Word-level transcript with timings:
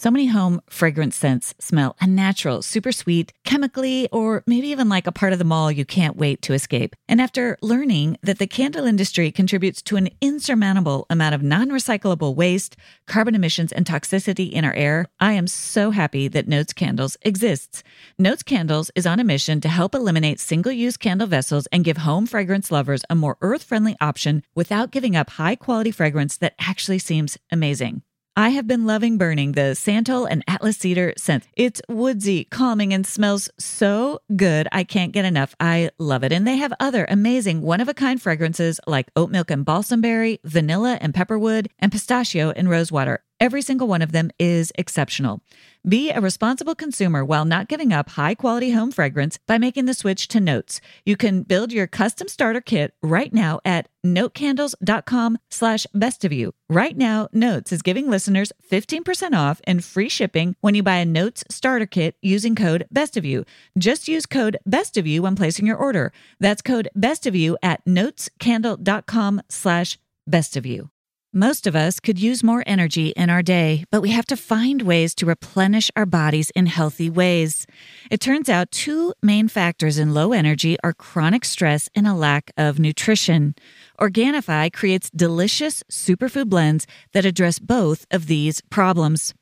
So 0.00 0.12
many 0.12 0.26
home 0.26 0.60
fragrance 0.70 1.16
scents 1.16 1.56
smell 1.58 1.96
unnatural, 2.00 2.62
super 2.62 2.92
sweet, 2.92 3.32
chemically, 3.44 4.08
or 4.12 4.44
maybe 4.46 4.68
even 4.68 4.88
like 4.88 5.08
a 5.08 5.12
part 5.12 5.32
of 5.32 5.40
the 5.40 5.44
mall 5.44 5.72
you 5.72 5.84
can't 5.84 6.16
wait 6.16 6.40
to 6.42 6.52
escape. 6.52 6.94
And 7.08 7.20
after 7.20 7.58
learning 7.62 8.16
that 8.22 8.38
the 8.38 8.46
candle 8.46 8.84
industry 8.84 9.32
contributes 9.32 9.82
to 9.82 9.96
an 9.96 10.10
insurmountable 10.20 11.04
amount 11.10 11.34
of 11.34 11.42
non 11.42 11.70
recyclable 11.70 12.36
waste, 12.36 12.76
carbon 13.08 13.34
emissions, 13.34 13.72
and 13.72 13.84
toxicity 13.84 14.52
in 14.52 14.64
our 14.64 14.74
air, 14.74 15.06
I 15.18 15.32
am 15.32 15.48
so 15.48 15.90
happy 15.90 16.28
that 16.28 16.46
Notes 16.46 16.72
Candles 16.72 17.16
exists. 17.22 17.82
Notes 18.20 18.44
Candles 18.44 18.92
is 18.94 19.04
on 19.04 19.18
a 19.18 19.24
mission 19.24 19.60
to 19.62 19.68
help 19.68 19.96
eliminate 19.96 20.38
single 20.38 20.70
use 20.70 20.96
candle 20.96 21.26
vessels 21.26 21.66
and 21.72 21.82
give 21.82 21.96
home 21.96 22.26
fragrance 22.26 22.70
lovers 22.70 23.02
a 23.10 23.16
more 23.16 23.36
earth 23.40 23.64
friendly 23.64 23.96
option 24.00 24.44
without 24.54 24.92
giving 24.92 25.16
up 25.16 25.30
high 25.30 25.56
quality 25.56 25.90
fragrance 25.90 26.36
that 26.36 26.54
actually 26.60 27.00
seems 27.00 27.36
amazing. 27.50 28.02
I 28.38 28.50
have 28.50 28.68
been 28.68 28.86
loving 28.86 29.18
burning 29.18 29.50
the 29.50 29.74
Santal 29.74 30.24
and 30.24 30.44
Atlas 30.46 30.76
Cedar 30.76 31.12
scent. 31.18 31.48
It's 31.56 31.82
woodsy, 31.88 32.44
calming, 32.44 32.94
and 32.94 33.04
smells 33.04 33.50
so 33.58 34.20
good. 34.36 34.68
I 34.70 34.84
can't 34.84 35.10
get 35.10 35.24
enough. 35.24 35.56
I 35.58 35.90
love 35.98 36.22
it. 36.22 36.32
And 36.32 36.46
they 36.46 36.58
have 36.58 36.72
other 36.78 37.04
amazing 37.10 37.62
one 37.62 37.80
of 37.80 37.88
a 37.88 37.94
kind 37.94 38.22
fragrances 38.22 38.78
like 38.86 39.10
oat 39.16 39.32
milk 39.32 39.50
and 39.50 39.64
balsam 39.64 40.00
berry, 40.00 40.38
vanilla 40.44 40.98
and 41.00 41.12
pepperwood, 41.12 41.66
and 41.80 41.90
pistachio 41.90 42.50
and 42.50 42.70
rosewater. 42.70 43.24
Every 43.40 43.62
single 43.62 43.86
one 43.86 44.02
of 44.02 44.10
them 44.10 44.32
is 44.40 44.72
exceptional. 44.76 45.42
Be 45.88 46.10
a 46.10 46.20
responsible 46.20 46.74
consumer 46.74 47.24
while 47.24 47.44
not 47.44 47.68
giving 47.68 47.92
up 47.92 48.10
high 48.10 48.34
quality 48.34 48.72
home 48.72 48.90
fragrance 48.90 49.38
by 49.46 49.58
making 49.58 49.84
the 49.84 49.94
switch 49.94 50.26
to 50.28 50.40
Notes. 50.40 50.80
You 51.06 51.16
can 51.16 51.44
build 51.44 51.72
your 51.72 51.86
custom 51.86 52.26
starter 52.26 52.60
kit 52.60 52.94
right 53.00 53.32
now 53.32 53.60
at 53.64 53.88
notecandles.com 54.04 55.38
slash 55.50 55.86
best 55.94 56.24
of 56.24 56.32
you. 56.32 56.52
Right 56.68 56.96
now, 56.96 57.28
Notes 57.32 57.70
is 57.70 57.82
giving 57.82 58.10
listeners 58.10 58.52
15% 58.70 59.34
off 59.34 59.60
and 59.64 59.84
free 59.84 60.08
shipping 60.08 60.56
when 60.60 60.74
you 60.74 60.82
buy 60.82 60.96
a 60.96 61.04
Notes 61.04 61.44
starter 61.48 61.86
kit 61.86 62.16
using 62.20 62.56
code 62.56 62.88
best 62.90 63.16
of 63.16 63.24
you. 63.24 63.44
Just 63.78 64.08
use 64.08 64.26
code 64.26 64.58
best 64.66 64.96
of 64.96 65.06
you 65.06 65.22
when 65.22 65.36
placing 65.36 65.64
your 65.64 65.76
order. 65.76 66.12
That's 66.40 66.60
code 66.60 66.88
best 66.96 67.24
of 67.24 67.36
you 67.36 67.56
at 67.62 67.84
notescandle.com 67.84 69.42
slash 69.48 69.96
best 70.26 70.56
of 70.56 70.66
you. 70.66 70.90
Most 71.34 71.66
of 71.66 71.76
us 71.76 72.00
could 72.00 72.18
use 72.18 72.42
more 72.42 72.64
energy 72.66 73.08
in 73.08 73.28
our 73.28 73.42
day, 73.42 73.84
but 73.92 74.00
we 74.00 74.12
have 74.12 74.24
to 74.26 74.36
find 74.36 74.80
ways 74.80 75.14
to 75.16 75.26
replenish 75.26 75.90
our 75.94 76.06
bodies 76.06 76.48
in 76.56 76.64
healthy 76.64 77.10
ways. 77.10 77.66
It 78.10 78.20
turns 78.22 78.48
out 78.48 78.70
two 78.70 79.12
main 79.22 79.48
factors 79.48 79.98
in 79.98 80.14
low 80.14 80.32
energy 80.32 80.78
are 80.82 80.94
chronic 80.94 81.44
stress 81.44 81.86
and 81.94 82.08
a 82.08 82.14
lack 82.14 82.50
of 82.56 82.78
nutrition. 82.78 83.54
Organifi 84.00 84.72
creates 84.72 85.10
delicious 85.10 85.82
superfood 85.92 86.48
blends 86.48 86.86
that 87.12 87.26
address 87.26 87.58
both 87.58 88.06
of 88.10 88.26
these 88.26 88.62
problems. 88.70 89.34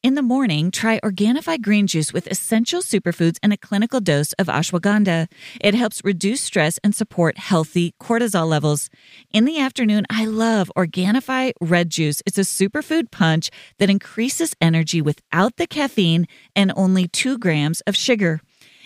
In 0.00 0.14
the 0.14 0.22
morning, 0.22 0.70
try 0.70 1.00
Organifi 1.00 1.60
green 1.60 1.88
juice 1.88 2.12
with 2.12 2.28
essential 2.28 2.82
superfoods 2.82 3.38
and 3.42 3.52
a 3.52 3.56
clinical 3.56 3.98
dose 3.98 4.32
of 4.34 4.46
ashwagandha. 4.46 5.26
It 5.60 5.74
helps 5.74 6.04
reduce 6.04 6.40
stress 6.40 6.78
and 6.84 6.94
support 6.94 7.36
healthy 7.36 7.96
cortisol 8.00 8.46
levels. 8.46 8.90
In 9.32 9.44
the 9.44 9.58
afternoon, 9.58 10.06
I 10.08 10.24
love 10.24 10.70
Organifi 10.76 11.50
red 11.60 11.90
juice. 11.90 12.22
It's 12.26 12.38
a 12.38 12.42
superfood 12.42 13.10
punch 13.10 13.50
that 13.78 13.90
increases 13.90 14.54
energy 14.60 15.02
without 15.02 15.56
the 15.56 15.66
caffeine 15.66 16.28
and 16.54 16.72
only 16.76 17.08
two 17.08 17.36
grams 17.36 17.80
of 17.80 17.96
sugar. 17.96 18.40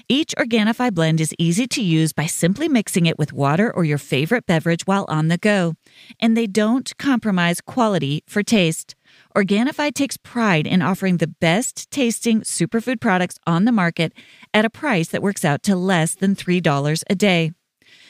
Each 0.09 0.35
Organifi 0.39 0.95
blend 0.95 1.21
is 1.21 1.35
easy 1.39 1.67
to 1.69 1.83
use 1.83 2.15
by 2.15 2.25
simply 2.25 2.69
mixing 2.69 3.05
it 3.05 3.19
with 3.19 3.35
water 3.35 3.71
or 3.71 3.85
your 3.85 3.99
favorite 3.99 4.47
beverage 4.47 4.87
while 4.87 5.05
on 5.09 5.29
the 5.29 5.37
go. 5.37 5.75
And 6.21 6.39
they 6.39 6.47
don't 6.47 6.91
compromise 6.97 7.61
quality 7.61 8.25
for 8.27 8.43
taste. 8.43 8.95
Organifi 9.37 9.93
takes 9.95 10.17
pride 10.17 10.67
in 10.67 10.83
offering 10.83 11.17
the 11.17 11.27
best 11.27 11.91
tasting 11.91 12.43
superfood 12.43 13.01
products 13.01 13.39
on 13.47 13.65
the 13.65 13.73
market 13.73 14.13
at 14.53 14.65
a 14.65 14.71
price 14.71 15.09
that 15.09 15.23
works 15.23 15.45
out 15.45 15.65
to 15.65 15.75
less 15.77 16.15
than 16.15 16.37
$3 16.37 17.03
a 17.09 17.15
day. 17.15 17.53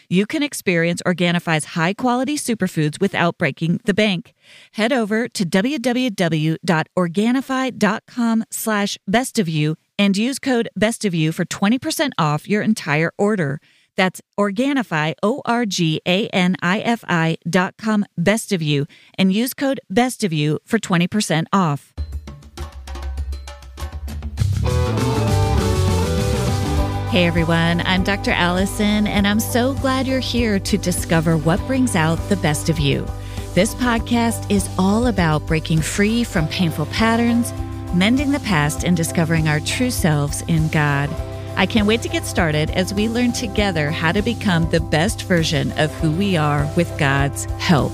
You 0.08 0.26
can 0.26 0.42
experience 0.42 1.00
Organifi's 1.06 1.76
high 1.76 1.94
quality 1.94 2.36
superfoods 2.36 3.00
without 3.00 3.38
breaking 3.38 3.80
the 3.84 3.94
bank. 3.94 4.34
Head 4.72 4.92
over 4.92 5.28
to 5.28 5.46
www.organifi.com 5.46 8.44
slash 8.50 8.98
best 9.08 9.38
of 9.38 9.48
you 9.48 9.76
and 9.98 10.14
use 10.16 10.38
code 10.38 10.68
best 10.76 11.06
of 11.06 11.14
you 11.14 11.32
for 11.32 11.46
20% 11.46 12.10
off 12.18 12.46
your 12.48 12.60
entire 12.60 13.12
order. 13.16 13.58
That's 13.96 14.20
Organifi, 14.38 15.14
O 15.22 15.42
R 15.44 15.66
G 15.66 16.00
A 16.06 16.28
N 16.28 16.56
I 16.62 16.80
F 16.80 17.04
I 17.08 17.36
dot 17.48 17.74
com, 17.76 18.04
best 18.16 18.52
of 18.52 18.62
you, 18.62 18.86
and 19.18 19.32
use 19.32 19.54
code 19.54 19.80
best 19.90 20.24
of 20.24 20.32
you 20.32 20.58
for 20.64 20.78
20% 20.78 21.46
off. 21.52 21.92
Hey 27.10 27.26
everyone, 27.26 27.82
I'm 27.82 28.04
Dr. 28.04 28.30
Alison, 28.30 29.06
and 29.06 29.26
I'm 29.26 29.38
so 29.38 29.74
glad 29.74 30.06
you're 30.06 30.18
here 30.18 30.58
to 30.60 30.78
discover 30.78 31.36
what 31.36 31.60
brings 31.66 31.94
out 31.94 32.16
the 32.30 32.36
best 32.36 32.70
of 32.70 32.78
you. 32.78 33.06
This 33.52 33.74
podcast 33.74 34.50
is 34.50 34.66
all 34.78 35.08
about 35.08 35.46
breaking 35.46 35.82
free 35.82 36.24
from 36.24 36.48
painful 36.48 36.86
patterns, 36.86 37.52
mending 37.92 38.32
the 38.32 38.40
past, 38.40 38.84
and 38.84 38.96
discovering 38.96 39.46
our 39.46 39.60
true 39.60 39.90
selves 39.90 40.40
in 40.48 40.68
God. 40.68 41.10
I 41.54 41.66
can't 41.66 41.86
wait 41.86 42.02
to 42.02 42.08
get 42.08 42.24
started 42.24 42.70
as 42.70 42.94
we 42.94 43.08
learn 43.08 43.32
together 43.32 43.90
how 43.90 44.10
to 44.12 44.22
become 44.22 44.68
the 44.70 44.80
best 44.80 45.24
version 45.24 45.70
of 45.78 45.92
who 45.96 46.10
we 46.10 46.36
are 46.36 46.70
with 46.76 46.98
God's 46.98 47.44
help. 47.58 47.92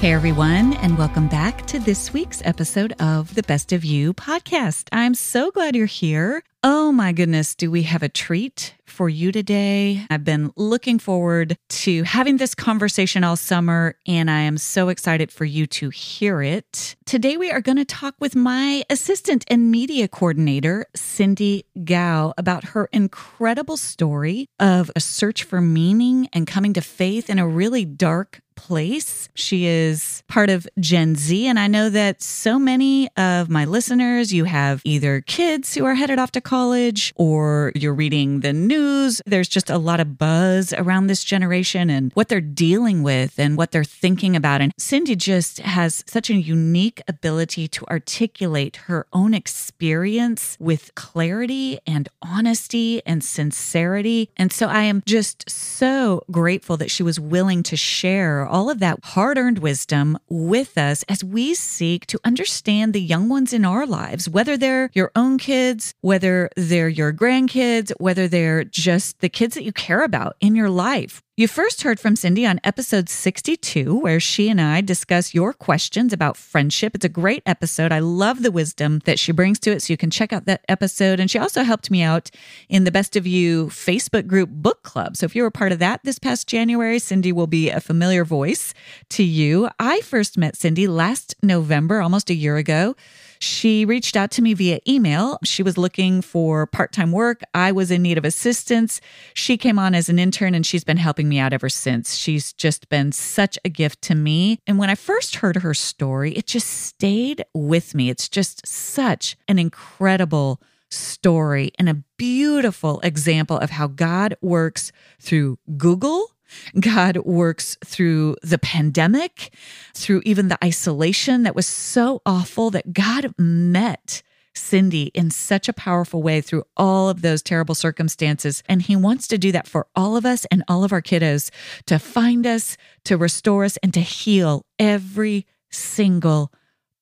Hey, 0.00 0.12
everyone, 0.12 0.72
and 0.78 0.98
welcome 0.98 1.28
back 1.28 1.64
to 1.66 1.78
this 1.78 2.12
week's 2.12 2.42
episode 2.44 2.92
of 2.98 3.34
the 3.36 3.44
Best 3.44 3.72
of 3.72 3.84
You 3.84 4.12
podcast. 4.14 4.88
I'm 4.90 5.14
so 5.14 5.52
glad 5.52 5.76
you're 5.76 5.86
here. 5.86 6.42
Oh 6.64 6.90
my 6.90 7.12
goodness, 7.12 7.54
do 7.54 7.70
we 7.70 7.82
have 7.82 8.02
a 8.02 8.08
treat 8.08 8.74
for 8.92 9.08
you 9.08 9.32
today? 9.32 10.06
I've 10.10 10.22
been 10.22 10.52
looking 10.54 10.98
forward 10.98 11.56
to 11.70 12.02
having 12.02 12.36
this 12.36 12.54
conversation 12.54 13.24
all 13.24 13.36
summer, 13.36 13.96
and 14.06 14.30
I 14.30 14.40
am 14.40 14.58
so 14.58 14.90
excited 14.90 15.32
for 15.32 15.46
you 15.46 15.66
to 15.68 15.88
hear 15.88 16.42
it. 16.42 16.94
Today, 17.06 17.38
we 17.38 17.50
are 17.50 17.62
going 17.62 17.78
to 17.78 17.84
talk 17.86 18.14
with 18.20 18.36
my 18.36 18.84
assistant 18.90 19.44
and 19.48 19.70
media 19.70 20.08
coordinator, 20.08 20.86
Cindy 20.94 21.64
Gao, 21.82 22.34
about 22.36 22.64
her 22.64 22.88
incredible 22.92 23.78
story 23.78 24.46
of 24.60 24.90
a 24.94 25.00
search 25.00 25.42
for 25.42 25.62
meaning 25.62 26.28
and 26.34 26.46
coming 26.46 26.74
to 26.74 26.82
faith 26.82 27.30
in 27.30 27.38
a 27.38 27.48
really 27.48 27.86
dark 27.86 28.41
place. 28.62 29.28
She 29.34 29.66
is 29.66 30.22
part 30.28 30.48
of 30.48 30.68
Gen 30.78 31.16
Z. 31.16 31.48
And 31.48 31.58
I 31.58 31.66
know 31.66 31.90
that 31.90 32.22
so 32.22 32.60
many 32.60 33.08
of 33.16 33.50
my 33.50 33.64
listeners, 33.64 34.32
you 34.32 34.44
have 34.44 34.80
either 34.84 35.20
kids 35.20 35.74
who 35.74 35.84
are 35.84 35.94
headed 35.94 36.20
off 36.20 36.30
to 36.32 36.40
college 36.40 37.12
or 37.16 37.72
you're 37.74 37.92
reading 37.92 38.40
the 38.40 38.52
news. 38.52 39.20
There's 39.26 39.48
just 39.48 39.68
a 39.68 39.78
lot 39.78 39.98
of 39.98 40.16
buzz 40.16 40.72
around 40.72 41.08
this 41.08 41.24
generation 41.24 41.90
and 41.90 42.12
what 42.14 42.28
they're 42.28 42.40
dealing 42.40 43.02
with 43.02 43.36
and 43.36 43.56
what 43.56 43.72
they're 43.72 43.82
thinking 43.82 44.36
about. 44.36 44.60
And 44.60 44.72
Cindy 44.78 45.16
just 45.16 45.58
has 45.58 46.04
such 46.06 46.30
a 46.30 46.34
unique 46.34 47.02
ability 47.08 47.66
to 47.66 47.84
articulate 47.86 48.76
her 48.86 49.08
own 49.12 49.34
experience 49.34 50.56
with 50.60 50.94
clarity 50.94 51.80
and 51.84 52.08
honesty 52.22 53.02
and 53.04 53.24
sincerity. 53.24 54.30
And 54.36 54.52
so 54.52 54.68
I 54.68 54.84
am 54.84 55.02
just 55.04 55.50
so 55.50 56.22
grateful 56.30 56.76
that 56.76 56.92
she 56.92 57.02
was 57.02 57.18
willing 57.18 57.64
to 57.64 57.76
share 57.76 58.51
all 58.52 58.68
of 58.68 58.78
that 58.80 58.98
hard 59.02 59.38
earned 59.38 59.58
wisdom 59.58 60.18
with 60.28 60.76
us 60.76 61.02
as 61.08 61.24
we 61.24 61.54
seek 61.54 62.06
to 62.06 62.20
understand 62.22 62.92
the 62.92 63.00
young 63.00 63.28
ones 63.28 63.52
in 63.52 63.64
our 63.64 63.86
lives, 63.86 64.28
whether 64.28 64.56
they're 64.58 64.90
your 64.92 65.10
own 65.16 65.38
kids, 65.38 65.94
whether 66.02 66.50
they're 66.54 66.88
your 66.88 67.12
grandkids, 67.12 67.90
whether 67.98 68.28
they're 68.28 68.62
just 68.62 69.18
the 69.20 69.30
kids 69.30 69.54
that 69.54 69.64
you 69.64 69.72
care 69.72 70.04
about 70.04 70.36
in 70.40 70.54
your 70.54 70.68
life. 70.70 71.22
You 71.34 71.48
first 71.48 71.80
heard 71.80 71.98
from 71.98 72.14
Cindy 72.14 72.44
on 72.44 72.60
episode 72.62 73.08
62, 73.08 73.98
where 73.98 74.20
she 74.20 74.50
and 74.50 74.60
I 74.60 74.82
discuss 74.82 75.32
your 75.32 75.54
questions 75.54 76.12
about 76.12 76.36
friendship. 76.36 76.94
It's 76.94 77.06
a 77.06 77.08
great 77.08 77.42
episode. 77.46 77.90
I 77.90 78.00
love 78.00 78.42
the 78.42 78.50
wisdom 78.50 79.00
that 79.06 79.18
she 79.18 79.32
brings 79.32 79.58
to 79.60 79.70
it. 79.70 79.80
So 79.80 79.94
you 79.94 79.96
can 79.96 80.10
check 80.10 80.30
out 80.30 80.44
that 80.44 80.62
episode. 80.68 81.18
And 81.20 81.30
she 81.30 81.38
also 81.38 81.62
helped 81.62 81.90
me 81.90 82.02
out 82.02 82.30
in 82.68 82.84
the 82.84 82.90
Best 82.90 83.16
of 83.16 83.26
You 83.26 83.68
Facebook 83.68 84.26
group 84.26 84.50
book 84.50 84.82
club. 84.82 85.16
So 85.16 85.24
if 85.24 85.34
you 85.34 85.42
were 85.42 85.50
part 85.50 85.72
of 85.72 85.78
that 85.78 86.04
this 86.04 86.18
past 86.18 86.48
January, 86.48 86.98
Cindy 86.98 87.32
will 87.32 87.46
be 87.46 87.70
a 87.70 87.80
familiar 87.80 88.26
voice 88.26 88.74
to 89.08 89.22
you. 89.22 89.70
I 89.80 90.02
first 90.02 90.36
met 90.36 90.54
Cindy 90.54 90.86
last 90.86 91.34
November, 91.42 92.02
almost 92.02 92.28
a 92.28 92.34
year 92.34 92.58
ago. 92.58 92.94
She 93.42 93.84
reached 93.84 94.16
out 94.16 94.30
to 94.32 94.42
me 94.42 94.54
via 94.54 94.78
email. 94.86 95.36
She 95.42 95.64
was 95.64 95.76
looking 95.76 96.22
for 96.22 96.64
part 96.64 96.92
time 96.92 97.10
work. 97.10 97.42
I 97.52 97.72
was 97.72 97.90
in 97.90 98.00
need 98.00 98.16
of 98.16 98.24
assistance. 98.24 99.00
She 99.34 99.56
came 99.56 99.80
on 99.80 99.96
as 99.96 100.08
an 100.08 100.20
intern 100.20 100.54
and 100.54 100.64
she's 100.64 100.84
been 100.84 100.96
helping 100.96 101.28
me 101.28 101.40
out 101.40 101.52
ever 101.52 101.68
since. 101.68 102.14
She's 102.14 102.52
just 102.52 102.88
been 102.88 103.10
such 103.10 103.58
a 103.64 103.68
gift 103.68 104.00
to 104.02 104.14
me. 104.14 104.60
And 104.64 104.78
when 104.78 104.90
I 104.90 104.94
first 104.94 105.36
heard 105.36 105.56
her 105.56 105.74
story, 105.74 106.32
it 106.34 106.46
just 106.46 106.68
stayed 106.68 107.44
with 107.52 107.96
me. 107.96 108.10
It's 108.10 108.28
just 108.28 108.64
such 108.64 109.36
an 109.48 109.58
incredible 109.58 110.62
story 110.88 111.72
and 111.80 111.88
a 111.88 112.04
beautiful 112.16 113.00
example 113.00 113.58
of 113.58 113.70
how 113.70 113.88
God 113.88 114.36
works 114.40 114.92
through 115.20 115.58
Google 115.76 116.30
God 116.78 117.18
works 117.18 117.76
through 117.84 118.36
the 118.42 118.58
pandemic, 118.58 119.54
through 119.94 120.22
even 120.24 120.48
the 120.48 120.62
isolation 120.64 121.42
that 121.42 121.54
was 121.54 121.66
so 121.66 122.22
awful 122.26 122.70
that 122.70 122.92
God 122.92 123.34
met 123.38 124.22
Cindy 124.54 125.04
in 125.14 125.30
such 125.30 125.68
a 125.68 125.72
powerful 125.72 126.22
way 126.22 126.40
through 126.40 126.64
all 126.76 127.08
of 127.08 127.22
those 127.22 127.42
terrible 127.42 127.74
circumstances. 127.74 128.62
And 128.68 128.82
He 128.82 128.96
wants 128.96 129.26
to 129.28 129.38
do 129.38 129.52
that 129.52 129.66
for 129.66 129.86
all 129.96 130.16
of 130.16 130.26
us 130.26 130.44
and 130.50 130.62
all 130.68 130.84
of 130.84 130.92
our 130.92 131.02
kiddos 131.02 131.50
to 131.86 131.98
find 131.98 132.46
us, 132.46 132.76
to 133.04 133.16
restore 133.16 133.64
us, 133.64 133.78
and 133.82 133.94
to 133.94 134.00
heal 134.00 134.66
every 134.78 135.46
single 135.70 136.52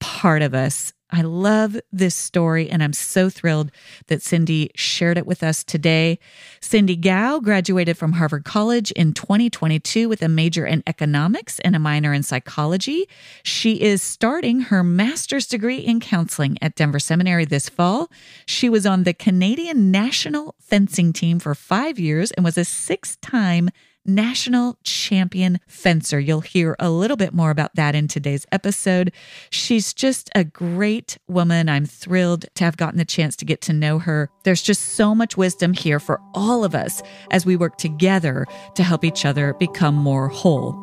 part 0.00 0.42
of 0.42 0.54
us 0.54 0.92
I 1.12 1.22
love 1.22 1.76
this 1.92 2.14
story, 2.14 2.70
and 2.70 2.82
I'm 2.82 2.92
so 2.92 3.28
thrilled 3.28 3.70
that 4.06 4.22
Cindy 4.22 4.70
shared 4.74 5.18
it 5.18 5.26
with 5.26 5.42
us 5.42 5.64
today. 5.64 6.18
Cindy 6.60 6.96
Gao 6.96 7.40
graduated 7.40 7.98
from 7.98 8.12
Harvard 8.12 8.44
College 8.44 8.92
in 8.92 9.12
2022 9.12 10.08
with 10.08 10.22
a 10.22 10.28
major 10.28 10.64
in 10.64 10.82
economics 10.86 11.58
and 11.60 11.74
a 11.74 11.80
minor 11.80 12.12
in 12.12 12.22
psychology. 12.22 13.08
She 13.42 13.80
is 13.80 14.02
starting 14.02 14.60
her 14.62 14.84
master's 14.84 15.46
degree 15.46 15.78
in 15.78 16.00
counseling 16.00 16.56
at 16.62 16.76
Denver 16.76 17.00
Seminary 17.00 17.44
this 17.44 17.68
fall. 17.68 18.10
She 18.46 18.68
was 18.68 18.86
on 18.86 19.02
the 19.02 19.14
Canadian 19.14 19.90
national 19.90 20.54
fencing 20.60 21.12
team 21.12 21.40
for 21.40 21.54
five 21.54 21.98
years 21.98 22.30
and 22.32 22.44
was 22.44 22.58
a 22.58 22.64
six 22.64 23.16
time 23.16 23.70
national 24.04 24.78
champion 24.82 25.58
fencer. 25.66 26.18
You'll 26.18 26.40
hear 26.40 26.76
a 26.78 26.90
little 26.90 27.16
bit 27.16 27.34
more 27.34 27.50
about 27.50 27.74
that 27.76 27.94
in 27.94 28.08
today's 28.08 28.46
episode. 28.52 29.12
She's 29.50 29.92
just 29.92 30.30
a 30.34 30.44
great 30.44 31.18
woman. 31.28 31.68
I'm 31.68 31.86
thrilled 31.86 32.46
to 32.54 32.64
have 32.64 32.76
gotten 32.76 32.98
the 32.98 33.04
chance 33.04 33.36
to 33.36 33.44
get 33.44 33.60
to 33.62 33.72
know 33.72 33.98
her. 33.98 34.30
There's 34.44 34.62
just 34.62 34.94
so 34.94 35.14
much 35.14 35.36
wisdom 35.36 35.72
here 35.72 36.00
for 36.00 36.20
all 36.34 36.64
of 36.64 36.74
us 36.74 37.02
as 37.30 37.46
we 37.46 37.56
work 37.56 37.76
together 37.76 38.46
to 38.74 38.82
help 38.82 39.04
each 39.04 39.24
other 39.24 39.54
become 39.54 39.94
more 39.94 40.28
whole. 40.28 40.74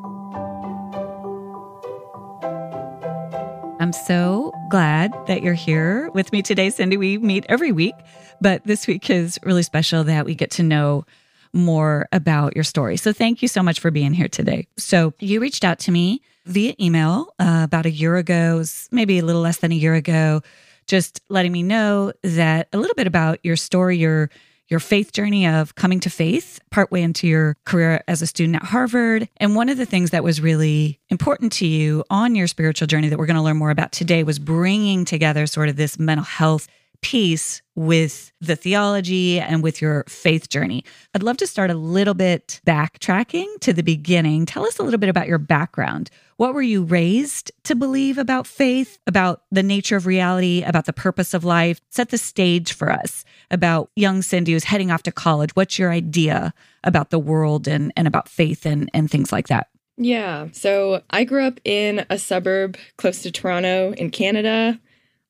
I'm 3.79 3.93
so 3.93 4.51
glad 4.69 5.13
that 5.27 5.43
you're 5.43 5.53
here 5.53 6.09
with 6.13 6.31
me 6.31 6.41
today, 6.41 6.71
Cindy. 6.71 6.97
We 6.97 7.19
meet 7.19 7.45
every 7.47 7.71
week, 7.71 7.93
but 8.41 8.63
this 8.63 8.87
week 8.87 9.09
is 9.09 9.39
really 9.43 9.61
special 9.61 10.03
that 10.03 10.25
we 10.25 10.33
get 10.33 10.49
to 10.51 10.63
know 10.63 11.05
more 11.53 12.07
about 12.11 12.55
your 12.55 12.63
story. 12.63 12.97
So 12.97 13.13
thank 13.13 13.41
you 13.41 13.47
so 13.47 13.63
much 13.63 13.79
for 13.79 13.91
being 13.91 14.13
here 14.13 14.27
today. 14.27 14.67
So 14.77 15.13
you 15.19 15.39
reached 15.39 15.63
out 15.63 15.79
to 15.79 15.91
me 15.91 16.21
via 16.45 16.73
email 16.79 17.33
uh, 17.39 17.61
about 17.63 17.85
a 17.85 17.91
year 17.91 18.15
ago, 18.15 18.63
maybe 18.91 19.19
a 19.19 19.25
little 19.25 19.41
less 19.41 19.57
than 19.57 19.71
a 19.71 19.75
year 19.75 19.95
ago, 19.95 20.41
just 20.87 21.21
letting 21.29 21.51
me 21.51 21.63
know 21.63 22.13
that 22.23 22.69
a 22.71 22.77
little 22.77 22.95
bit 22.95 23.07
about 23.07 23.39
your 23.43 23.55
story, 23.55 23.97
your 23.97 24.29
your 24.69 24.79
faith 24.81 25.13
journey 25.13 25.47
of 25.47 25.75
coming 25.75 25.99
to 26.01 26.09
faith 26.09 26.59
partway 26.71 27.01
into 27.01 27.25
your 27.25 27.55
career 27.65 28.03
as 28.07 28.21
a 28.21 28.27
student 28.27 28.57
at 28.57 28.63
Harvard. 28.63 29.29
And 29.37 29.55
one 29.55 29.69
of 29.69 29.77
the 29.77 29.85
things 29.85 30.11
that 30.11 30.25
was 30.25 30.41
really 30.41 30.99
important 31.09 31.53
to 31.53 31.65
you 31.65 32.03
on 32.09 32.35
your 32.35 32.47
spiritual 32.47 32.87
journey 32.87 33.07
that 33.07 33.17
we're 33.17 33.27
going 33.27 33.37
to 33.37 33.41
learn 33.41 33.55
more 33.57 33.69
about 33.69 33.93
today 33.93 34.23
was 34.23 34.39
bringing 34.39 35.05
together 35.05 35.47
sort 35.47 35.69
of 35.69 35.77
this 35.77 35.97
mental 35.97 36.25
health 36.25 36.67
piece 37.01 37.61
with 37.75 38.31
the 38.41 38.55
theology 38.55 39.39
and 39.39 39.63
with 39.63 39.81
your 39.81 40.03
faith 40.07 40.49
journey. 40.49 40.83
I'd 41.13 41.23
love 41.23 41.37
to 41.37 41.47
start 41.47 41.69
a 41.69 41.75
little 41.75 42.13
bit 42.13 42.61
backtracking 42.65 43.59
to 43.61 43.73
the 43.73 43.83
beginning. 43.83 44.45
Tell 44.45 44.65
us 44.65 44.79
a 44.79 44.83
little 44.83 44.99
bit 44.99 45.09
about 45.09 45.27
your 45.27 45.37
background. 45.37 46.09
What 46.37 46.53
were 46.53 46.61
you 46.61 46.83
raised 46.83 47.51
to 47.63 47.75
believe 47.75 48.17
about 48.17 48.45
faith, 48.45 48.99
about 49.07 49.41
the 49.51 49.63
nature 49.63 49.95
of 49.95 50.05
reality, 50.05 50.63
about 50.63 50.85
the 50.85 50.93
purpose 50.93 51.33
of 51.33 51.43
life? 51.43 51.81
Set 51.89 52.09
the 52.09 52.17
stage 52.17 52.73
for 52.73 52.91
us 52.91 53.25
about 53.49 53.89
young 53.95 54.21
Cindy 54.21 54.53
who's 54.53 54.65
heading 54.65 54.91
off 54.91 55.03
to 55.03 55.11
college. 55.11 55.55
What's 55.55 55.79
your 55.79 55.91
idea 55.91 56.53
about 56.83 57.09
the 57.09 57.19
world 57.19 57.67
and, 57.67 57.91
and 57.95 58.07
about 58.07 58.29
faith 58.29 58.65
and, 58.65 58.89
and 58.93 59.09
things 59.09 59.31
like 59.31 59.47
that? 59.47 59.69
Yeah. 59.97 60.49
So 60.51 61.01
I 61.09 61.23
grew 61.23 61.43
up 61.43 61.59
in 61.65 62.05
a 62.09 62.19
suburb 62.19 62.77
close 62.97 63.23
to 63.23 63.31
Toronto 63.31 63.93
in 63.93 64.11
Canada. 64.11 64.79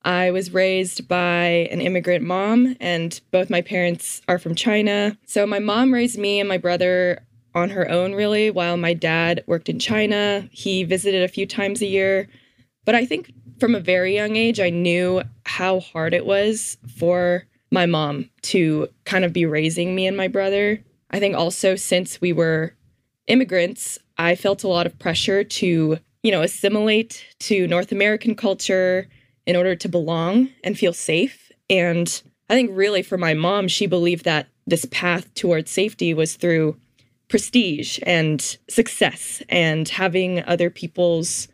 I 0.04 0.30
was 0.30 0.54
raised 0.54 1.08
by 1.08 1.68
an 1.70 1.80
immigrant 1.80 2.24
mom, 2.24 2.76
and 2.80 3.20
both 3.30 3.50
my 3.50 3.60
parents 3.60 4.22
are 4.28 4.38
from 4.38 4.54
China. 4.54 5.18
So 5.26 5.46
my 5.46 5.58
mom 5.58 5.92
raised 5.92 6.18
me 6.18 6.40
and 6.40 6.48
my 6.48 6.58
brother 6.58 7.20
on 7.54 7.70
her 7.70 7.90
own, 7.90 8.14
really, 8.14 8.50
while 8.50 8.76
my 8.76 8.94
dad 8.94 9.42
worked 9.46 9.68
in 9.68 9.78
China. 9.78 10.48
He 10.52 10.84
visited 10.84 11.22
a 11.22 11.28
few 11.28 11.46
times 11.46 11.82
a 11.82 11.86
year. 11.86 12.28
But 12.84 12.94
I 12.94 13.04
think 13.04 13.32
from 13.58 13.74
a 13.74 13.80
very 13.80 14.14
young 14.14 14.36
age, 14.36 14.60
I 14.60 14.70
knew 14.70 15.22
how 15.44 15.80
hard 15.80 16.14
it 16.14 16.24
was 16.24 16.76
for 16.96 17.44
my 17.70 17.86
mom 17.86 18.30
to 18.42 18.88
kind 19.04 19.24
of 19.24 19.32
be 19.32 19.44
raising 19.44 19.94
me 19.94 20.06
and 20.06 20.16
my 20.16 20.28
brother. 20.28 20.82
I 21.10 21.18
think 21.18 21.36
also 21.36 21.76
since 21.76 22.20
we 22.20 22.32
were 22.32 22.74
immigrants, 23.26 23.98
I 24.16 24.36
felt 24.36 24.64
a 24.64 24.68
lot 24.68 24.86
of 24.86 24.98
pressure 24.98 25.44
to, 25.44 25.98
you 26.22 26.30
know, 26.30 26.42
assimilate 26.42 27.26
to 27.40 27.66
North 27.66 27.92
American 27.92 28.34
culture 28.34 29.08
in 29.48 29.56
order 29.56 29.74
to 29.74 29.88
belong 29.88 30.50
and 30.62 30.78
feel 30.78 30.92
safe. 30.92 31.50
And 31.70 32.22
I 32.50 32.54
think 32.54 32.70
really 32.74 33.02
for 33.02 33.16
my 33.16 33.32
mom, 33.32 33.66
she 33.66 33.86
believed 33.86 34.26
that 34.26 34.46
this 34.66 34.84
path 34.90 35.32
towards 35.32 35.70
safety 35.70 36.12
was 36.12 36.36
through 36.36 36.76
prestige 37.28 37.98
and 38.02 38.58
success 38.68 39.42
and 39.48 39.88
having 39.88 40.44
other 40.44 40.68
people's 40.68 41.48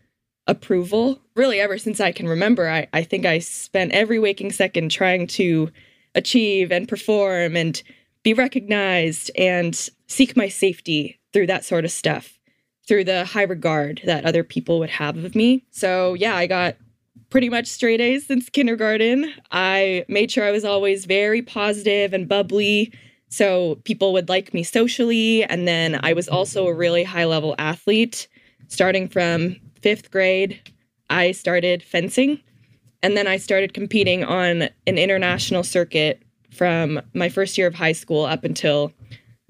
approval. 0.48 1.20
Really, 1.36 1.60
ever 1.60 1.78
since 1.78 2.00
I 2.00 2.10
can 2.10 2.28
remember, 2.28 2.68
I, 2.68 2.88
I 2.92 3.04
think 3.04 3.26
I 3.26 3.38
spent 3.38 3.92
every 3.92 4.18
waking 4.18 4.50
second 4.50 4.90
trying 4.90 5.28
to 5.28 5.70
achieve 6.16 6.72
and 6.72 6.88
perform 6.88 7.56
and 7.56 7.80
be 8.24 8.34
recognized 8.34 9.30
and 9.38 9.88
seek 10.08 10.36
my 10.36 10.48
safety 10.48 11.20
through 11.32 11.46
that 11.46 11.64
sort 11.64 11.84
of 11.84 11.92
stuff, 11.92 12.40
through 12.88 13.04
the 13.04 13.24
high 13.24 13.42
regard 13.42 14.02
that 14.04 14.24
other 14.24 14.42
people 14.42 14.80
would 14.80 14.90
have 14.90 15.16
of 15.16 15.36
me. 15.36 15.64
So, 15.70 16.14
yeah, 16.14 16.34
I 16.34 16.48
got 16.48 16.76
pretty 17.34 17.50
much 17.50 17.66
straight 17.66 18.00
A's 18.00 18.24
since 18.24 18.48
kindergarten. 18.48 19.28
I 19.50 20.04
made 20.06 20.30
sure 20.30 20.44
I 20.44 20.52
was 20.52 20.64
always 20.64 21.04
very 21.04 21.42
positive 21.42 22.12
and 22.12 22.28
bubbly 22.28 22.92
so 23.28 23.80
people 23.82 24.12
would 24.12 24.28
like 24.28 24.54
me 24.54 24.62
socially. 24.62 25.42
And 25.42 25.66
then 25.66 25.98
I 26.04 26.12
was 26.12 26.28
also 26.28 26.68
a 26.68 26.72
really 26.72 27.02
high 27.02 27.24
level 27.24 27.56
athlete. 27.58 28.28
Starting 28.68 29.08
from 29.08 29.56
fifth 29.82 30.12
grade, 30.12 30.60
I 31.10 31.32
started 31.32 31.82
fencing. 31.82 32.38
And 33.02 33.16
then 33.16 33.26
I 33.26 33.38
started 33.38 33.74
competing 33.74 34.22
on 34.22 34.68
an 34.86 34.96
international 34.96 35.64
circuit 35.64 36.22
from 36.52 37.02
my 37.14 37.28
first 37.28 37.58
year 37.58 37.66
of 37.66 37.74
high 37.74 37.94
school 37.94 38.24
up 38.24 38.44
until 38.44 38.92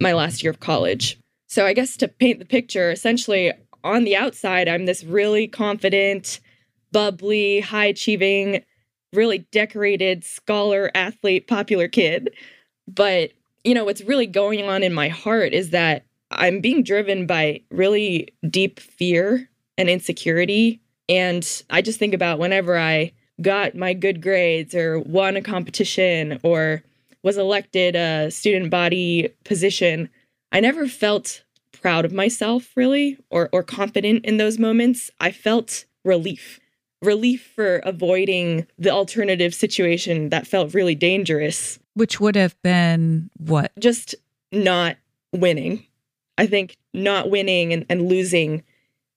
my 0.01 0.15
last 0.15 0.43
year 0.43 0.51
of 0.51 0.61
college. 0.61 1.19
So 1.49 1.67
I 1.67 1.75
guess 1.75 1.99
to 1.99 2.09
paint 2.09 2.39
the 2.39 2.47
picture, 2.47 2.91
essentially 2.91 3.53
on 3.85 4.05
the 4.05 4.17
outside, 4.17 4.69
I'm 4.69 4.87
this 4.87 5.05
really 5.05 5.47
confident, 5.47 6.41
bubbly, 6.95 7.59
high 7.59 7.87
achieving, 7.87 8.65
really 9.13 9.39
decorated 9.51 10.25
scholar, 10.25 10.91
athlete, 10.95 11.49
popular 11.49 11.89
kid. 11.89 12.31
But, 12.87 13.33
you 13.65 13.75
know, 13.75 13.85
what's 13.85 14.01
really 14.03 14.27
going 14.27 14.63
on 14.67 14.83
in 14.83 14.95
my 14.95 15.09
heart 15.09 15.53
is 15.53 15.71
that 15.71 16.07
I'm 16.31 16.61
being 16.61 16.85
driven 16.85 17.27
by 17.27 17.63
really 17.71 18.29
deep 18.49 18.79
fear 18.79 19.51
and 19.77 19.91
insecurity. 19.91 20.81
And 21.09 21.63
I 21.69 21.83
just 21.83 21.99
think 21.99 22.15
about 22.15 22.39
whenever 22.39 22.79
I 22.79 23.13
got 23.43 23.75
my 23.75 23.93
good 23.93 24.23
grades 24.23 24.75
or 24.75 25.01
won 25.01 25.37
a 25.37 25.43
competition 25.43 26.39
or 26.45 26.83
was 27.25 27.37
elected 27.37 27.97
a 27.97 28.31
student 28.31 28.71
body 28.71 29.31
position, 29.45 30.09
I 30.53 30.61
never 30.61 30.87
felt 30.87 31.43
proud 31.83 32.05
of 32.05 32.13
myself 32.13 32.71
really 32.77 33.19
or 33.31 33.49
or 33.53 33.65
confident 33.65 34.25
in 34.25 34.37
those 34.37 34.59
moments. 34.59 35.11
I 35.21 35.33
felt 35.33 35.87
relief 36.05 36.61
relief 37.07 37.53
for 37.55 37.77
avoiding 37.79 38.67
the 38.79 38.91
alternative 38.91 39.55
situation 39.55 40.31
that 40.31 40.47
felt 40.47 40.75
really 40.75 40.95
dangerous. 40.95 41.79
Which 41.95 42.21
would 42.21 42.37
have 42.37 42.61
been 42.63 43.31
what? 43.39 43.73
Just 43.79 44.15
not 44.53 44.97
winning. 45.33 45.87
I 46.37 46.47
think 46.47 46.77
not 46.93 47.31
winning 47.31 47.73
and, 47.73 47.87
and 47.89 48.09
losing 48.09 48.63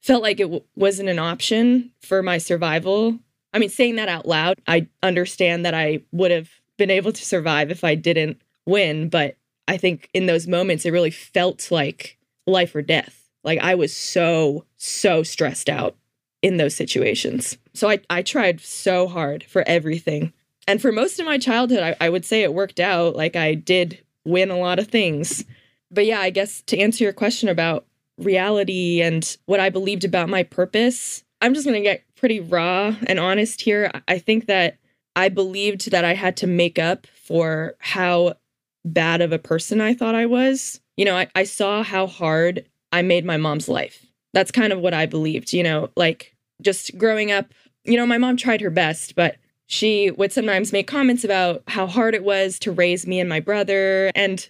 felt 0.02 0.24
like 0.24 0.40
it 0.40 0.44
w- 0.44 0.64
wasn't 0.76 1.10
an 1.10 1.20
option 1.20 1.92
for 2.02 2.22
my 2.22 2.38
survival. 2.38 3.18
I 3.54 3.60
mean, 3.60 3.70
saying 3.70 3.96
that 3.96 4.10
out 4.10 4.28
loud, 4.28 4.60
I 4.68 4.88
understand 5.02 5.66
that 5.66 5.74
I 5.74 6.02
would 6.12 6.32
have 6.32 6.50
been 6.78 6.92
able 6.92 7.12
to 7.12 7.26
survive 7.26 7.72
if 7.72 7.84
I 7.84 7.96
didn't 7.96 8.40
win. 8.66 9.10
But 9.10 9.36
I 9.68 9.78
think 9.78 10.10
in 10.14 10.28
those 10.28 10.48
moments, 10.48 10.86
it 10.86 10.92
really 10.92 11.12
felt 11.12 11.72
like 11.72 12.18
life 12.46 12.76
or 12.76 12.82
death. 12.82 13.30
Like 13.44 13.60
I 13.60 13.76
was 13.76 13.96
so, 13.96 14.66
so 14.76 15.24
stressed 15.24 15.70
out 15.70 15.96
in 16.42 16.58
those 16.58 16.76
situations. 16.76 17.58
So 17.74 17.90
I, 17.90 18.00
I 18.10 18.22
tried 18.22 18.62
so 18.62 19.08
hard 19.08 19.44
for 19.44 19.64
everything. 19.68 20.34
And 20.68 20.82
for 20.82 20.92
most 20.92 21.20
of 21.20 21.26
my 21.26 21.38
childhood, 21.38 21.82
I, 21.82 21.96
I 22.00 22.10
would 22.10 22.26
say 22.26 22.44
it 22.44 22.54
worked 22.54 22.80
out. 22.80 23.16
Like 23.16 23.36
I 23.36 23.54
did 23.54 24.04
win 24.26 24.52
a 24.52 24.58
lot 24.58 24.80
of 24.80 24.88
things. 24.88 25.46
But 25.90 26.06
yeah, 26.06 26.20
I 26.20 26.30
guess 26.30 26.62
to 26.64 26.78
answer 26.78 27.04
your 27.04 27.14
question 27.14 27.50
about 27.50 27.86
reality 28.18 29.02
and 29.02 29.38
what 29.46 29.60
I 29.60 29.70
believed 29.70 30.04
about 30.04 30.30
my 30.30 30.44
purpose, 30.44 31.24
I'm 31.42 31.54
just 31.54 31.66
going 31.66 31.82
to 31.82 31.88
get 31.88 32.04
pretty 32.16 32.40
raw 32.40 32.96
and 33.08 33.20
honest 33.20 33.62
here. 33.62 33.92
I 34.08 34.20
think 34.20 34.48
that 34.48 34.78
I 35.16 35.30
believed 35.30 35.92
that 35.92 36.04
I 36.04 36.14
had 36.14 36.38
to 36.38 36.48
make 36.48 36.78
up 36.78 37.08
for 37.08 37.76
how 37.80 38.36
bad 38.84 39.22
of 39.22 39.32
a 39.32 39.40
person 39.40 39.82
I 39.82 39.94
thought 39.94 40.16
I 40.16 40.26
was. 40.26 40.82
You 40.98 41.06
know, 41.06 41.16
I, 41.16 41.28
I 41.36 41.44
saw 41.44 41.84
how 41.84 42.08
hard 42.08 42.66
I 42.92 43.02
made 43.02 43.26
my 43.26 43.38
mom's 43.38 43.70
life. 43.70 44.07
That's 44.38 44.52
kind 44.52 44.72
of 44.72 44.80
what 44.80 44.94
I 44.94 45.08
believed, 45.08 45.52
you 45.52 45.64
know, 45.64 45.90
like 45.96 46.36
just 46.62 46.96
growing 46.96 47.32
up, 47.32 47.56
you 47.86 47.98
know, 47.98 48.06
my 48.06 48.20
mom 48.20 48.38
tried 48.38 48.62
her 48.62 48.70
best, 48.70 49.16
but 49.16 49.38
she 49.66 50.12
would 50.12 50.32
sometimes 50.32 50.72
make 50.72 50.86
comments 50.86 51.24
about 51.24 51.64
how 51.68 51.88
hard 51.88 52.14
it 52.14 52.24
was 52.24 52.60
to 52.60 52.72
raise 52.72 53.08
me 53.08 53.20
and 53.20 53.28
my 53.28 53.40
brother. 53.40 54.12
And 54.14 54.48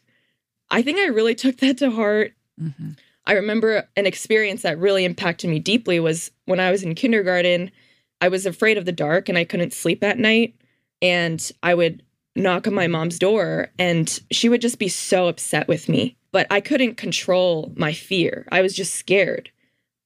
I 0.70 0.82
think 0.82 1.00
I 1.00 1.06
really 1.06 1.36
took 1.36 1.56
that 1.60 1.78
to 1.78 1.90
heart. 1.90 2.34
Mm-hmm. 2.62 2.92
I 3.28 3.32
remember 3.32 3.88
an 3.96 4.06
experience 4.06 4.64
that 4.64 4.78
really 4.78 5.06
impacted 5.06 5.50
me 5.50 5.60
deeply 5.60 6.02
was 6.02 6.32
when 6.44 6.60
I 6.60 6.70
was 6.70 6.84
in 6.84 6.94
kindergarten. 6.94 7.72
I 8.20 8.28
was 8.28 8.46
afraid 8.46 8.78
of 8.78 8.84
the 8.84 8.92
dark 8.92 9.30
and 9.30 9.38
I 9.38 9.46
couldn't 9.46 9.72
sleep 9.72 10.04
at 10.04 10.20
night. 10.20 10.54
And 11.02 11.50
I 11.64 11.76
would 11.76 12.04
knock 12.36 12.68
on 12.68 12.74
my 12.74 12.88
mom's 12.88 13.20
door 13.20 13.70
and 13.80 14.20
she 14.32 14.50
would 14.50 14.60
just 14.60 14.80
be 14.80 14.90
so 14.90 15.30
upset 15.30 15.70
with 15.70 15.88
me. 15.88 16.18
But 16.34 16.46
I 16.52 16.60
couldn't 16.60 16.98
control 16.98 17.72
my 17.78 17.94
fear. 17.94 18.46
I 18.52 18.62
was 18.62 18.76
just 18.76 18.96
scared. 18.96 19.50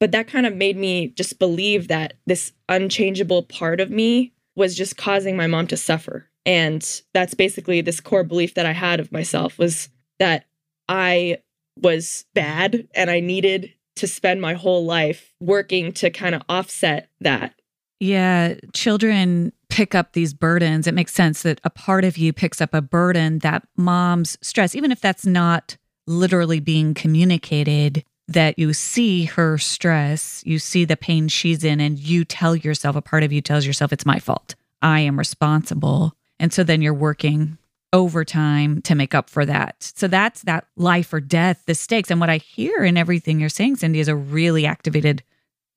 But 0.01 0.11
that 0.13 0.27
kind 0.27 0.47
of 0.47 0.55
made 0.55 0.75
me 0.75 1.09
just 1.09 1.37
believe 1.37 1.87
that 1.89 2.15
this 2.25 2.51
unchangeable 2.67 3.43
part 3.43 3.79
of 3.79 3.91
me 3.91 4.33
was 4.55 4.75
just 4.75 4.97
causing 4.97 5.37
my 5.37 5.45
mom 5.45 5.67
to 5.67 5.77
suffer. 5.77 6.27
And 6.43 6.83
that's 7.13 7.35
basically 7.35 7.81
this 7.81 7.99
core 7.99 8.23
belief 8.23 8.55
that 8.55 8.65
I 8.65 8.71
had 8.71 8.99
of 8.99 9.11
myself 9.11 9.59
was 9.59 9.89
that 10.17 10.45
I 10.89 11.37
was 11.79 12.25
bad 12.33 12.87
and 12.95 13.11
I 13.11 13.19
needed 13.19 13.73
to 13.97 14.07
spend 14.07 14.41
my 14.41 14.55
whole 14.55 14.85
life 14.85 15.35
working 15.39 15.91
to 15.93 16.09
kind 16.09 16.33
of 16.33 16.41
offset 16.49 17.09
that. 17.19 17.53
Yeah, 17.99 18.55
children 18.73 19.53
pick 19.69 19.93
up 19.93 20.13
these 20.13 20.33
burdens. 20.33 20.87
It 20.87 20.95
makes 20.95 21.13
sense 21.13 21.43
that 21.43 21.61
a 21.63 21.69
part 21.69 22.05
of 22.05 22.17
you 22.17 22.33
picks 22.33 22.59
up 22.59 22.73
a 22.73 22.81
burden 22.81 23.37
that 23.39 23.67
mom's 23.77 24.39
stress, 24.41 24.73
even 24.73 24.91
if 24.91 24.99
that's 24.99 25.27
not 25.27 25.77
literally 26.07 26.59
being 26.59 26.95
communicated, 26.95 28.03
that 28.33 28.57
you 28.59 28.73
see 28.73 29.25
her 29.25 29.57
stress, 29.57 30.43
you 30.45 30.59
see 30.59 30.85
the 30.85 30.97
pain 30.97 31.27
she's 31.27 31.63
in, 31.63 31.79
and 31.79 31.97
you 31.99 32.25
tell 32.25 32.55
yourself, 32.55 32.95
a 32.95 33.01
part 33.01 33.23
of 33.23 33.31
you 33.31 33.41
tells 33.41 33.65
yourself, 33.65 33.93
it's 33.93 34.05
my 34.05 34.19
fault. 34.19 34.55
I 34.81 35.01
am 35.01 35.17
responsible. 35.17 36.13
And 36.39 36.51
so 36.51 36.63
then 36.63 36.81
you're 36.81 36.93
working 36.93 37.57
overtime 37.93 38.81
to 38.83 38.95
make 38.95 39.13
up 39.13 39.29
for 39.29 39.45
that. 39.45 39.75
So 39.95 40.07
that's 40.07 40.43
that 40.43 40.65
life 40.77 41.13
or 41.13 41.19
death, 41.19 41.63
the 41.65 41.75
stakes. 41.75 42.09
And 42.09 42.19
what 42.19 42.29
I 42.29 42.37
hear 42.37 42.83
in 42.83 42.97
everything 42.97 43.39
you're 43.39 43.49
saying, 43.49 43.75
Cindy, 43.75 43.99
is 43.99 44.07
a 44.07 44.15
really 44.15 44.65
activated 44.65 45.23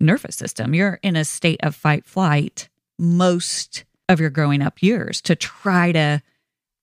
nervous 0.01 0.37
system. 0.37 0.75
You're 0.75 1.01
in 1.03 1.17
a 1.17 1.25
state 1.25 1.61
of 1.63 1.75
fight 1.75 2.05
flight 2.05 2.69
most 2.99 3.85
of 4.09 4.21
your 4.21 4.31
growing 4.31 4.63
up 4.63 4.83
years 4.83 5.21
to 5.23 5.35
try 5.35 5.93
to 5.93 6.23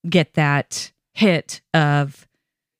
get 0.08 0.34
that 0.34 0.92
hit 1.14 1.60
of, 1.72 2.26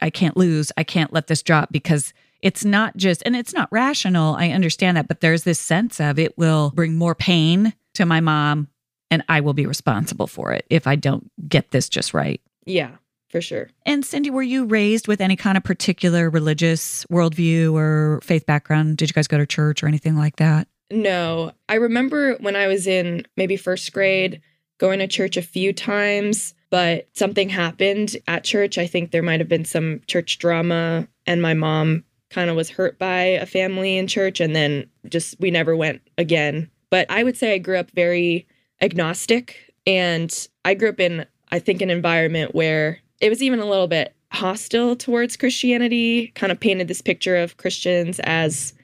I 0.00 0.10
can't 0.10 0.36
lose, 0.36 0.72
I 0.76 0.84
can't 0.84 1.12
let 1.12 1.28
this 1.28 1.42
drop 1.42 1.70
because 1.70 2.12
it's 2.42 2.64
not 2.64 2.96
just, 2.96 3.22
and 3.24 3.36
it's 3.36 3.54
not 3.54 3.68
rational. 3.70 4.34
I 4.34 4.50
understand 4.50 4.96
that, 4.96 5.08
but 5.08 5.20
there's 5.20 5.44
this 5.44 5.60
sense 5.60 6.00
of 6.00 6.18
it 6.18 6.36
will 6.36 6.72
bring 6.74 6.96
more 6.96 7.14
pain 7.14 7.72
to 7.94 8.04
my 8.04 8.20
mom 8.20 8.68
and 9.10 9.22
I 9.28 9.40
will 9.40 9.52
be 9.52 9.66
responsible 9.66 10.26
for 10.26 10.52
it 10.52 10.66
if 10.70 10.86
I 10.86 10.96
don't 10.96 11.30
get 11.48 11.70
this 11.70 11.88
just 11.88 12.14
right. 12.14 12.40
Yeah, 12.64 12.92
for 13.28 13.40
sure. 13.40 13.70
And 13.84 14.04
Cindy, 14.04 14.30
were 14.30 14.42
you 14.42 14.64
raised 14.64 15.06
with 15.06 15.20
any 15.20 15.36
kind 15.36 15.56
of 15.56 15.64
particular 15.64 16.30
religious 16.30 17.04
worldview 17.06 17.74
or 17.74 18.20
faith 18.22 18.46
background? 18.46 18.96
Did 18.96 19.10
you 19.10 19.14
guys 19.14 19.28
go 19.28 19.38
to 19.38 19.46
church 19.46 19.82
or 19.82 19.86
anything 19.86 20.16
like 20.16 20.36
that? 20.36 20.66
No. 20.90 21.52
I 21.68 21.74
remember 21.74 22.36
when 22.40 22.56
I 22.56 22.66
was 22.66 22.86
in 22.86 23.26
maybe 23.36 23.56
first 23.56 23.92
grade 23.92 24.40
going 24.78 24.98
to 24.98 25.06
church 25.06 25.36
a 25.36 25.42
few 25.42 25.72
times, 25.72 26.54
but 26.70 27.06
something 27.12 27.48
happened 27.48 28.16
at 28.26 28.44
church. 28.44 28.78
I 28.78 28.86
think 28.86 29.10
there 29.10 29.22
might 29.22 29.40
have 29.40 29.48
been 29.48 29.64
some 29.64 30.00
church 30.06 30.38
drama, 30.38 31.06
and 31.26 31.40
my 31.42 31.54
mom 31.54 32.04
kind 32.32 32.50
of 32.50 32.56
was 32.56 32.70
hurt 32.70 32.98
by 32.98 33.22
a 33.22 33.46
family 33.46 33.96
in 33.96 34.08
church, 34.08 34.40
and 34.40 34.56
then 34.56 34.86
just 35.08 35.38
we 35.38 35.50
never 35.50 35.76
went 35.76 36.02
again. 36.18 36.68
But 36.90 37.06
I 37.08 37.22
would 37.22 37.36
say 37.36 37.54
I 37.54 37.58
grew 37.58 37.78
up 37.78 37.90
very 37.92 38.46
agnostic. 38.80 39.72
And 39.84 40.46
I 40.64 40.74
grew 40.74 40.90
up 40.90 41.00
in, 41.00 41.26
I 41.50 41.58
think, 41.58 41.82
an 41.82 41.90
environment 41.90 42.54
where 42.54 43.00
it 43.20 43.28
was 43.30 43.42
even 43.42 43.58
a 43.58 43.66
little 43.66 43.88
bit 43.88 44.14
hostile 44.30 44.94
towards 44.94 45.36
Christianity, 45.36 46.28
kind 46.36 46.52
of 46.52 46.60
painted 46.60 46.86
this 46.86 47.02
picture 47.02 47.36
of 47.36 47.56
Christians 47.56 48.20
as 48.20 48.74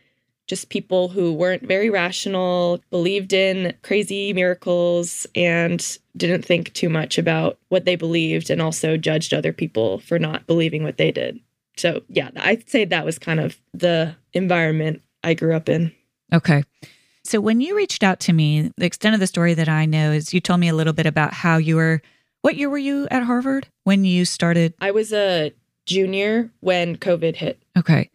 just 0.49 0.71
people 0.71 1.09
who 1.09 1.33
weren't 1.33 1.63
very 1.63 1.89
rational, 1.89 2.81
believed 2.91 3.33
in 3.33 3.75
crazy 3.83 4.33
miracles, 4.33 5.25
and 5.37 5.99
didn't 6.17 6.45
think 6.45 6.73
too 6.73 6.89
much 6.89 7.17
about 7.17 7.59
what 7.69 7.85
they 7.85 7.95
believed, 7.95 8.51
and 8.51 8.61
also 8.61 8.97
judged 8.97 9.33
other 9.33 9.53
people 9.53 10.01
for 10.01 10.19
not 10.19 10.49
believing 10.49 10.83
what 10.83 10.97
they 10.97 11.13
did. 11.13 11.39
So, 11.79 12.03
yeah, 12.09 12.31
I'd 12.37 12.69
say 12.69 12.85
that 12.85 13.05
was 13.05 13.19
kind 13.19 13.41
of 13.41 13.57
the 13.73 14.15
environment 14.33 15.03
I 15.23 15.35
grew 15.35 15.55
up 15.55 15.69
in. 15.69 15.93
Okay. 16.33 16.65
So 17.25 17.41
when 17.41 17.61
you 17.61 17.77
reached 17.77 18.03
out 18.03 18.21
to 18.21 18.33
me, 18.33 18.73
the 18.77 18.87
extent 18.87 19.15
of 19.15 19.21
the 19.21 19.27
story 19.27 19.55
that 19.55 19.69
I 19.69 19.87
know 19.87 20.13
is 20.13 20.33
you 20.33 20.41
told 20.41 20.61
me 20.61 20.69
a 20.69 20.75
little 20.75 20.93
bit 20.93 21.07
about 21.07 21.33
how 21.35 21.59
you 21.59 21.77
were 21.77 22.01
what 22.43 22.57
year 22.57 22.71
were 22.71 22.79
you 22.79 23.09
at 23.11 23.25
Harvard 23.25 23.67
when 23.85 24.05
you 24.05 24.25
started? 24.25 24.73
I 24.81 24.93
was 24.93 25.13
a 25.13 25.53
junior 25.87 26.51
when 26.61 26.97
COVID 26.97 27.35
hit. 27.37 27.61
Okay. 27.77 28.11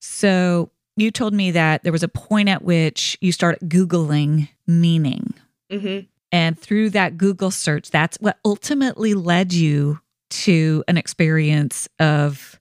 So 0.00 0.70
you 0.96 1.10
told 1.10 1.34
me 1.34 1.50
that 1.50 1.82
there 1.82 1.92
was 1.92 2.02
a 2.02 2.08
point 2.08 2.48
at 2.48 2.62
which 2.62 3.18
you 3.20 3.30
started 3.30 3.68
Googling 3.68 4.48
meaning. 4.66 5.34
Mm-hmm. 5.70 6.06
And 6.32 6.58
through 6.58 6.90
that 6.90 7.16
Google 7.16 7.50
search, 7.50 7.90
that's 7.90 8.16
what 8.20 8.38
ultimately 8.44 9.14
led 9.14 9.52
you 9.52 10.00
to 10.30 10.84
an 10.88 10.96
experience 10.96 11.88
of 11.98 12.57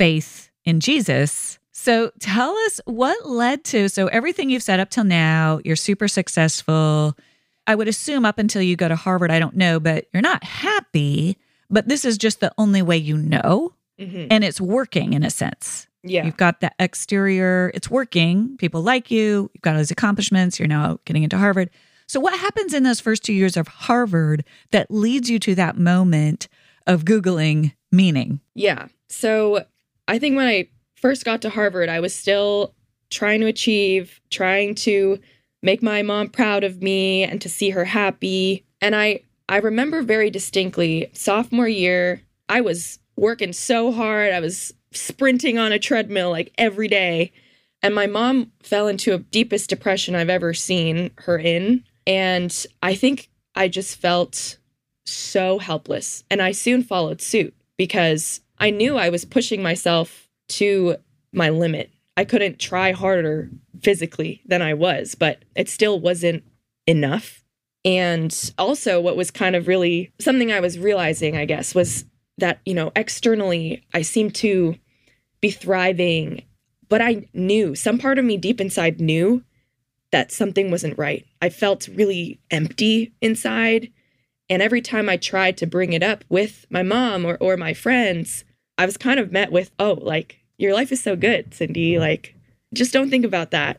faith 0.00 0.50
in 0.64 0.80
Jesus 0.80 1.60
so 1.80 2.10
tell 2.20 2.54
us 2.66 2.78
what 2.84 3.26
led 3.26 3.64
to 3.64 3.88
so 3.88 4.08
everything 4.08 4.50
you've 4.50 4.62
said 4.62 4.80
up 4.80 4.90
till 4.90 5.04
now, 5.04 5.60
you're 5.64 5.76
super 5.76 6.08
successful. 6.08 7.16
I 7.66 7.74
would 7.74 7.88
assume 7.88 8.26
up 8.26 8.38
until 8.38 8.60
you 8.60 8.76
go 8.76 8.86
to 8.86 8.96
Harvard, 8.96 9.30
I 9.30 9.38
don't 9.38 9.56
know, 9.56 9.80
but 9.80 10.04
you're 10.12 10.20
not 10.20 10.44
happy, 10.44 11.38
but 11.70 11.88
this 11.88 12.04
is 12.04 12.18
just 12.18 12.40
the 12.40 12.52
only 12.58 12.82
way 12.82 12.98
you 12.98 13.16
know. 13.16 13.72
Mm-hmm. 13.98 14.26
And 14.30 14.44
it's 14.44 14.60
working 14.60 15.14
in 15.14 15.22
a 15.22 15.30
sense. 15.30 15.86
Yeah. 16.02 16.26
You've 16.26 16.36
got 16.36 16.60
the 16.60 16.70
exterior, 16.78 17.70
it's 17.72 17.90
working. 17.90 18.58
People 18.58 18.82
like 18.82 19.10
you. 19.10 19.50
You've 19.54 19.62
got 19.62 19.72
all 19.72 19.78
these 19.78 19.90
accomplishments. 19.90 20.58
You're 20.58 20.68
now 20.68 20.98
getting 21.06 21.22
into 21.22 21.38
Harvard. 21.38 21.70
So, 22.08 22.20
what 22.20 22.38
happens 22.38 22.74
in 22.74 22.82
those 22.82 23.00
first 23.00 23.24
two 23.24 23.32
years 23.32 23.56
of 23.56 23.68
Harvard 23.68 24.44
that 24.70 24.90
leads 24.90 25.30
you 25.30 25.38
to 25.38 25.54
that 25.54 25.78
moment 25.78 26.46
of 26.86 27.06
Googling 27.06 27.72
meaning? 27.90 28.40
Yeah. 28.54 28.88
So, 29.08 29.64
I 30.10 30.18
think 30.18 30.36
when 30.36 30.48
I 30.48 30.66
first 30.96 31.24
got 31.24 31.40
to 31.42 31.50
Harvard, 31.50 31.88
I 31.88 32.00
was 32.00 32.12
still 32.12 32.74
trying 33.10 33.40
to 33.42 33.46
achieve, 33.46 34.20
trying 34.28 34.74
to 34.74 35.20
make 35.62 35.84
my 35.84 36.02
mom 36.02 36.30
proud 36.30 36.64
of 36.64 36.82
me 36.82 37.22
and 37.22 37.40
to 37.40 37.48
see 37.48 37.70
her 37.70 37.84
happy. 37.84 38.64
And 38.80 38.96
I 38.96 39.20
I 39.48 39.58
remember 39.58 40.02
very 40.02 40.28
distinctly 40.28 41.10
sophomore 41.12 41.68
year, 41.68 42.22
I 42.48 42.60
was 42.60 42.98
working 43.16 43.52
so 43.52 43.92
hard. 43.92 44.32
I 44.32 44.40
was 44.40 44.74
sprinting 44.92 45.58
on 45.58 45.70
a 45.70 45.78
treadmill 45.78 46.30
like 46.30 46.52
every 46.58 46.88
day. 46.88 47.30
And 47.80 47.94
my 47.94 48.08
mom 48.08 48.50
fell 48.64 48.88
into 48.88 49.14
a 49.14 49.18
deepest 49.18 49.70
depression 49.70 50.16
I've 50.16 50.28
ever 50.28 50.54
seen 50.54 51.12
her 51.18 51.38
in. 51.38 51.84
And 52.04 52.66
I 52.82 52.96
think 52.96 53.30
I 53.54 53.68
just 53.68 53.94
felt 53.96 54.58
so 55.06 55.60
helpless. 55.60 56.24
And 56.28 56.42
I 56.42 56.50
soon 56.50 56.82
followed 56.82 57.20
suit 57.20 57.54
because 57.76 58.40
I 58.60 58.70
knew 58.70 58.96
I 58.96 59.08
was 59.08 59.24
pushing 59.24 59.62
myself 59.62 60.28
to 60.50 60.96
my 61.32 61.48
limit. 61.48 61.90
I 62.16 62.24
couldn't 62.24 62.58
try 62.58 62.92
harder 62.92 63.50
physically 63.80 64.42
than 64.44 64.60
I 64.60 64.74
was, 64.74 65.14
but 65.14 65.44
it 65.56 65.68
still 65.68 65.98
wasn't 65.98 66.44
enough. 66.86 67.42
And 67.84 68.52
also, 68.58 69.00
what 69.00 69.16
was 69.16 69.30
kind 69.30 69.56
of 69.56 69.66
really 69.66 70.12
something 70.20 70.52
I 70.52 70.60
was 70.60 70.78
realizing, 70.78 71.36
I 71.36 71.46
guess, 71.46 71.74
was 71.74 72.04
that, 72.36 72.60
you 72.66 72.74
know, 72.74 72.92
externally, 72.94 73.82
I 73.94 74.02
seemed 74.02 74.34
to 74.36 74.76
be 75.40 75.50
thriving, 75.50 76.42
but 76.90 77.00
I 77.00 77.26
knew 77.32 77.74
some 77.74 77.98
part 77.98 78.18
of 78.18 78.24
me 78.26 78.36
deep 78.36 78.60
inside 78.60 79.00
knew 79.00 79.42
that 80.12 80.32
something 80.32 80.70
wasn't 80.70 80.98
right. 80.98 81.24
I 81.40 81.48
felt 81.48 81.88
really 81.88 82.40
empty 82.50 83.14
inside. 83.22 83.90
And 84.50 84.60
every 84.60 84.82
time 84.82 85.08
I 85.08 85.16
tried 85.16 85.56
to 85.58 85.66
bring 85.66 85.92
it 85.92 86.02
up 86.02 86.24
with 86.28 86.66
my 86.68 86.82
mom 86.82 87.24
or, 87.24 87.36
or 87.40 87.56
my 87.56 87.72
friends, 87.72 88.44
I 88.80 88.86
was 88.86 88.96
kind 88.96 89.20
of 89.20 89.30
met 89.30 89.52
with, 89.52 89.70
oh, 89.78 89.98
like, 90.00 90.40
your 90.56 90.72
life 90.72 90.90
is 90.90 91.02
so 91.02 91.14
good, 91.14 91.52
Cindy. 91.52 91.98
Like, 91.98 92.34
just 92.72 92.94
don't 92.94 93.10
think 93.10 93.26
about 93.26 93.50
that. 93.50 93.78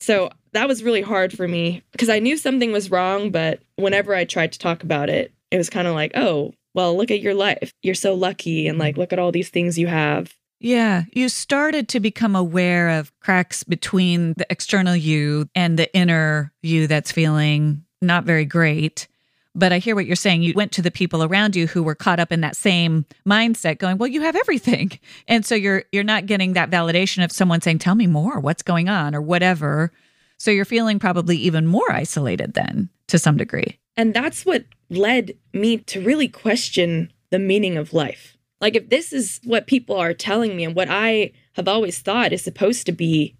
So 0.00 0.28
that 0.52 0.68
was 0.68 0.82
really 0.82 1.00
hard 1.00 1.32
for 1.32 1.48
me 1.48 1.82
because 1.92 2.10
I 2.10 2.18
knew 2.18 2.36
something 2.36 2.70
was 2.70 2.90
wrong, 2.90 3.30
but 3.30 3.62
whenever 3.76 4.14
I 4.14 4.26
tried 4.26 4.52
to 4.52 4.58
talk 4.58 4.82
about 4.82 5.08
it, 5.08 5.32
it 5.50 5.56
was 5.56 5.70
kind 5.70 5.88
of 5.88 5.94
like, 5.94 6.12
oh, 6.14 6.52
well, 6.74 6.94
look 6.94 7.10
at 7.10 7.22
your 7.22 7.32
life. 7.32 7.72
You're 7.82 7.94
so 7.94 8.12
lucky. 8.12 8.68
And 8.68 8.78
like, 8.78 8.98
look 8.98 9.14
at 9.14 9.18
all 9.18 9.32
these 9.32 9.48
things 9.48 9.78
you 9.78 9.86
have. 9.86 10.34
Yeah. 10.60 11.04
You 11.14 11.30
started 11.30 11.88
to 11.88 12.00
become 12.00 12.36
aware 12.36 12.90
of 12.90 13.18
cracks 13.20 13.64
between 13.64 14.34
the 14.36 14.46
external 14.50 14.94
you 14.94 15.48
and 15.54 15.78
the 15.78 15.90
inner 15.96 16.52
you 16.62 16.86
that's 16.86 17.12
feeling 17.12 17.82
not 18.02 18.24
very 18.24 18.44
great. 18.44 19.08
But 19.54 19.72
I 19.72 19.78
hear 19.78 19.94
what 19.94 20.06
you're 20.06 20.16
saying. 20.16 20.42
You 20.42 20.52
went 20.54 20.72
to 20.72 20.82
the 20.82 20.90
people 20.90 21.22
around 21.22 21.54
you 21.54 21.66
who 21.66 21.82
were 21.82 21.94
caught 21.94 22.18
up 22.18 22.32
in 22.32 22.40
that 22.40 22.56
same 22.56 23.06
mindset 23.26 23.78
going, 23.78 23.98
"Well, 23.98 24.08
you 24.08 24.22
have 24.22 24.36
everything." 24.36 24.98
And 25.28 25.46
so 25.46 25.54
you're 25.54 25.84
you're 25.92 26.04
not 26.04 26.26
getting 26.26 26.52
that 26.52 26.70
validation 26.70 27.24
of 27.24 27.32
someone 27.32 27.60
saying, 27.60 27.78
"Tell 27.78 27.94
me 27.94 28.06
more. 28.06 28.40
What's 28.40 28.62
going 28.62 28.88
on?" 28.88 29.14
or 29.14 29.22
whatever. 29.22 29.92
So 30.38 30.50
you're 30.50 30.64
feeling 30.64 30.98
probably 30.98 31.36
even 31.36 31.66
more 31.66 31.90
isolated 31.90 32.54
then 32.54 32.90
to 33.08 33.18
some 33.18 33.36
degree. 33.36 33.78
And 33.96 34.12
that's 34.12 34.44
what 34.44 34.64
led 34.90 35.34
me 35.52 35.78
to 35.78 36.04
really 36.04 36.28
question 36.28 37.12
the 37.30 37.38
meaning 37.38 37.76
of 37.76 37.92
life. 37.92 38.36
Like 38.60 38.76
if 38.76 38.88
this 38.88 39.12
is 39.12 39.40
what 39.44 39.66
people 39.66 39.96
are 39.96 40.14
telling 40.14 40.56
me 40.56 40.64
and 40.64 40.74
what 40.74 40.88
I 40.90 41.32
have 41.54 41.68
always 41.68 41.98
thought 41.98 42.32
is 42.32 42.42
supposed 42.42 42.86
to 42.86 42.92
be 42.92 43.36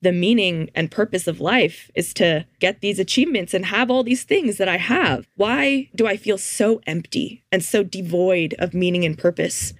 the 0.00 0.12
meaning 0.12 0.70
and 0.74 0.90
purpose 0.90 1.26
of 1.26 1.40
life 1.40 1.90
is 1.94 2.14
to 2.14 2.46
get 2.60 2.80
these 2.80 2.98
achievements 2.98 3.52
and 3.52 3.66
have 3.66 3.90
all 3.90 4.04
these 4.04 4.22
things 4.22 4.58
that 4.58 4.68
I 4.68 4.76
have. 4.76 5.26
Why 5.36 5.88
do 5.94 6.06
I 6.06 6.16
feel 6.16 6.38
so 6.38 6.80
empty 6.86 7.42
and 7.50 7.64
so 7.64 7.82
devoid 7.82 8.54
of 8.58 8.74
meaning 8.74 9.04
and 9.04 9.18
purpose? 9.18 9.74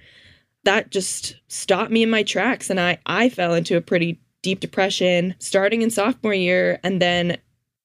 That 0.64 0.90
just 0.90 1.36
stopped 1.46 1.92
me 1.92 2.02
in 2.02 2.10
my 2.10 2.22
tracks 2.22 2.68
and 2.68 2.80
I 2.80 2.98
I 3.06 3.28
fell 3.28 3.54
into 3.54 3.76
a 3.76 3.80
pretty 3.80 4.20
deep 4.42 4.60
depression 4.60 5.34
starting 5.38 5.82
in 5.82 5.90
sophomore 5.90 6.34
year 6.34 6.80
and 6.82 7.00
then 7.00 7.38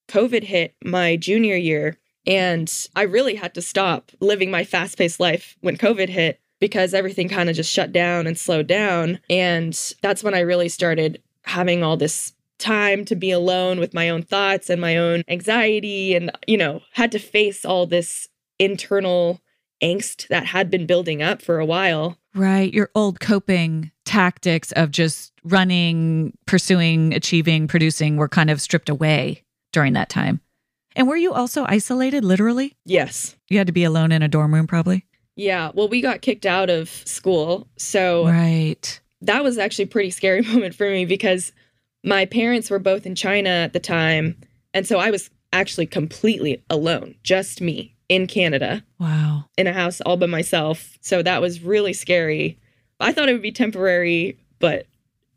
COVID 0.08 0.44
hit 0.44 0.76
my 0.84 1.16
junior 1.16 1.56
year 1.56 1.98
and 2.26 2.72
I 2.96 3.04
really 3.04 3.36
had 3.36 3.54
to 3.56 3.62
stop 3.62 4.12
living 4.20 4.50
my 4.50 4.64
fast-paced 4.64 5.20
life 5.20 5.56
when 5.62 5.78
COVID 5.78 6.10
hit 6.10 6.40
because 6.60 6.94
everything 6.94 7.28
kind 7.28 7.50
of 7.50 7.56
just 7.56 7.72
shut 7.72 7.92
down 7.92 8.28
and 8.28 8.38
slowed 8.38 8.68
down 8.68 9.20
and 9.30 9.94
that's 10.02 10.24
when 10.24 10.34
I 10.34 10.40
really 10.40 10.70
started 10.70 11.22
having 11.44 11.84
all 11.84 11.98
this 11.98 12.34
time 12.60 13.04
to 13.06 13.16
be 13.16 13.32
alone 13.32 13.80
with 13.80 13.94
my 13.94 14.10
own 14.10 14.24
thoughts 14.24 14.70
and 14.70 14.80
my 14.80 14.96
own 14.96 15.24
anxiety 15.28 16.16
and 16.16 16.32
you 16.48 16.58
know 16.58 16.82
had 16.94 17.12
to 17.12 17.20
face 17.20 17.66
all 17.66 17.86
this 17.86 18.30
internal 18.58 19.42
angst 19.84 20.28
that 20.30 20.46
had 20.46 20.72
been 20.72 20.86
building 20.86 21.22
up 21.22 21.42
for 21.42 21.60
a 21.60 21.66
while. 21.66 22.18
Right. 22.34 22.74
Your 22.74 22.90
old 22.96 23.20
coping 23.20 23.92
tactics 24.06 24.72
of 24.72 24.92
just 24.92 25.34
running 25.44 26.36
pursuing 26.46 27.14
achieving 27.14 27.68
producing 27.68 28.18
were 28.18 28.30
kind 28.30 28.50
of 28.50 28.62
stripped 28.62 28.90
away 28.90 29.44
during 29.74 29.94
that 29.94 30.10
time. 30.10 30.40
And 30.96 31.08
were 31.08 31.18
you 31.18 31.34
also 31.34 31.66
isolated 31.68 32.24
literally? 32.24 32.76
Yes. 32.86 33.36
You 33.50 33.58
had 33.58 33.68
to 33.68 33.74
be 33.74 33.84
alone 33.84 34.12
in 34.12 34.22
a 34.22 34.28
dorm 34.28 34.54
room 34.54 34.68
probably? 34.68 35.06
Yeah. 35.36 35.72
Well 35.74 35.90
we 35.90 36.02
got 36.02 36.22
kicked 36.22 36.46
out 36.46 36.70
of 36.70 36.90
school 36.90 37.68
so 37.78 38.26
right 38.26 39.02
that 39.24 39.44
was 39.44 39.58
actually 39.58 39.86
a 39.86 39.88
pretty 39.88 40.12
scary 40.12 40.42
moment 40.54 40.76
for 40.76 40.90
me 40.90 41.06
because 41.06 41.52
my 42.04 42.26
parents 42.26 42.70
were 42.70 42.80
both 42.80 43.06
in 43.06 43.16
China 43.16 43.50
at 43.50 43.74
the 43.74 43.80
time. 43.80 44.36
And 44.74 44.86
so 44.86 45.00
I 45.00 45.12
was 45.12 45.30
actually 45.52 45.86
completely 45.86 46.64
alone, 46.70 47.16
just 47.24 47.62
me 47.62 47.96
in 48.10 48.28
Canada. 48.28 48.84
Wow. 49.00 49.46
In 49.58 49.68
a 49.68 49.74
house 49.74 50.02
all 50.02 50.18
by 50.18 50.26
myself. 50.26 50.98
So 51.02 51.22
that 51.24 51.42
was 51.42 51.62
really 51.62 51.94
scary. 51.94 52.60
I 53.00 53.12
thought 53.12 53.30
it 53.30 53.34
would 53.34 53.42
be 53.42 53.52
temporary, 53.52 54.38
but 54.60 54.88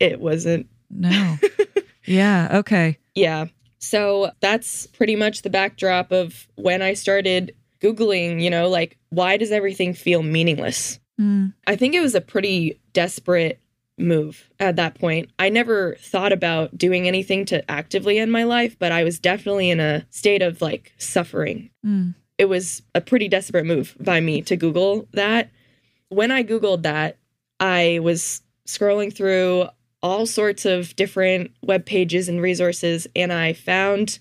it 0.00 0.20
wasn't. 0.20 0.66
No. 0.90 1.36
yeah. 2.04 2.48
Okay. 2.52 2.98
Yeah. 3.14 3.46
So 3.78 4.30
that's 4.40 4.86
pretty 4.86 5.16
much 5.16 5.42
the 5.42 5.50
backdrop 5.50 6.12
of 6.12 6.48
when 6.56 6.82
I 6.82 6.94
started 6.94 7.54
Googling, 7.80 8.42
you 8.42 8.50
know, 8.50 8.68
like, 8.68 8.98
why 9.10 9.36
does 9.36 9.50
everything 9.50 9.94
feel 9.94 10.22
meaningless? 10.22 10.98
Mm. 11.20 11.52
I 11.66 11.76
think 11.76 11.94
it 11.94 12.00
was 12.00 12.14
a 12.14 12.20
pretty 12.20 12.80
desperate 12.92 13.60
move 13.98 14.50
at 14.60 14.76
that 14.76 14.94
point. 14.94 15.30
I 15.38 15.48
never 15.48 15.96
thought 16.00 16.32
about 16.32 16.76
doing 16.76 17.08
anything 17.08 17.44
to 17.46 17.68
actively 17.70 18.18
end 18.18 18.30
my 18.30 18.44
life, 18.44 18.78
but 18.78 18.92
I 18.92 19.04
was 19.04 19.18
definitely 19.18 19.70
in 19.70 19.80
a 19.80 20.06
state 20.10 20.42
of 20.42 20.60
like 20.60 20.92
suffering. 20.98 21.70
Mm. 21.84 22.14
It 22.38 22.46
was 22.46 22.82
a 22.94 23.00
pretty 23.00 23.28
desperate 23.28 23.64
move 23.64 23.96
by 23.98 24.20
me 24.20 24.42
to 24.42 24.56
Google 24.56 25.08
that. 25.12 25.50
When 26.08 26.30
I 26.30 26.44
Googled 26.44 26.82
that, 26.82 27.16
I 27.58 28.00
was 28.02 28.42
scrolling 28.66 29.14
through 29.14 29.68
all 30.02 30.26
sorts 30.26 30.66
of 30.66 30.94
different 30.96 31.50
web 31.62 31.86
pages 31.86 32.28
and 32.28 32.40
resources, 32.40 33.06
and 33.16 33.32
I 33.32 33.54
found 33.54 34.18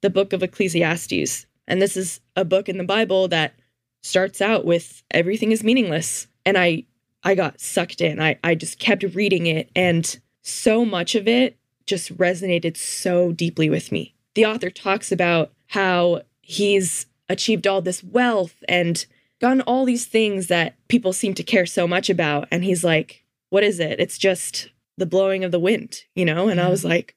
the 0.00 0.10
book 0.10 0.32
of 0.32 0.42
Ecclesiastes. 0.42 1.46
And 1.68 1.80
this 1.80 1.96
is 1.96 2.20
a 2.36 2.44
book 2.44 2.68
in 2.68 2.76
the 2.76 2.84
Bible 2.84 3.28
that 3.28 3.54
starts 4.02 4.40
out 4.40 4.64
with 4.64 5.02
everything 5.12 5.52
is 5.52 5.62
meaningless. 5.62 6.26
And 6.44 6.58
I 6.58 6.84
I 7.24 7.34
got 7.34 7.60
sucked 7.60 8.00
in. 8.00 8.20
I, 8.20 8.38
I 8.42 8.54
just 8.54 8.78
kept 8.78 9.02
reading 9.14 9.46
it, 9.46 9.70
and 9.74 10.18
so 10.42 10.84
much 10.84 11.14
of 11.14 11.28
it 11.28 11.56
just 11.86 12.16
resonated 12.16 12.76
so 12.76 13.32
deeply 13.32 13.70
with 13.70 13.92
me. 13.92 14.14
The 14.34 14.46
author 14.46 14.70
talks 14.70 15.12
about 15.12 15.52
how 15.68 16.22
he's 16.40 17.06
achieved 17.28 17.66
all 17.66 17.80
this 17.80 18.02
wealth 18.02 18.62
and 18.68 19.04
gotten 19.40 19.60
all 19.62 19.84
these 19.84 20.06
things 20.06 20.46
that 20.48 20.76
people 20.88 21.12
seem 21.12 21.34
to 21.34 21.42
care 21.42 21.66
so 21.66 21.86
much 21.88 22.08
about. 22.08 22.48
And 22.50 22.64
he's 22.64 22.84
like, 22.84 23.24
What 23.50 23.64
is 23.64 23.80
it? 23.80 24.00
It's 24.00 24.18
just 24.18 24.70
the 24.96 25.06
blowing 25.06 25.44
of 25.44 25.50
the 25.50 25.60
wind, 25.60 26.02
you 26.14 26.24
know? 26.24 26.48
And 26.48 26.60
I 26.60 26.68
was 26.68 26.84
like, 26.84 27.16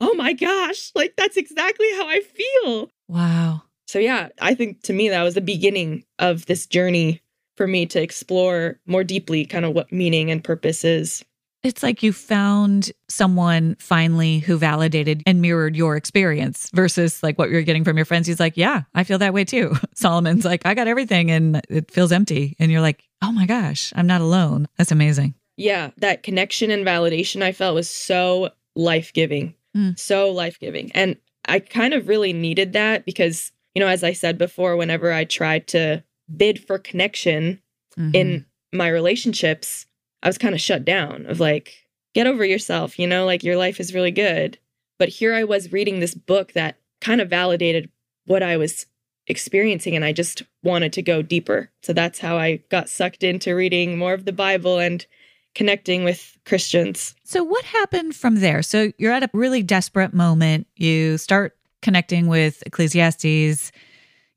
Oh 0.00 0.14
my 0.14 0.32
gosh, 0.32 0.90
like 0.94 1.14
that's 1.16 1.36
exactly 1.36 1.88
how 1.92 2.08
I 2.08 2.20
feel. 2.20 2.90
Wow. 3.08 3.62
So, 3.86 3.98
yeah, 3.98 4.28
I 4.40 4.54
think 4.54 4.82
to 4.82 4.92
me 4.92 5.08
that 5.08 5.22
was 5.22 5.34
the 5.34 5.40
beginning 5.40 6.04
of 6.18 6.46
this 6.46 6.66
journey 6.66 7.20
for 7.60 7.66
me 7.66 7.84
to 7.84 8.00
explore 8.00 8.80
more 8.86 9.04
deeply 9.04 9.44
kind 9.44 9.66
of 9.66 9.74
what 9.74 9.92
meaning 9.92 10.30
and 10.30 10.42
purpose 10.42 10.82
is. 10.82 11.22
It's 11.62 11.82
like 11.82 12.02
you 12.02 12.10
found 12.10 12.90
someone 13.10 13.76
finally 13.78 14.38
who 14.38 14.56
validated 14.56 15.22
and 15.26 15.42
mirrored 15.42 15.76
your 15.76 15.94
experience 15.94 16.70
versus 16.72 17.22
like 17.22 17.38
what 17.38 17.50
you're 17.50 17.60
getting 17.60 17.84
from 17.84 17.98
your 17.98 18.06
friends. 18.06 18.26
He's 18.26 18.40
like, 18.40 18.56
Yeah, 18.56 18.84
I 18.94 19.04
feel 19.04 19.18
that 19.18 19.34
way 19.34 19.44
too. 19.44 19.76
Solomon's 19.94 20.46
like, 20.46 20.64
I 20.64 20.72
got 20.72 20.88
everything 20.88 21.30
and 21.30 21.60
it 21.68 21.90
feels 21.90 22.12
empty. 22.12 22.56
And 22.58 22.72
you're 22.72 22.80
like, 22.80 23.04
Oh 23.20 23.30
my 23.30 23.44
gosh, 23.44 23.92
I'm 23.94 24.06
not 24.06 24.22
alone. 24.22 24.66
That's 24.78 24.90
amazing. 24.90 25.34
Yeah, 25.58 25.90
that 25.98 26.22
connection 26.22 26.70
and 26.70 26.86
validation 26.86 27.42
I 27.42 27.52
felt 27.52 27.74
was 27.74 27.90
so 27.90 28.52
life 28.74 29.12
giving, 29.12 29.54
mm. 29.76 29.98
so 29.98 30.30
life 30.30 30.58
giving. 30.58 30.92
And 30.92 31.18
I 31.46 31.58
kind 31.58 31.92
of 31.92 32.08
really 32.08 32.32
needed 32.32 32.72
that 32.72 33.04
because, 33.04 33.52
you 33.74 33.80
know, 33.80 33.88
as 33.88 34.02
I 34.02 34.14
said 34.14 34.38
before, 34.38 34.78
whenever 34.78 35.12
I 35.12 35.24
tried 35.24 35.66
to 35.68 36.02
bid 36.36 36.64
for 36.64 36.78
connection 36.78 37.60
mm-hmm. 37.98 38.14
in 38.14 38.46
my 38.72 38.88
relationships, 38.88 39.86
I 40.22 40.28
was 40.28 40.38
kind 40.38 40.54
of 40.54 40.60
shut 40.60 40.84
down 40.84 41.26
of 41.26 41.40
like, 41.40 41.86
get 42.14 42.26
over 42.26 42.44
yourself, 42.44 42.98
you 42.98 43.06
know, 43.06 43.24
like 43.24 43.42
your 43.42 43.56
life 43.56 43.80
is 43.80 43.94
really 43.94 44.10
good. 44.10 44.58
But 44.98 45.08
here 45.08 45.34
I 45.34 45.44
was 45.44 45.72
reading 45.72 46.00
this 46.00 46.14
book 46.14 46.52
that 46.52 46.76
kind 47.00 47.20
of 47.20 47.30
validated 47.30 47.90
what 48.26 48.42
I 48.42 48.56
was 48.56 48.86
experiencing 49.26 49.94
and 49.96 50.04
I 50.04 50.12
just 50.12 50.42
wanted 50.62 50.92
to 50.94 51.02
go 51.02 51.22
deeper. 51.22 51.70
So 51.82 51.92
that's 51.92 52.18
how 52.18 52.36
I 52.36 52.56
got 52.70 52.88
sucked 52.88 53.22
into 53.22 53.54
reading 53.54 53.96
more 53.96 54.12
of 54.12 54.24
the 54.24 54.32
Bible 54.32 54.78
and 54.78 55.06
connecting 55.54 56.04
with 56.04 56.36
Christians. 56.44 57.14
So 57.24 57.42
what 57.42 57.64
happened 57.64 58.14
from 58.14 58.36
there? 58.36 58.62
So 58.62 58.92
you're 58.98 59.12
at 59.12 59.22
a 59.22 59.30
really 59.32 59.62
desperate 59.62 60.12
moment. 60.12 60.66
You 60.76 61.18
start 61.18 61.56
connecting 61.82 62.26
with 62.26 62.62
Ecclesiastes 62.66 63.72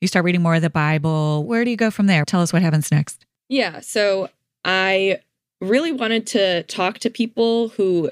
you 0.03 0.07
start 0.07 0.25
reading 0.25 0.41
more 0.41 0.55
of 0.55 0.61
the 0.61 0.69
Bible. 0.69 1.45
Where 1.45 1.63
do 1.63 1.71
you 1.71 1.77
go 1.77 1.89
from 1.89 2.07
there? 2.07 2.25
Tell 2.25 2.41
us 2.41 2.51
what 2.51 2.61
happens 2.61 2.91
next. 2.91 3.25
Yeah. 3.47 3.79
So 3.79 4.29
I 4.65 5.19
really 5.61 5.93
wanted 5.93 6.27
to 6.27 6.63
talk 6.63 6.99
to 6.99 7.09
people 7.09 7.69
who 7.69 8.11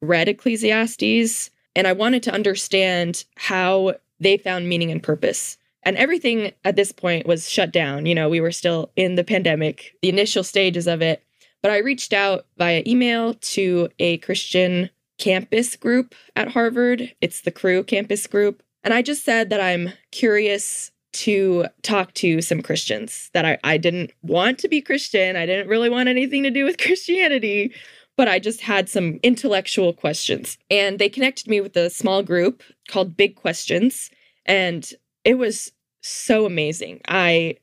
read 0.00 0.28
Ecclesiastes 0.28 1.50
and 1.74 1.86
I 1.86 1.92
wanted 1.92 2.22
to 2.24 2.32
understand 2.32 3.24
how 3.36 3.94
they 4.20 4.36
found 4.36 4.68
meaning 4.68 4.90
and 4.92 5.02
purpose. 5.02 5.58
And 5.82 5.96
everything 5.96 6.52
at 6.64 6.76
this 6.76 6.92
point 6.92 7.26
was 7.26 7.48
shut 7.48 7.72
down. 7.72 8.06
You 8.06 8.14
know, 8.14 8.28
we 8.28 8.40
were 8.40 8.52
still 8.52 8.90
in 8.94 9.16
the 9.16 9.24
pandemic, 9.24 9.96
the 10.00 10.10
initial 10.10 10.44
stages 10.44 10.86
of 10.86 11.02
it. 11.02 11.24
But 11.60 11.72
I 11.72 11.78
reached 11.78 12.12
out 12.12 12.46
via 12.56 12.84
email 12.86 13.34
to 13.34 13.88
a 13.98 14.18
Christian 14.18 14.90
campus 15.18 15.74
group 15.74 16.14
at 16.36 16.48
Harvard. 16.52 17.12
It's 17.20 17.40
the 17.40 17.50
Cru 17.50 17.82
campus 17.82 18.28
group. 18.28 18.62
And 18.84 18.94
I 18.94 19.02
just 19.02 19.24
said 19.24 19.50
that 19.50 19.60
I'm 19.60 19.92
curious 20.10 20.92
to 21.12 21.66
talk 21.82 22.14
to 22.14 22.40
some 22.40 22.62
Christians 22.62 23.30
that 23.34 23.44
I, 23.44 23.58
I 23.64 23.76
didn't 23.76 24.12
want 24.22 24.58
to 24.60 24.68
be 24.68 24.80
Christian. 24.80 25.36
I 25.36 25.46
didn't 25.46 25.68
really 25.68 25.90
want 25.90 26.08
anything 26.08 26.42
to 26.42 26.50
do 26.50 26.64
with 26.64 26.78
Christianity, 26.82 27.74
but 28.16 28.28
I 28.28 28.38
just 28.38 28.60
had 28.60 28.88
some 28.88 29.18
intellectual 29.22 29.92
questions. 29.92 30.58
And 30.70 30.98
they 30.98 31.08
connected 31.08 31.48
me 31.48 31.60
with 31.60 31.76
a 31.76 31.90
small 31.90 32.22
group 32.22 32.62
called 32.88 33.16
Big 33.16 33.36
Questions. 33.36 34.10
And 34.46 34.88
it 35.24 35.34
was 35.34 35.72
so 36.02 36.46
amazing. 36.46 37.00
I 37.08 37.56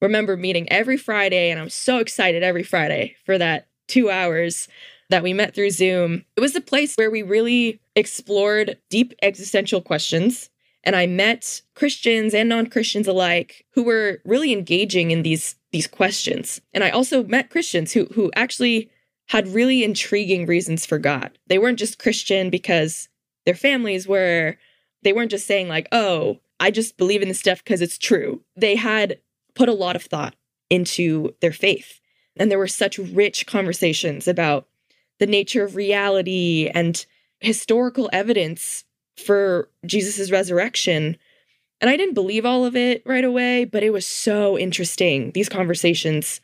remember 0.00 0.36
meeting 0.36 0.70
every 0.70 0.96
Friday, 0.96 1.50
and 1.50 1.60
I 1.60 1.64
was 1.64 1.74
so 1.74 1.98
excited 1.98 2.42
every 2.42 2.62
Friday 2.62 3.16
for 3.24 3.36
that 3.38 3.68
two 3.88 4.10
hours 4.10 4.68
that 5.10 5.22
we 5.22 5.32
met 5.32 5.54
through 5.54 5.70
Zoom. 5.70 6.24
It 6.36 6.40
was 6.40 6.54
a 6.54 6.60
place 6.60 6.94
where 6.94 7.10
we 7.10 7.22
really 7.22 7.80
explored 7.96 8.78
deep 8.90 9.12
existential 9.22 9.82
questions 9.82 10.49
and 10.84 10.96
I 10.96 11.06
met 11.06 11.62
Christians 11.74 12.34
and 12.34 12.48
non-Christians 12.48 13.06
alike 13.06 13.66
who 13.74 13.82
were 13.82 14.20
really 14.24 14.52
engaging 14.52 15.10
in 15.10 15.22
these 15.22 15.56
these 15.72 15.86
questions. 15.86 16.60
And 16.72 16.82
I 16.82 16.90
also 16.90 17.22
met 17.24 17.50
Christians 17.50 17.92
who 17.92 18.06
who 18.06 18.30
actually 18.34 18.90
had 19.28 19.48
really 19.48 19.84
intriguing 19.84 20.46
reasons 20.46 20.84
for 20.84 20.98
God. 20.98 21.38
They 21.46 21.58
weren't 21.58 21.78
just 21.78 21.98
Christian 21.98 22.50
because 22.50 23.08
their 23.46 23.54
families 23.54 24.08
were 24.08 24.56
they 25.02 25.12
weren't 25.12 25.30
just 25.30 25.46
saying 25.46 25.68
like, 25.68 25.88
"Oh, 25.92 26.40
I 26.60 26.70
just 26.70 26.96
believe 26.96 27.22
in 27.22 27.28
this 27.28 27.40
stuff 27.40 27.64
because 27.64 27.80
it's 27.80 27.98
true. 27.98 28.42
They 28.56 28.76
had 28.76 29.18
put 29.54 29.68
a 29.68 29.74
lot 29.74 29.96
of 29.96 30.02
thought 30.02 30.36
into 30.68 31.34
their 31.40 31.52
faith. 31.52 32.00
And 32.36 32.50
there 32.50 32.58
were 32.58 32.68
such 32.68 32.98
rich 32.98 33.46
conversations 33.46 34.28
about 34.28 34.68
the 35.18 35.26
nature 35.26 35.64
of 35.64 35.74
reality 35.74 36.70
and 36.72 37.04
historical 37.40 38.08
evidence 38.12 38.84
for 39.20 39.68
Jesus' 39.86 40.30
resurrection. 40.30 41.16
And 41.80 41.88
I 41.88 41.96
didn't 41.96 42.14
believe 42.14 42.44
all 42.44 42.64
of 42.64 42.76
it 42.76 43.02
right 43.06 43.24
away, 43.24 43.64
but 43.64 43.82
it 43.82 43.90
was 43.90 44.06
so 44.06 44.58
interesting. 44.58 45.30
These 45.32 45.48
conversations, 45.48 46.40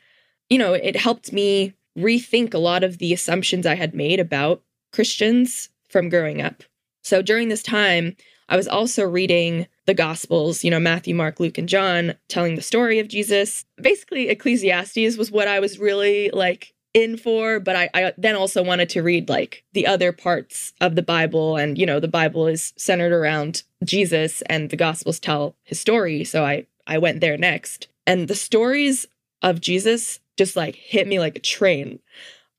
you 0.49 0.57
know, 0.57 0.73
it 0.73 0.95
helped 0.95 1.31
me 1.31 1.73
rethink 1.97 2.53
a 2.53 2.59
lot 2.59 2.83
of 2.83 2.97
the 2.97 3.13
assumptions 3.13 3.65
I 3.65 3.75
had 3.75 3.93
made 3.93 4.19
about 4.19 4.63
Christians 4.93 5.69
from 5.89 6.09
growing 6.09 6.41
up. 6.41 6.63
So 7.03 7.21
during 7.21 7.49
this 7.49 7.63
time, 7.63 8.15
I 8.49 8.55
was 8.55 8.67
also 8.67 9.03
reading 9.03 9.67
the 9.85 9.93
Gospels, 9.93 10.63
you 10.63 10.71
know, 10.71 10.79
Matthew, 10.79 11.13
Mark, 11.13 11.39
Luke, 11.39 11.57
and 11.57 11.67
John, 11.67 12.15
telling 12.29 12.55
the 12.55 12.61
story 12.61 12.99
of 12.99 13.07
Jesus. 13.07 13.65
Basically, 13.81 14.29
Ecclesiastes 14.29 15.17
was 15.17 15.31
what 15.31 15.47
I 15.47 15.59
was 15.59 15.79
really 15.79 16.29
like 16.31 16.73
in 16.93 17.17
for, 17.17 17.59
but 17.59 17.75
I, 17.75 17.89
I 17.93 18.13
then 18.17 18.35
also 18.35 18.63
wanted 18.63 18.89
to 18.89 19.03
read 19.03 19.29
like 19.29 19.63
the 19.73 19.85
other 19.85 20.11
parts 20.11 20.73
of 20.81 20.95
the 20.95 21.01
Bible. 21.03 21.57
And, 21.57 21.77
you 21.77 21.85
know, 21.85 21.99
the 21.99 22.07
Bible 22.07 22.47
is 22.47 22.73
centered 22.77 23.11
around 23.11 23.63
Jesus 23.83 24.41
and 24.43 24.69
the 24.69 24.77
Gospels 24.77 25.19
tell 25.19 25.55
his 25.63 25.79
story. 25.79 26.23
So 26.23 26.43
I, 26.43 26.65
I 26.87 26.97
went 26.97 27.21
there 27.21 27.37
next. 27.37 27.87
And 28.05 28.27
the 28.27 28.35
stories 28.35 29.05
of 29.41 29.61
Jesus 29.61 30.19
just 30.37 30.55
like 30.55 30.75
hit 30.75 31.07
me 31.07 31.19
like 31.19 31.35
a 31.35 31.41
train. 31.41 31.99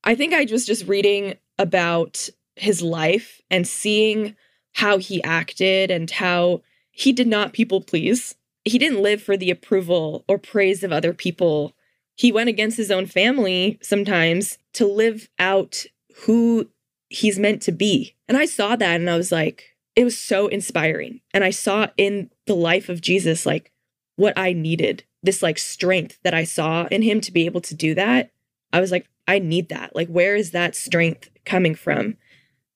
I 0.03 0.15
think 0.15 0.33
I 0.33 0.45
was 0.49 0.65
just 0.65 0.87
reading 0.87 1.35
about 1.57 2.29
his 2.55 2.81
life 2.81 3.41
and 3.49 3.67
seeing 3.67 4.35
how 4.73 4.97
he 4.97 5.23
acted 5.23 5.91
and 5.91 6.09
how 6.09 6.61
he 6.91 7.11
did 7.11 7.27
not 7.27 7.53
people 7.53 7.81
please. 7.81 8.35
He 8.65 8.77
didn't 8.77 9.01
live 9.01 9.21
for 9.21 9.37
the 9.37 9.51
approval 9.51 10.25
or 10.27 10.37
praise 10.37 10.83
of 10.83 10.91
other 10.91 11.13
people. 11.13 11.73
He 12.19 12.33
went 12.33 12.49
against 12.49 12.75
his 12.75 12.91
own 12.91 13.05
family 13.05 13.79
sometimes 13.81 14.57
to 14.73 14.85
live 14.85 15.29
out 15.39 15.85
who 16.25 16.69
he's 17.07 17.39
meant 17.39 17.61
to 17.61 17.71
be. 17.71 18.13
And 18.27 18.35
I 18.35 18.43
saw 18.43 18.75
that 18.75 18.99
and 18.99 19.09
I 19.09 19.15
was 19.15 19.31
like, 19.31 19.77
it 19.95 20.03
was 20.03 20.17
so 20.17 20.49
inspiring. 20.49 21.21
And 21.33 21.45
I 21.45 21.51
saw 21.51 21.87
in 21.95 22.29
the 22.45 22.57
life 22.57 22.89
of 22.89 22.99
Jesus, 22.99 23.45
like 23.45 23.71
what 24.17 24.37
I 24.37 24.51
needed 24.51 25.05
this 25.23 25.41
like 25.41 25.57
strength 25.57 26.19
that 26.23 26.33
I 26.33 26.43
saw 26.43 26.87
in 26.91 27.03
him 27.03 27.21
to 27.21 27.31
be 27.31 27.45
able 27.45 27.61
to 27.61 27.73
do 27.73 27.95
that. 27.95 28.31
I 28.73 28.81
was 28.81 28.91
like, 28.91 29.07
I 29.25 29.39
need 29.39 29.69
that. 29.69 29.95
Like, 29.95 30.09
where 30.09 30.35
is 30.35 30.51
that 30.51 30.75
strength 30.75 31.29
coming 31.45 31.73
from? 31.73 32.17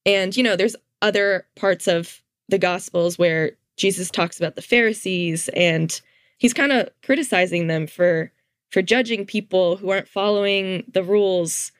And, 0.05 0.37
you 0.37 0.43
know, 0.43 0.55
there's 0.55 0.77
other 1.01 1.45
parts 1.57 1.89
of 1.89 2.21
the 2.47 2.57
Gospels 2.57 3.19
where 3.19 3.51
Jesus 3.75 4.09
talks 4.09 4.37
about 4.39 4.55
the 4.55 4.61
Pharisees 4.61 5.49
and 5.49 5.99
he's 6.37 6.53
kind 6.53 6.71
of 6.71 6.89
criticizing 7.03 7.67
them 7.67 7.87
for 7.87 8.31
for 8.73 8.81
judging 8.81 9.23
people 9.23 9.77
who 9.77 9.91
aren't 9.91 10.07
following 10.07 10.83
the 10.91 11.03
rules. 11.03 11.71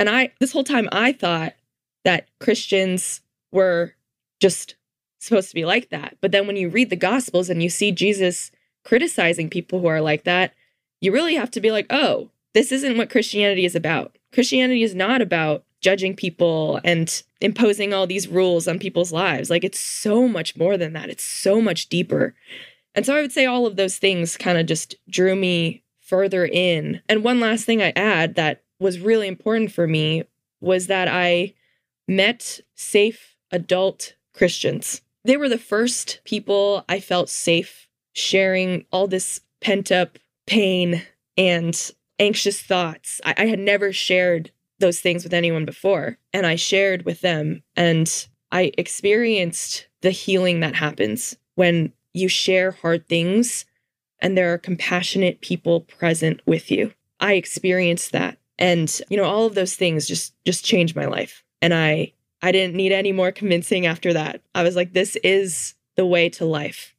And 0.00 0.10
I 0.10 0.32
this 0.40 0.50
whole 0.50 0.64
time 0.64 0.88
I 0.90 1.12
thought 1.12 1.54
that 2.04 2.28
Christians 2.40 3.20
were 3.52 3.94
just 4.40 4.74
supposed 5.20 5.48
to 5.50 5.54
be 5.54 5.64
like 5.64 5.90
that. 5.90 6.16
But 6.20 6.32
then 6.32 6.48
when 6.48 6.56
you 6.56 6.68
read 6.68 6.90
the 6.90 6.96
Gospels 6.96 7.48
and 7.48 7.62
you 7.62 7.70
see 7.70 7.92
Jesus 7.92 8.50
criticizing 8.84 9.48
people 9.48 9.80
who 9.80 9.86
are 9.86 10.00
like 10.00 10.24
that, 10.24 10.52
you 11.00 11.12
really 11.12 11.36
have 11.36 11.52
to 11.52 11.60
be 11.60 11.70
like, 11.70 11.86
oh, 11.88 12.30
this 12.52 12.72
isn't 12.72 12.96
what 12.96 13.10
Christianity 13.10 13.64
is 13.64 13.76
about. 13.76 14.18
Christianity 14.32 14.82
is 14.82 14.94
not 14.94 15.22
about 15.22 15.62
judging 15.80 16.16
people 16.16 16.80
and 16.82 17.22
imposing 17.40 17.94
all 17.94 18.08
these 18.08 18.26
rules 18.26 18.66
on 18.66 18.80
people's 18.80 19.12
lives. 19.12 19.50
Like 19.50 19.62
it's 19.62 19.78
so 19.78 20.26
much 20.26 20.56
more 20.56 20.76
than 20.76 20.94
that. 20.94 21.10
It's 21.10 21.24
so 21.24 21.60
much 21.60 21.88
deeper. 21.88 22.34
And 22.96 23.06
so 23.06 23.14
I 23.14 23.20
would 23.20 23.32
say 23.32 23.46
all 23.46 23.66
of 23.66 23.76
those 23.76 23.98
things 23.98 24.36
kind 24.36 24.58
of 24.58 24.66
just 24.66 24.96
drew 25.08 25.36
me 25.36 25.84
further 26.10 26.44
in. 26.44 27.00
And 27.08 27.22
one 27.22 27.38
last 27.38 27.64
thing 27.64 27.80
I 27.80 27.92
add 27.94 28.34
that 28.34 28.64
was 28.80 28.98
really 28.98 29.28
important 29.28 29.70
for 29.70 29.86
me 29.86 30.24
was 30.60 30.88
that 30.88 31.06
I 31.06 31.54
met 32.08 32.58
safe 32.74 33.36
adult 33.52 34.14
Christians. 34.34 35.02
They 35.24 35.36
were 35.36 35.48
the 35.48 35.56
first 35.56 36.20
people 36.24 36.84
I 36.88 36.98
felt 36.98 37.28
safe 37.28 37.88
sharing 38.12 38.84
all 38.90 39.06
this 39.06 39.40
pent 39.60 39.92
up 39.92 40.18
pain 40.48 41.02
and 41.36 41.92
anxious 42.18 42.60
thoughts. 42.60 43.20
I, 43.24 43.34
I, 43.38 43.46
had 43.46 43.60
never 43.60 43.92
shared 43.92 44.50
those 44.80 44.98
things 44.98 45.22
with 45.22 45.32
anyone 45.32 45.64
before. 45.64 46.18
And 46.32 46.44
I 46.44 46.56
shared 46.56 47.04
with 47.04 47.20
them 47.20 47.62
and 47.76 48.26
I 48.50 48.72
experienced 48.76 49.86
the 50.00 50.10
healing 50.10 50.60
that 50.60 50.74
happens 50.74 51.36
when 51.54 51.92
you 52.12 52.26
share 52.28 52.72
hard 52.72 53.06
things 53.06 53.64
and 54.20 54.36
there 54.36 54.52
are 54.52 54.58
compassionate 54.58 55.40
people 55.40 55.80
present 55.82 56.40
with 56.46 56.70
you. 56.70 56.92
I 57.20 57.34
experienced 57.34 58.12
that. 58.12 58.38
And 58.58 59.00
you 59.08 59.16
know 59.16 59.24
all 59.24 59.46
of 59.46 59.54
those 59.54 59.74
things 59.74 60.06
just 60.06 60.34
just 60.44 60.64
changed 60.64 60.96
my 60.96 61.06
life. 61.06 61.44
And 61.62 61.74
I 61.74 62.12
I 62.42 62.52
didn't 62.52 62.76
need 62.76 62.92
any 62.92 63.12
more 63.12 63.32
convincing 63.32 63.86
after 63.86 64.12
that. 64.12 64.42
I 64.54 64.62
was 64.62 64.76
like 64.76 64.92
this 64.92 65.16
is 65.16 65.74
the 65.96 66.06
way 66.06 66.28
to 66.30 66.44
life. 66.44 66.94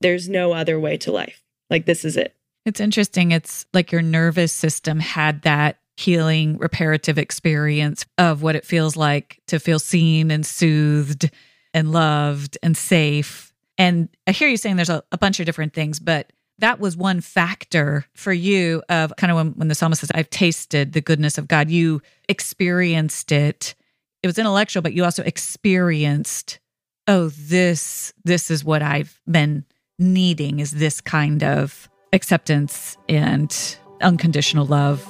There's 0.00 0.28
no 0.28 0.52
other 0.52 0.80
way 0.80 0.96
to 0.98 1.12
life. 1.12 1.42
Like, 1.68 1.86
this 1.86 2.04
is 2.04 2.16
it. 2.16 2.34
It's 2.66 2.80
interesting. 2.80 3.32
It's 3.32 3.66
like 3.72 3.92
your 3.92 4.02
nervous 4.02 4.52
system 4.52 5.00
had 5.00 5.42
that 5.42 5.78
healing, 5.96 6.58
reparative 6.58 7.18
experience 7.18 8.06
of 8.18 8.42
what 8.42 8.56
it 8.56 8.64
feels 8.64 8.96
like 8.96 9.40
to 9.46 9.60
feel 9.60 9.78
seen 9.78 10.30
and 10.30 10.44
soothed 10.44 11.30
and 11.74 11.92
loved 11.92 12.58
and 12.62 12.76
safe. 12.76 13.52
And 13.78 14.08
I 14.26 14.32
hear 14.32 14.48
you 14.48 14.56
saying 14.56 14.76
there's 14.76 14.90
a, 14.90 15.02
a 15.12 15.18
bunch 15.18 15.40
of 15.40 15.46
different 15.46 15.74
things, 15.74 16.00
but 16.00 16.32
that 16.60 16.80
was 16.80 16.96
one 16.96 17.20
factor 17.20 18.06
for 18.14 18.32
you 18.32 18.82
of 18.88 19.12
kind 19.16 19.30
of 19.30 19.36
when, 19.36 19.48
when 19.52 19.68
the 19.68 19.74
psalmist 19.74 20.00
says, 20.00 20.10
I've 20.14 20.30
tasted 20.30 20.92
the 20.92 21.00
goodness 21.00 21.38
of 21.38 21.48
God. 21.48 21.70
You 21.70 22.00
experienced 22.28 23.32
it. 23.32 23.74
It 24.22 24.26
was 24.26 24.38
intellectual, 24.38 24.82
but 24.82 24.92
you 24.92 25.04
also 25.04 25.22
experienced, 25.22 26.58
oh, 27.08 27.30
this, 27.30 28.12
this 28.24 28.50
is 28.50 28.64
what 28.64 28.82
I've 28.82 29.20
been 29.30 29.64
needing 29.98 30.60
is 30.60 30.72
this 30.72 31.00
kind 31.00 31.42
of 31.42 31.88
acceptance 32.12 32.96
and 33.08 33.76
unconditional 34.00 34.66
love. 34.66 35.06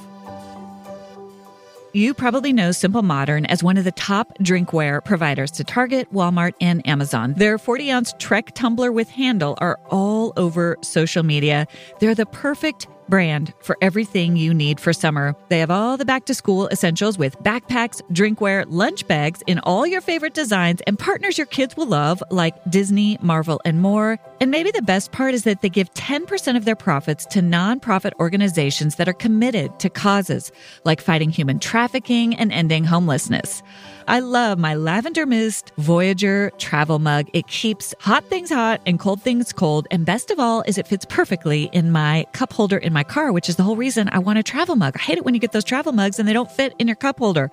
You 1.93 2.15
probably 2.15 2.53
know 2.53 2.71
Simple 2.71 3.03
Modern 3.03 3.47
as 3.47 3.65
one 3.65 3.77
of 3.77 3.83
the 3.83 3.91
top 3.91 4.39
drinkware 4.39 5.05
providers 5.05 5.51
to 5.53 5.65
Target, 5.65 6.13
Walmart, 6.13 6.53
and 6.61 6.87
Amazon. 6.87 7.35
Their 7.35 7.59
40 7.59 7.91
ounce 7.91 8.15
Trek 8.21 8.53
tumbler 8.55 8.93
with 8.93 9.09
handle 9.09 9.59
are 9.61 9.81
all 9.91 10.33
over 10.37 10.77
social 10.83 11.25
media. 11.25 11.67
They're 11.99 12.15
the 12.15 12.27
perfect 12.27 12.87
brand 13.11 13.53
for 13.61 13.77
everything 13.83 14.37
you 14.37 14.55
need 14.55 14.81
for 14.81 14.93
summer. 14.93 15.35
They 15.49 15.59
have 15.59 15.71
all 15.71 15.97
the 15.97 16.05
back 16.05 16.25
to 16.27 16.35
school 16.35 16.69
essentials 16.69 17.19
with 17.19 17.37
backpacks, 17.41 18.01
drinkware, 18.13 18.65
lunch 18.69 19.07
bags 19.09 19.43
in 19.47 19.59
all 19.59 19.87
your 19.87 20.01
favorite 20.01 20.33
designs 20.33 20.81
and 20.87 20.99
partners 20.99 21.37
your 21.37 21.49
kids 21.49 21.77
will 21.77 21.87
love 21.87 22.23
like 22.31 22.55
Disney, 22.71 23.19
Marvel, 23.21 23.61
and 23.65 23.83
more. 23.83 24.19
And 24.41 24.51
maybe 24.51 24.71
the 24.71 24.81
best 24.81 25.13
part 25.13 25.35
is 25.35 25.45
that 25.45 25.61
they 25.61 25.69
give 25.69 25.93
10% 25.95 26.57
of 26.57 26.65
their 26.65 26.77
profits 26.77 27.27
to 27.27 27.41
nonprofit 27.41 28.13
organizations 28.21 28.95
that 28.97 29.09
are 29.09 29.13
committed 29.13 29.79
to 29.81 29.91
causes 29.91 30.53
like 30.85 31.01
fighting 31.01 31.31
human 31.31 31.59
trafficking 31.59 32.35
and 32.37 32.53
ending 32.53 32.85
homelessness. 32.85 33.63
I 34.11 34.19
love 34.19 34.59
my 34.59 34.75
lavender 34.75 35.25
mist 35.25 35.71
Voyager 35.79 36.51
travel 36.59 36.99
mug. 36.99 37.29
It 37.33 37.47
keeps 37.47 37.95
hot 38.01 38.25
things 38.25 38.51
hot 38.51 38.81
and 38.85 38.99
cold 38.99 39.23
things 39.23 39.53
cold. 39.53 39.87
And 39.93 40.05
best 40.05 40.33
of 40.33 40.41
all 40.41 40.63
is 40.67 40.79
it 40.79 40.89
fits 40.89 41.05
perfectly 41.05 41.71
in 41.73 41.93
my 41.93 42.27
cup 42.33 42.53
holder 42.53 42.77
in 42.77 42.93
my 42.93 43.05
car, 43.05 43.31
which 43.31 43.49
is 43.49 43.55
the 43.55 43.63
whole 43.63 43.77
reason 43.77 44.09
I 44.11 44.19
want 44.19 44.41
a 44.41 44.43
travel 44.43 44.75
mug. 44.75 44.97
I 44.97 44.99
hate 44.99 45.19
it 45.19 45.25
when 45.25 45.35
you 45.35 45.41
get 45.41 45.53
those 45.53 45.63
travel 45.63 45.93
mugs 45.93 46.19
and 46.19 46.29
they 46.29 46.33
don't 46.33 46.51
fit 46.51 46.75
in 46.81 46.89
your 46.89 46.97
cup 46.97 47.21
holder. 47.21 47.53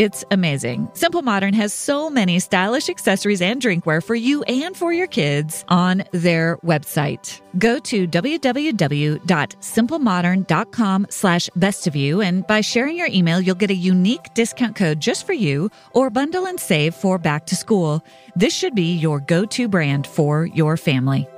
It's 0.00 0.24
amazing. 0.30 0.88
Simple 0.94 1.20
Modern 1.20 1.52
has 1.52 1.74
so 1.74 2.08
many 2.08 2.40
stylish 2.40 2.88
accessories 2.88 3.42
and 3.42 3.60
drinkware 3.60 4.02
for 4.02 4.14
you 4.14 4.42
and 4.44 4.74
for 4.74 4.94
your 4.94 5.06
kids 5.06 5.62
on 5.68 6.04
their 6.12 6.56
website. 6.64 7.42
Go 7.58 7.78
to 7.80 8.08
www.simplemodern.com 8.08 11.06
slash 11.10 11.50
best 11.54 11.86
of 11.86 11.94
you. 11.94 12.22
And 12.22 12.46
by 12.46 12.62
sharing 12.62 12.96
your 12.96 13.08
email, 13.08 13.42
you'll 13.42 13.56
get 13.56 13.70
a 13.70 13.74
unique 13.74 14.32
discount 14.32 14.74
code 14.74 15.00
just 15.00 15.26
for 15.26 15.34
you 15.34 15.70
or 15.92 16.08
bundle 16.08 16.46
and 16.46 16.58
save 16.58 16.94
for 16.94 17.18
back 17.18 17.44
to 17.48 17.54
school. 17.54 18.02
This 18.34 18.54
should 18.54 18.74
be 18.74 18.94
your 18.94 19.20
go-to 19.20 19.68
brand 19.68 20.06
for 20.06 20.46
your 20.46 20.78
family. 20.78 21.28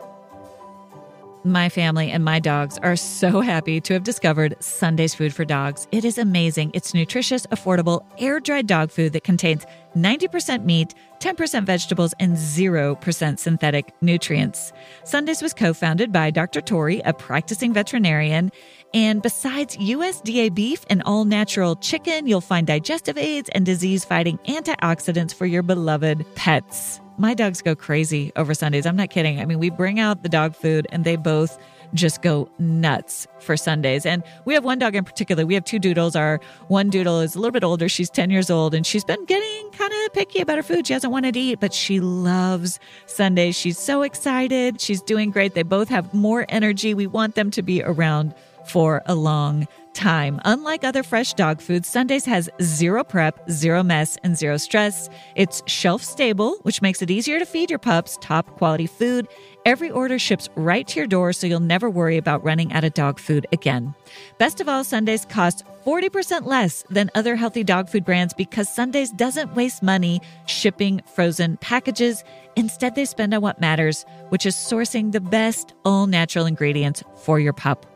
My 1.44 1.68
family 1.68 2.08
and 2.12 2.24
my 2.24 2.38
dogs 2.38 2.78
are 2.84 2.94
so 2.94 3.40
happy 3.40 3.80
to 3.80 3.94
have 3.94 4.04
discovered 4.04 4.54
Sunday's 4.60 5.12
Food 5.12 5.34
for 5.34 5.44
Dogs. 5.44 5.88
It 5.90 6.04
is 6.04 6.16
amazing. 6.16 6.70
It's 6.72 6.94
nutritious, 6.94 7.46
affordable, 7.46 8.04
air 8.18 8.38
dried 8.38 8.68
dog 8.68 8.92
food 8.92 9.12
that 9.14 9.24
contains 9.24 9.66
90% 9.96 10.64
meat, 10.64 10.94
10% 11.18 11.66
vegetables, 11.66 12.14
and 12.20 12.36
0% 12.36 13.38
synthetic 13.40 13.92
nutrients. 14.00 14.72
Sundays 15.02 15.42
was 15.42 15.52
co 15.52 15.74
founded 15.74 16.12
by 16.12 16.30
Dr. 16.30 16.60
Tori, 16.60 17.00
a 17.00 17.12
practicing 17.12 17.72
veterinarian. 17.72 18.52
And 18.94 19.20
besides 19.20 19.76
USDA 19.78 20.54
beef 20.54 20.84
and 20.88 21.02
all 21.02 21.24
natural 21.24 21.74
chicken, 21.74 22.28
you'll 22.28 22.40
find 22.40 22.68
digestive 22.68 23.18
aids 23.18 23.50
and 23.52 23.66
disease 23.66 24.04
fighting 24.04 24.38
antioxidants 24.46 25.34
for 25.34 25.46
your 25.46 25.64
beloved 25.64 26.24
pets. 26.36 27.01
My 27.18 27.34
dogs 27.34 27.62
go 27.62 27.74
crazy 27.74 28.32
over 28.36 28.54
Sundays. 28.54 28.86
I'm 28.86 28.96
not 28.96 29.10
kidding. 29.10 29.40
I 29.40 29.44
mean, 29.44 29.58
we 29.58 29.70
bring 29.70 30.00
out 30.00 30.22
the 30.22 30.28
dog 30.28 30.54
food 30.54 30.86
and 30.90 31.04
they 31.04 31.16
both 31.16 31.58
just 31.94 32.22
go 32.22 32.48
nuts 32.58 33.26
for 33.38 33.56
Sundays. 33.56 34.06
And 34.06 34.22
we 34.44 34.54
have 34.54 34.64
one 34.64 34.78
dog 34.78 34.94
in 34.94 35.04
particular. 35.04 35.44
We 35.44 35.54
have 35.54 35.64
two 35.64 35.78
doodles. 35.78 36.16
Our 36.16 36.40
one 36.68 36.90
doodle 36.90 37.20
is 37.20 37.34
a 37.34 37.38
little 37.38 37.52
bit 37.52 37.64
older. 37.64 37.88
She's 37.88 38.10
10 38.10 38.30
years 38.30 38.50
old 38.50 38.74
and 38.74 38.86
she's 38.86 39.04
been 39.04 39.24
getting 39.26 39.70
kind 39.72 39.92
of 39.92 40.12
picky 40.14 40.40
about 40.40 40.56
her 40.56 40.62
food. 40.62 40.86
She 40.86 40.92
hasn't 40.92 41.12
wanted 41.12 41.34
to 41.34 41.40
eat, 41.40 41.60
but 41.60 41.74
she 41.74 42.00
loves 42.00 42.78
Sundays. 43.06 43.56
She's 43.56 43.78
so 43.78 44.02
excited. 44.02 44.80
She's 44.80 45.02
doing 45.02 45.30
great. 45.30 45.54
They 45.54 45.62
both 45.62 45.88
have 45.88 46.12
more 46.14 46.46
energy. 46.48 46.94
We 46.94 47.06
want 47.06 47.34
them 47.34 47.50
to 47.50 47.62
be 47.62 47.82
around 47.82 48.34
for 48.66 49.02
a 49.06 49.14
long 49.14 49.66
time. 49.92 50.40
Unlike 50.44 50.84
other 50.84 51.02
fresh 51.02 51.34
dog 51.34 51.60
foods, 51.60 51.88
Sundays 51.88 52.24
has 52.24 52.48
zero 52.60 53.04
prep, 53.04 53.38
zero 53.50 53.82
mess, 53.82 54.16
and 54.22 54.36
zero 54.36 54.56
stress. 54.56 55.08
It's 55.34 55.62
shelf 55.66 56.02
stable, 56.02 56.58
which 56.62 56.82
makes 56.82 57.02
it 57.02 57.10
easier 57.10 57.38
to 57.38 57.46
feed 57.46 57.70
your 57.70 57.78
pups 57.78 58.18
top 58.20 58.46
quality 58.56 58.86
food. 58.86 59.28
Every 59.64 59.90
order 59.90 60.18
ships 60.18 60.48
right 60.56 60.86
to 60.88 61.00
your 61.00 61.06
door, 61.06 61.32
so 61.32 61.46
you'll 61.46 61.60
never 61.60 61.88
worry 61.88 62.16
about 62.16 62.42
running 62.42 62.72
out 62.72 62.84
of 62.84 62.94
dog 62.94 63.20
food 63.20 63.46
again. 63.52 63.94
Best 64.38 64.60
of 64.60 64.68
all, 64.68 64.82
Sundays 64.82 65.24
cost 65.24 65.64
40% 65.86 66.46
less 66.46 66.84
than 66.90 67.10
other 67.14 67.36
healthy 67.36 67.62
dog 67.62 67.88
food 67.88 68.04
brands 68.04 68.34
because 68.34 68.68
Sundays 68.68 69.10
doesn't 69.10 69.54
waste 69.54 69.82
money 69.82 70.20
shipping 70.46 71.00
frozen 71.14 71.56
packages. 71.58 72.24
Instead, 72.56 72.94
they 72.94 73.04
spend 73.04 73.34
on 73.34 73.40
what 73.40 73.60
matters, 73.60 74.04
which 74.30 74.46
is 74.46 74.56
sourcing 74.56 75.12
the 75.12 75.20
best 75.20 75.74
all 75.84 76.06
natural 76.06 76.46
ingredients 76.46 77.02
for 77.16 77.38
your 77.38 77.52
pup 77.52 77.86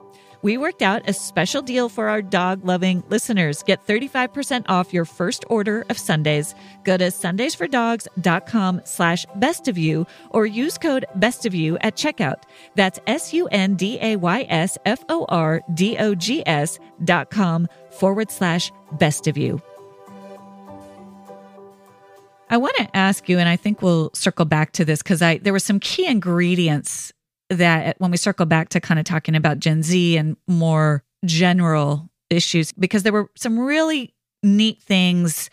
we 0.43 0.57
worked 0.57 0.83
out 0.83 1.09
a 1.09 1.13
special 1.13 1.63
deal 1.63 1.89
for 1.89 2.09
our 2.09 2.23
dog 2.23 2.65
loving 2.65 3.03
listeners. 3.09 3.63
Get 3.63 3.87
35% 3.87 4.65
off 4.69 4.93
your 4.93 5.05
first 5.05 5.45
order 5.49 5.85
of 5.89 5.99
Sundays. 5.99 6.55
Go 6.85 6.97
to 6.97 7.07
sundaysfordogs.com 7.07 8.83
slash 8.85 9.27
best 9.37 9.69
of 9.69 9.77
you 9.79 10.07
or 10.31 10.47
use 10.47 10.79
code 10.79 11.07
best 11.17 11.47
of 11.47 11.55
you 11.55 11.79
at 11.79 11.97
checkout. 11.97 12.43
That's 12.75 13.01
S 13.07 13.33
U 13.33 13.49
N 13.49 13.75
D 13.75 13.99
A 14.01 14.17
Y 14.17 14.47
S 14.49 14.79
F 14.85 15.05
O 15.09 15.27
R 15.29 15.63
D 15.75 15.97
O 15.99 16.15
G 16.15 16.43
S 16.47 16.79
dot 17.05 17.31
com 17.31 17.69
forward 17.91 18.31
slash 18.31 18.71
best 18.93 19.27
of 19.27 19.37
you. 19.37 19.61
I 22.49 22.59
want 22.59 22.77
to 22.77 22.97
ask 22.97 23.29
you, 23.29 23.39
and 23.41 23.49
I 23.49 23.57
think 23.57 23.83
we'll 23.83 24.11
circle 24.15 24.45
back 24.45 24.73
to 24.73 24.85
this 24.85 25.03
because 25.03 25.21
I 25.21 25.39
there 25.39 25.53
were 25.53 25.59
some 25.59 25.81
key 25.81 26.07
ingredients 26.07 27.13
that 27.51 27.97
when 27.99 28.11
we 28.11 28.17
circle 28.17 28.47
back 28.47 28.71
to 28.71 28.81
kind 28.81 28.99
of 28.99 29.05
talking 29.05 29.35
about 29.35 29.59
Gen 29.59 29.83
Z 29.83 30.17
and 30.17 30.37
more 30.47 31.05
general 31.25 32.11
issues, 32.31 32.73
because 32.73 33.03
there 33.03 33.13
were 33.13 33.31
some 33.37 33.59
really 33.59 34.15
neat 34.43 34.83
things 34.83 35.51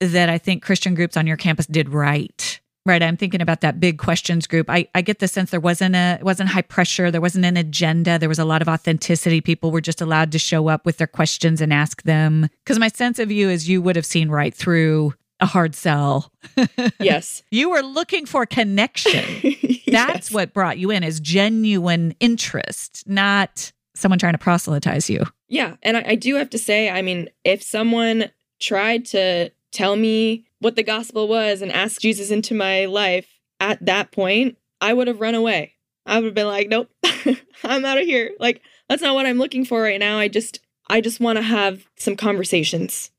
that 0.00 0.28
I 0.28 0.38
think 0.38 0.62
Christian 0.62 0.94
groups 0.94 1.16
on 1.16 1.26
your 1.26 1.36
campus 1.36 1.66
did 1.66 1.88
right. 1.88 2.60
Right. 2.84 3.00
I'm 3.00 3.16
thinking 3.16 3.40
about 3.40 3.60
that 3.60 3.78
big 3.78 3.98
questions 3.98 4.48
group. 4.48 4.68
I, 4.68 4.88
I 4.92 5.02
get 5.02 5.20
the 5.20 5.28
sense 5.28 5.52
there 5.52 5.60
wasn't 5.60 5.94
a 5.94 6.16
it 6.18 6.24
wasn't 6.24 6.48
high 6.48 6.62
pressure, 6.62 7.12
there 7.12 7.20
wasn't 7.20 7.44
an 7.44 7.56
agenda, 7.56 8.18
there 8.18 8.28
was 8.28 8.40
a 8.40 8.44
lot 8.44 8.60
of 8.60 8.68
authenticity. 8.68 9.40
People 9.40 9.70
were 9.70 9.80
just 9.80 10.00
allowed 10.00 10.32
to 10.32 10.38
show 10.40 10.66
up 10.66 10.84
with 10.84 10.96
their 10.98 11.06
questions 11.06 11.60
and 11.60 11.72
ask 11.72 12.02
them. 12.02 12.48
Because 12.64 12.80
my 12.80 12.88
sense 12.88 13.20
of 13.20 13.30
you 13.30 13.48
is 13.48 13.68
you 13.68 13.80
would 13.82 13.94
have 13.94 14.06
seen 14.06 14.30
right 14.30 14.52
through 14.52 15.14
a 15.42 15.46
hard 15.46 15.74
sell. 15.74 16.32
Yes. 17.00 17.42
you 17.50 17.68
were 17.70 17.82
looking 17.82 18.26
for 18.26 18.46
connection. 18.46 19.24
That's 19.86 20.30
Yes. 20.30 20.30
what 20.32 20.52
brought 20.54 20.78
you 20.78 20.90
in 20.90 21.02
is 21.02 21.20
genuine 21.20 22.14
interest, 22.20 23.02
not 23.06 23.72
someone 23.94 24.18
trying 24.18 24.32
to 24.34 24.38
proselytize 24.38 25.10
you. 25.10 25.24
Yeah. 25.48 25.76
And 25.82 25.96
I, 25.98 26.04
I 26.08 26.14
do 26.14 26.36
have 26.36 26.48
to 26.50 26.58
say, 26.58 26.88
I 26.90 27.02
mean, 27.02 27.28
if 27.44 27.62
someone 27.62 28.30
tried 28.60 29.04
to 29.06 29.50
tell 29.72 29.96
me 29.96 30.44
what 30.60 30.76
the 30.76 30.82
gospel 30.82 31.28
was 31.28 31.60
and 31.62 31.70
ask 31.72 32.00
Jesus 32.00 32.30
into 32.30 32.54
my 32.54 32.86
life 32.86 33.26
at 33.60 33.84
that 33.84 34.12
point, 34.12 34.56
I 34.80 34.92
would 34.94 35.08
have 35.08 35.20
run 35.20 35.34
away. 35.34 35.74
I 36.06 36.16
would 36.16 36.24
have 36.26 36.34
been 36.34 36.46
like, 36.46 36.68
nope, 36.68 36.88
I'm 37.64 37.84
out 37.84 37.98
of 37.98 38.04
here. 38.04 38.32
Like, 38.40 38.62
that's 38.88 39.02
not 39.02 39.14
what 39.14 39.26
I'm 39.26 39.38
looking 39.38 39.64
for 39.64 39.82
right 39.82 40.00
now. 40.00 40.18
I 40.18 40.28
just, 40.28 40.60
I 40.88 41.00
just 41.00 41.20
want 41.20 41.36
to 41.36 41.42
have 41.42 41.86
some 41.96 42.16
conversations 42.16 43.10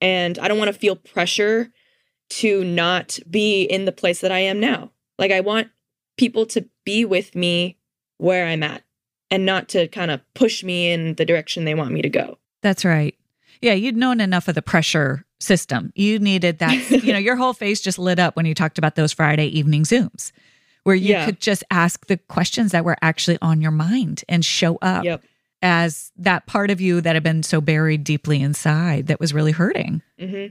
and 0.00 0.38
I 0.38 0.48
don't 0.48 0.58
want 0.58 0.72
to 0.72 0.78
feel 0.78 0.96
pressure 0.96 1.70
to 2.30 2.64
not 2.64 3.18
be 3.28 3.62
in 3.64 3.84
the 3.84 3.92
place 3.92 4.20
that 4.20 4.32
I 4.32 4.38
am 4.40 4.60
now. 4.60 4.92
Like, 5.18 5.32
I 5.32 5.40
want 5.40 5.68
people 6.16 6.46
to 6.46 6.66
be 6.84 7.04
with 7.04 7.34
me 7.34 7.76
where 8.18 8.46
I'm 8.46 8.62
at 8.62 8.82
and 9.30 9.44
not 9.46 9.68
to 9.70 9.88
kind 9.88 10.10
of 10.10 10.20
push 10.34 10.62
me 10.62 10.90
in 10.90 11.14
the 11.14 11.24
direction 11.24 11.64
they 11.64 11.74
want 11.74 11.92
me 11.92 12.02
to 12.02 12.08
go. 12.08 12.38
That's 12.62 12.84
right. 12.84 13.14
Yeah, 13.62 13.72
you'd 13.74 13.96
known 13.96 14.20
enough 14.20 14.48
of 14.48 14.54
the 14.54 14.62
pressure 14.62 15.24
system. 15.40 15.92
You 15.94 16.18
needed 16.18 16.58
that, 16.58 16.90
you 17.02 17.12
know, 17.12 17.18
your 17.28 17.36
whole 17.36 17.52
face 17.52 17.80
just 17.80 17.98
lit 17.98 18.18
up 18.18 18.36
when 18.36 18.46
you 18.46 18.54
talked 18.54 18.78
about 18.78 18.94
those 18.96 19.12
Friday 19.12 19.46
evening 19.46 19.84
Zooms 19.84 20.32
where 20.84 20.96
you 20.96 21.10
Yeah. 21.10 21.26
could 21.26 21.40
just 21.40 21.62
ask 21.70 22.06
the 22.06 22.16
questions 22.16 22.72
that 22.72 22.86
were 22.86 22.96
actually 23.02 23.36
on 23.42 23.60
your 23.60 23.70
mind 23.70 24.24
and 24.30 24.42
show 24.44 24.78
up 24.80 25.04
Yep. 25.04 25.22
As 25.62 26.12
that 26.16 26.46
part 26.46 26.70
of 26.70 26.80
you 26.80 27.00
that 27.00 27.16
had 27.16 27.22
been 27.22 27.42
so 27.42 27.60
buried 27.60 28.04
deeply 28.04 28.40
inside 28.40 29.08
that 29.08 29.20
was 29.20 29.34
really 29.34 29.52
hurting. 29.52 30.02
hmm 30.18 30.46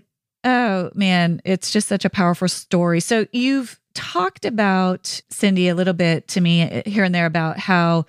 Oh 0.46 0.90
man, 0.96 1.42
it's 1.44 1.70
just 1.70 1.90
such 1.90 2.06
a 2.06 2.10
powerful 2.10 2.48
story. 2.48 3.02
So 3.02 3.28
you've 3.34 3.78
talked 3.94 4.46
about 4.46 5.22
Cindy 5.30 5.68
a 5.68 5.76
little 5.76 5.94
bit 5.94 6.30
to 6.30 6.40
me 6.40 6.62
uh, 6.62 6.82
here 6.86 7.04
and 7.04 7.14
there 7.14 7.26
about 7.26 7.60
how 7.60 8.06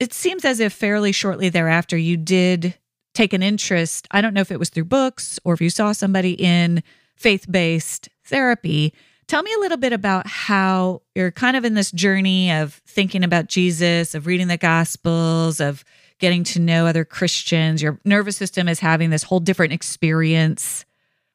it 0.00 0.12
seems 0.12 0.44
as 0.44 0.58
if 0.58 0.72
fairly 0.72 1.12
shortly 1.12 1.48
thereafter 1.48 1.96
you 1.96 2.16
did 2.16 2.74
take 3.14 3.32
an 3.32 3.44
interest. 3.44 4.08
I 4.10 4.20
don't 4.20 4.34
know 4.34 4.40
if 4.40 4.50
it 4.50 4.58
was 4.58 4.70
through 4.70 4.86
books 4.86 5.38
or 5.44 5.54
if 5.54 5.60
you 5.60 5.70
saw 5.70 5.92
somebody 5.92 6.32
in 6.32 6.82
faith-based 7.14 8.08
therapy. 8.24 8.92
Tell 9.28 9.44
me 9.44 9.54
a 9.54 9.60
little 9.60 9.78
bit 9.78 9.92
about 9.92 10.26
how 10.26 11.02
you're 11.14 11.30
kind 11.30 11.56
of 11.56 11.64
in 11.64 11.74
this 11.74 11.92
journey 11.92 12.50
of 12.50 12.82
thinking 12.86 13.22
about 13.22 13.46
Jesus, 13.46 14.16
of 14.16 14.26
reading 14.26 14.48
the 14.48 14.56
gospels, 14.56 15.60
of 15.60 15.84
getting 16.22 16.44
to 16.44 16.60
know 16.60 16.86
other 16.86 17.04
Christians. 17.04 17.82
Your 17.82 17.98
nervous 18.04 18.36
system 18.36 18.68
is 18.68 18.78
having 18.78 19.10
this 19.10 19.24
whole 19.24 19.40
different 19.40 19.72
experience 19.72 20.84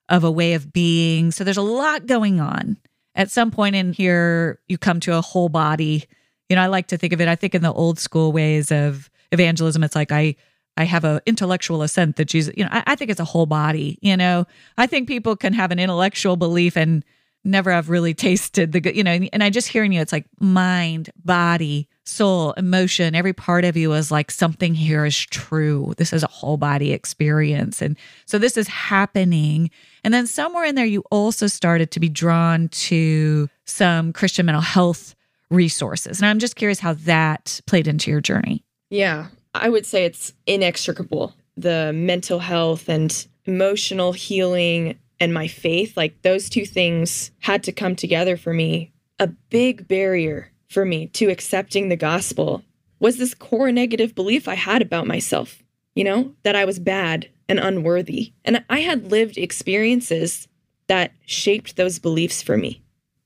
of 0.08 0.24
a 0.24 0.32
way 0.32 0.54
of 0.54 0.72
being. 0.72 1.32
So 1.32 1.44
there's 1.44 1.58
a 1.58 1.62
lot 1.62 2.06
going 2.06 2.40
on. 2.40 2.78
At 3.14 3.30
some 3.30 3.52
point 3.52 3.76
in 3.76 3.92
here, 3.92 4.62
you 4.70 4.78
come 4.78 5.02
to 5.02 5.18
a 5.18 5.22
whole 5.22 5.50
body. 5.50 6.06
You 6.48 6.56
know, 6.56 6.62
I 6.62 6.68
like 6.68 6.88
to 6.88 6.98
think 6.98 7.12
of 7.12 7.20
it, 7.20 7.28
I 7.28 7.36
think 7.36 7.54
in 7.54 7.64
the 7.64 7.74
old 7.74 8.00
school 8.00 8.32
ways 8.32 8.72
of 8.72 9.10
evangelism, 9.34 9.84
it's 9.84 9.96
like 9.96 10.14
I 10.14 10.38
I 10.78 10.86
have 10.86 11.04
an 11.04 11.20
intellectual 11.26 11.82
assent 11.82 12.16
that 12.16 12.26
Jesus, 12.26 12.54
you 12.56 12.64
know, 12.64 12.70
I, 12.72 12.84
I 12.88 12.96
think 12.96 13.12
it's 13.12 13.20
a 13.20 13.26
whole 13.26 13.48
body, 13.48 13.98
you 14.02 14.16
know. 14.16 14.46
I 14.78 14.88
think 14.88 15.10
people 15.10 15.36
can 15.36 15.52
have 15.52 15.72
an 15.72 15.80
intellectual 15.80 16.38
belief 16.38 16.78
and 16.78 17.04
never 17.44 17.72
have 17.72 17.90
really 17.90 18.14
tasted 18.14 18.72
the 18.72 18.80
good, 18.80 18.96
you 18.96 19.04
know, 19.04 19.12
and, 19.12 19.28
and 19.34 19.44
I 19.44 19.50
just 19.50 19.68
hearing 19.68 19.92
you, 19.92 20.00
it's 20.00 20.14
like 20.14 20.28
mind, 20.40 21.10
body, 21.26 21.90
soul, 22.08 22.54
emotion, 22.54 23.16
every 23.16 23.34
part 23.34 23.66
of 23.66 23.76
you 23.76 23.94
is 23.94 24.12
like 24.12 24.32
something 24.32 24.74
here 24.74 25.06
is 25.06 25.18
true. 25.18 25.94
This 25.98 26.14
is 26.14 26.24
a 26.24 26.28
whole 26.28 26.58
body 26.58 26.94
experience. 26.94 27.82
And 27.82 27.98
so 28.26 28.38
this 28.38 28.58
is 28.58 28.68
happening. 28.68 29.70
And 30.04 30.14
then 30.14 30.26
somewhere 30.28 30.66
in 30.66 30.76
there, 30.76 30.86
you 30.86 31.04
also 31.12 31.48
started 31.48 31.92
to 31.92 32.00
be 32.00 32.10
drawn 32.10 32.70
to 32.70 33.50
some 33.66 34.14
Christian 34.14 34.46
mental 34.46 34.62
health 34.62 35.16
resources. 35.50 36.20
And 36.20 36.28
I'm 36.28 36.40
just 36.40 36.56
curious 36.56 36.80
how 36.80 36.94
that 36.94 37.60
played 37.68 37.88
into 37.88 38.10
your 38.12 38.22
journey. 38.22 38.64
Yeah. 38.90 39.28
I 39.54 39.70
would 39.70 39.86
say 39.86 40.06
it's 40.06 40.34
inextricable. 40.46 41.34
The 41.56 41.92
mental 41.94 42.40
health 42.40 42.90
and 42.90 43.28
emotional 43.46 44.14
healing 44.14 44.98
and 45.20 45.34
my 45.34 45.48
faith, 45.48 45.98
like 45.98 46.22
those 46.22 46.50
two 46.50 46.66
things 46.66 47.32
had 47.40 47.64
to 47.64 47.72
come 47.72 47.96
together 47.96 48.38
for 48.38 48.54
me. 48.54 48.92
A 49.20 49.28
big 49.28 49.88
barrier 49.88 50.52
for 50.68 50.86
me 50.86 51.08
to 51.08 51.30
accepting 51.30 51.90
the 51.90 51.96
gospel 51.96 52.64
was 53.00 53.18
this 53.18 53.34
core 53.34 53.72
negative 53.72 54.16
belief 54.16 54.48
I 54.48 54.56
had 54.56 54.82
about 54.82 55.08
myself, 55.08 55.64
you 55.96 56.04
know, 56.04 56.34
that 56.44 56.56
I 56.56 56.66
was 56.66 56.80
bad 56.80 57.30
and 57.48 57.60
unworthy. 57.60 58.34
And 58.44 58.64
I 58.70 58.80
had 58.80 59.12
lived 59.12 59.38
experiences 59.38 60.48
that 60.88 61.12
shaped 61.26 61.76
those 61.76 62.00
beliefs 62.00 62.42
for 62.42 62.58
me. 62.58 62.82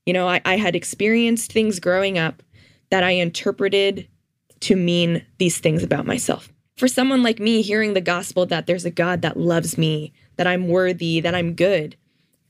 You 0.06 0.14
know, 0.14 0.28
I, 0.28 0.42
I 0.46 0.58
had 0.58 0.76
experienced 0.76 1.52
things 1.52 1.80
growing 1.80 2.18
up 2.18 2.44
that 2.90 3.04
I 3.04 3.12
interpreted 3.12 4.08
to 4.62 4.76
mean 4.76 5.26
these 5.38 5.60
things 5.60 5.84
about 5.84 6.06
myself. 6.06 6.52
For 6.78 6.88
someone 6.88 7.24
like 7.24 7.40
me, 7.40 7.62
hearing 7.62 7.94
the 7.94 8.02
gospel 8.02 8.46
that 8.48 8.66
there's 8.66 8.86
a 8.86 8.92
God 8.92 9.22
that 9.22 9.38
loves 9.38 9.78
me, 9.78 10.14
that 10.38 10.48
I'm 10.48 10.68
worthy, 10.68 11.20
that 11.20 11.36
I'm 11.36 11.54
good, 11.54 11.96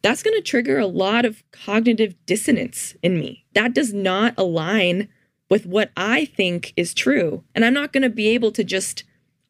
that's 0.02 0.24
going 0.24 0.36
to 0.36 0.42
trigger 0.42 0.80
a 0.80 0.88
lot 0.88 1.26
of 1.26 1.44
cognitive 1.52 2.16
dissonance 2.26 2.96
in 3.02 3.20
me. 3.20 3.46
That 3.54 3.74
does 3.74 3.94
not 3.94 4.34
align 4.38 5.10
with 5.50 5.66
what 5.66 5.92
I 5.98 6.26
think 6.26 6.74
is 6.76 6.94
true. 6.94 7.44
And 7.54 7.64
I'm 7.66 7.74
not 7.74 7.94
going 7.94 8.04
to 8.04 8.10
be 8.10 8.30
able 8.30 8.52
to 8.54 8.64
just 8.64 9.04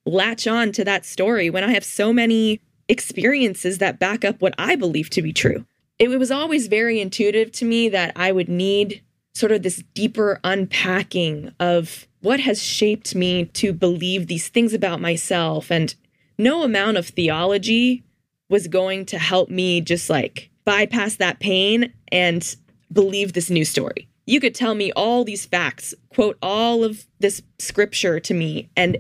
latch 0.06 0.48
on 0.48 0.72
to 0.74 0.84
that 0.84 1.06
story 1.06 1.50
when 1.50 1.64
I 1.64 1.72
have 1.72 1.86
so 1.86 2.12
many 2.12 2.60
experiences 2.90 3.78
that 3.78 4.00
back 4.00 4.26
up 4.26 4.42
what 4.42 4.56
I 4.58 4.76
believe 4.76 5.10
to 5.12 5.22
be 5.22 5.32
true. 5.32 5.66
It 6.00 6.10
was 6.10 6.32
always 6.32 6.68
very 6.68 7.00
intuitive 7.00 7.52
to 7.54 7.66
me 7.66 7.88
that 7.90 8.12
I 8.16 8.32
would 8.32 8.50
need 8.50 9.04
sort 9.34 9.52
of 9.52 9.64
this 9.64 9.84
deeper 9.94 10.40
unpacking 10.44 11.52
of 11.60 12.08
what 12.22 12.40
has 12.40 12.62
shaped 12.62 13.16
me 13.16 13.46
to 13.46 13.72
believe 13.72 14.28
these 14.28 14.50
things 14.50 14.74
about 14.74 15.00
myself. 15.00 15.72
And 15.72 15.94
no 16.38 16.64
amount 16.64 16.98
of 16.98 17.08
theology 17.08 18.04
was 18.52 18.68
going 18.68 19.06
to 19.06 19.18
help 19.18 19.50
me 19.50 19.80
just 19.82 20.10
like 20.10 20.52
bypass 20.66 21.16
that 21.16 21.40
pain 21.40 21.92
and 22.12 22.56
believe 22.92 23.34
this 23.34 23.50
new 23.50 23.64
story. 23.64 24.10
You 24.26 24.40
could 24.42 24.54
tell 24.54 24.76
me 24.76 24.92
all 24.92 25.24
these 25.24 25.46
facts, 25.46 25.94
quote 26.10 26.38
all 26.42 26.84
of 26.84 27.06
this 27.20 27.42
scripture 27.58 28.20
to 28.20 28.34
me, 28.34 28.70
and 28.76 28.98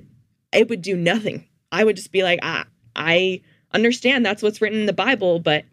it 0.54 0.70
would 0.70 0.82
do 0.82 0.96
nothing. 0.96 1.46
I 1.72 1.84
would 1.84 1.98
just 1.98 2.14
be 2.14 2.24
like, 2.24 2.40
ah, 2.42 2.66
I 2.96 3.42
understand 3.74 4.26
that's 4.26 4.42
what's 4.42 4.62
written 4.62 4.80
in 4.80 4.86
the 4.86 4.94
Bible, 4.94 5.40
but 5.40 5.66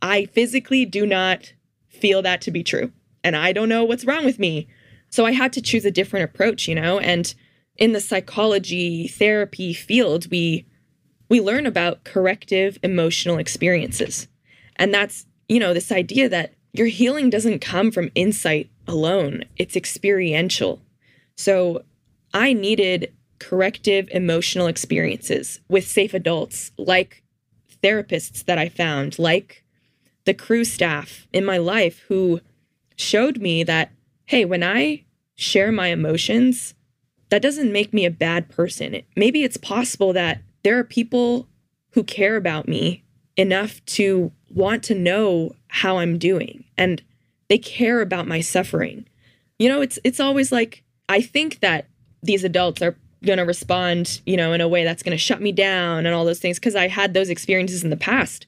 I 0.00 0.24
physically 0.26 0.86
do 0.86 1.06
not 1.06 1.52
feel 1.88 2.22
that 2.22 2.40
to 2.42 2.50
be 2.50 2.62
true. 2.62 2.92
And 3.22 3.36
I 3.36 3.52
don't 3.52 3.68
know 3.68 3.84
what's 3.84 4.06
wrong 4.06 4.24
with 4.24 4.38
me. 4.38 4.68
So 5.10 5.26
I 5.26 5.32
had 5.32 5.52
to 5.52 5.62
choose 5.62 5.84
a 5.84 5.90
different 5.90 6.24
approach, 6.24 6.66
you 6.66 6.74
know? 6.74 6.98
And 6.98 7.34
in 7.76 7.92
the 7.92 8.00
psychology 8.00 9.08
therapy 9.08 9.74
field, 9.74 10.30
we 10.30 10.66
we 11.28 11.40
learn 11.40 11.66
about 11.66 12.04
corrective 12.04 12.78
emotional 12.82 13.38
experiences. 13.38 14.28
And 14.76 14.92
that's, 14.92 15.26
you 15.48 15.60
know, 15.60 15.74
this 15.74 15.92
idea 15.92 16.28
that 16.28 16.54
your 16.72 16.86
healing 16.86 17.30
doesn't 17.30 17.60
come 17.60 17.90
from 17.90 18.10
insight 18.14 18.70
alone, 18.86 19.44
it's 19.56 19.76
experiential. 19.76 20.80
So 21.36 21.84
I 22.32 22.52
needed 22.52 23.12
corrective 23.38 24.08
emotional 24.10 24.66
experiences 24.66 25.60
with 25.68 25.86
safe 25.86 26.14
adults, 26.14 26.72
like 26.76 27.22
therapists 27.82 28.44
that 28.44 28.58
I 28.58 28.68
found, 28.68 29.18
like 29.18 29.64
the 30.24 30.34
Cru 30.34 30.64
staff 30.64 31.26
in 31.32 31.44
my 31.44 31.58
life 31.58 32.00
who 32.08 32.40
showed 32.96 33.40
me 33.40 33.62
that, 33.64 33.92
hey, 34.26 34.44
when 34.44 34.62
I 34.62 35.04
share 35.36 35.70
my 35.70 35.88
emotions, 35.88 36.74
that 37.30 37.42
doesn't 37.42 37.72
make 37.72 37.92
me 37.92 38.04
a 38.04 38.10
bad 38.10 38.48
person. 38.48 39.02
Maybe 39.16 39.44
it's 39.44 39.56
possible 39.56 40.12
that 40.14 40.42
there 40.62 40.78
are 40.78 40.84
people 40.84 41.48
who 41.92 42.04
care 42.04 42.36
about 42.36 42.68
me 42.68 43.04
enough 43.36 43.84
to 43.86 44.32
want 44.50 44.82
to 44.84 44.94
know 44.94 45.54
how 45.68 45.98
I'm 45.98 46.18
doing 46.18 46.64
and 46.76 47.02
they 47.48 47.58
care 47.58 48.00
about 48.00 48.28
my 48.28 48.40
suffering. 48.40 49.06
You 49.58 49.68
know, 49.68 49.80
it's 49.80 49.98
it's 50.04 50.20
always 50.20 50.52
like 50.52 50.84
I 51.08 51.20
think 51.20 51.60
that 51.60 51.86
these 52.22 52.44
adults 52.44 52.82
are 52.82 52.96
going 53.24 53.38
to 53.38 53.44
respond, 53.44 54.20
you 54.26 54.36
know, 54.36 54.52
in 54.52 54.60
a 54.60 54.68
way 54.68 54.84
that's 54.84 55.02
going 55.02 55.16
to 55.16 55.18
shut 55.18 55.40
me 55.40 55.50
down 55.50 56.06
and 56.06 56.14
all 56.14 56.24
those 56.24 56.38
things 56.38 56.58
because 56.58 56.76
I 56.76 56.88
had 56.88 57.14
those 57.14 57.30
experiences 57.30 57.82
in 57.82 57.90
the 57.90 57.96
past. 57.96 58.46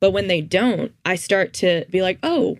But 0.00 0.12
when 0.12 0.28
they 0.28 0.40
don't, 0.40 0.92
I 1.04 1.16
start 1.16 1.54
to 1.54 1.86
be 1.90 2.02
like, 2.02 2.18
"Oh, 2.22 2.58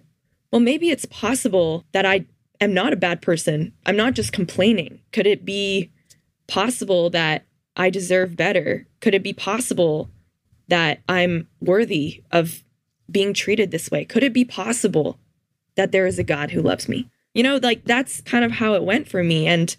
well 0.51 0.61
maybe 0.61 0.91
it's 0.91 1.05
possible 1.05 1.85
that 1.93 2.07
I 2.07 2.27
am 2.61 2.75
not 2.75 2.93
a 2.93 2.97
bad 2.97 3.21
person. 3.23 3.73
I'm 3.87 3.97
not 3.97 4.15
just 4.15 4.33
complaining. 4.33 5.01
Could 5.13 5.27
it 5.27 5.45
be 5.45 5.91
possible 6.47 7.11
that 7.11 7.45
I 7.77 7.91
deserve 7.91 8.37
better? 8.37 8.87
Could 9.01 9.15
it 9.15 9.23
be 9.23 9.33
possible 9.33 10.11
that 10.69 11.01
I'm 11.09 11.49
worthy 11.61 12.23
of 12.31 12.63
being 13.11 13.35
treated 13.35 13.71
this 13.71 13.91
way? 13.91 14.05
Could 14.05 14.23
it 14.23 14.33
be 14.33 14.45
possible 14.45 15.19
that 15.75 15.93
there 15.93 16.07
is 16.07 16.19
a 16.19 16.25
God 16.25 16.51
who 16.51 16.63
loves 16.63 16.89
me? 16.89 17.11
You 17.35 17.43
know, 17.43 17.59
like 17.63 17.85
that's 17.85 18.21
kind 18.23 18.45
of 18.45 18.53
how 18.53 18.75
it 18.75 18.85
went 18.85 19.09
for 19.09 19.23
me. 19.23 19.47
And 19.47 19.77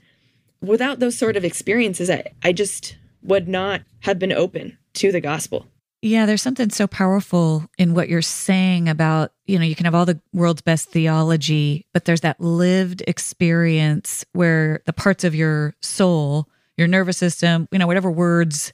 without 0.62 1.00
those 1.00 1.18
sort 1.18 1.38
of 1.38 1.46
experiences, 1.46 2.10
I, 2.10 2.32
I 2.44 2.52
just 2.52 2.98
would 3.24 3.48
not 3.48 3.82
have 4.02 4.20
been 4.20 4.34
open 4.34 4.78
to 4.96 5.12
the 5.12 5.22
gospel. 5.22 5.68
Yeah, 6.02 6.28
there's 6.28 6.42
something 6.42 6.70
so 6.70 6.86
powerful 6.86 7.66
in 7.80 7.96
what 7.96 8.10
you're 8.10 8.22
saying 8.22 8.90
about, 8.90 9.32
you 9.48 9.58
know, 9.58 9.66
you 9.66 9.74
can 9.74 9.86
have 9.86 9.96
all 9.96 10.06
the 10.06 10.22
world's 10.34 10.62
best 10.62 10.92
theology, 10.92 11.88
but 11.94 12.06
there's 12.06 12.22
that 12.22 12.40
lived 12.40 13.02
experience 13.08 14.24
where 14.34 14.82
the 14.86 14.94
parts 14.94 15.24
of 15.24 15.34
your 15.34 15.74
soul, 15.82 16.48
your 16.78 16.88
nervous 16.88 17.18
system, 17.18 17.68
you 17.72 17.80
know, 17.80 17.88
whatever 17.88 18.12
words 18.12 18.74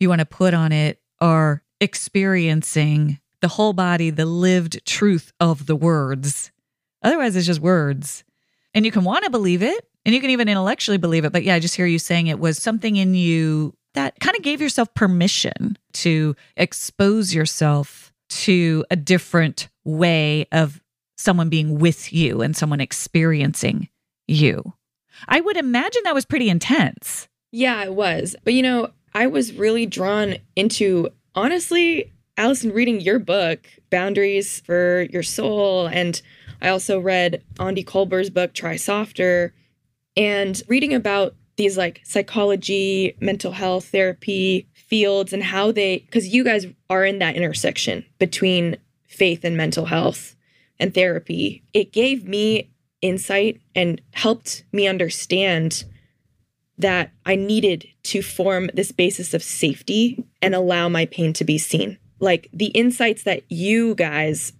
you 0.00 0.08
want 0.08 0.20
to 0.20 0.26
put 0.26 0.54
on 0.54 0.72
it 0.72 1.00
are 1.20 1.62
experiencing 1.80 3.18
the 3.40 3.48
whole 3.48 3.72
body, 3.72 4.10
the 4.10 4.26
lived 4.26 4.84
truth 4.86 5.32
of 5.40 5.66
the 5.66 5.76
words. 5.76 6.50
Otherwise, 7.02 7.36
it's 7.36 7.46
just 7.46 7.60
words. 7.60 8.24
And 8.72 8.84
you 8.84 8.90
can 8.90 9.04
want 9.04 9.24
to 9.24 9.30
believe 9.30 9.62
it 9.62 9.88
and 10.04 10.14
you 10.14 10.20
can 10.20 10.30
even 10.30 10.48
intellectually 10.48 10.98
believe 10.98 11.24
it. 11.24 11.32
But 11.32 11.44
yeah, 11.44 11.54
I 11.54 11.60
just 11.60 11.76
hear 11.76 11.86
you 11.86 11.98
saying 11.98 12.26
it 12.26 12.38
was 12.38 12.60
something 12.60 12.96
in 12.96 13.14
you 13.14 13.74
that 13.94 14.18
kind 14.20 14.36
of 14.36 14.42
gave 14.42 14.60
yourself 14.60 14.92
permission 14.94 15.78
to 15.92 16.34
expose 16.56 17.34
yourself 17.34 18.12
to 18.28 18.84
a 18.90 18.96
different 18.96 19.68
way 19.84 20.46
of 20.50 20.82
someone 21.16 21.48
being 21.48 21.78
with 21.78 22.12
you 22.12 22.42
and 22.42 22.56
someone 22.56 22.80
experiencing 22.80 23.88
you. 24.26 24.72
I 25.28 25.40
would 25.40 25.56
imagine 25.56 26.02
that 26.04 26.14
was 26.14 26.24
pretty 26.24 26.48
intense. 26.48 27.28
Yeah, 27.54 27.84
it 27.84 27.94
was. 27.94 28.34
But 28.42 28.54
you 28.54 28.62
know, 28.62 28.90
I 29.14 29.28
was 29.28 29.52
really 29.52 29.86
drawn 29.86 30.38
into, 30.56 31.10
honestly, 31.36 32.12
Alison, 32.36 32.72
reading 32.72 33.00
your 33.00 33.20
book, 33.20 33.68
Boundaries 33.90 34.58
for 34.58 35.02
Your 35.12 35.22
Soul. 35.22 35.86
And 35.86 36.20
I 36.60 36.70
also 36.70 36.98
read 36.98 37.44
Aundi 37.60 37.86
Kolber's 37.86 38.28
book, 38.28 38.54
Try 38.54 38.74
Softer, 38.74 39.54
and 40.16 40.60
reading 40.66 40.94
about 40.94 41.36
these 41.54 41.78
like 41.78 42.00
psychology, 42.02 43.16
mental 43.20 43.52
health 43.52 43.84
therapy 43.84 44.66
fields 44.74 45.32
and 45.32 45.44
how 45.44 45.70
they, 45.70 45.98
because 45.98 46.26
you 46.34 46.42
guys 46.42 46.66
are 46.90 47.04
in 47.04 47.20
that 47.20 47.36
intersection 47.36 48.04
between 48.18 48.76
faith 49.06 49.44
and 49.44 49.56
mental 49.56 49.84
health 49.84 50.34
and 50.80 50.92
therapy. 50.92 51.62
It 51.72 51.92
gave 51.92 52.26
me 52.26 52.72
insight 53.00 53.60
and 53.76 54.00
helped 54.12 54.64
me 54.72 54.88
understand 54.88 55.84
that 56.78 57.12
I 57.24 57.36
needed 57.36 57.86
to 58.04 58.22
form 58.22 58.70
this 58.74 58.92
basis 58.92 59.34
of 59.34 59.42
safety 59.42 60.24
and 60.42 60.54
allow 60.54 60.88
my 60.88 61.06
pain 61.06 61.32
to 61.34 61.44
be 61.44 61.58
seen. 61.58 61.98
Like 62.20 62.48
the 62.52 62.66
insights 62.66 63.22
that 63.24 63.42
you 63.48 63.94
guys 63.94 64.52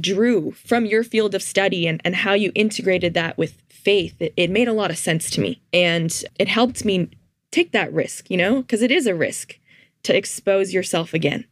drew 0.00 0.52
from 0.52 0.84
your 0.84 1.02
field 1.02 1.34
of 1.34 1.42
study 1.42 1.86
and, 1.86 2.00
and 2.04 2.14
how 2.14 2.34
you 2.34 2.52
integrated 2.54 3.14
that 3.14 3.38
with 3.38 3.60
faith, 3.68 4.16
it, 4.20 4.34
it 4.36 4.50
made 4.50 4.68
a 4.68 4.72
lot 4.72 4.90
of 4.90 4.98
sense 4.98 5.30
to 5.30 5.40
me. 5.40 5.62
And 5.72 6.22
it 6.38 6.48
helped 6.48 6.84
me 6.84 7.10
take 7.50 7.72
that 7.72 7.92
risk, 7.92 8.30
you 8.30 8.36
know, 8.36 8.60
because 8.60 8.82
it 8.82 8.90
is 8.90 9.06
a 9.06 9.14
risk 9.14 9.58
to 10.02 10.16
expose 10.16 10.74
yourself 10.74 11.14
again. 11.14 11.46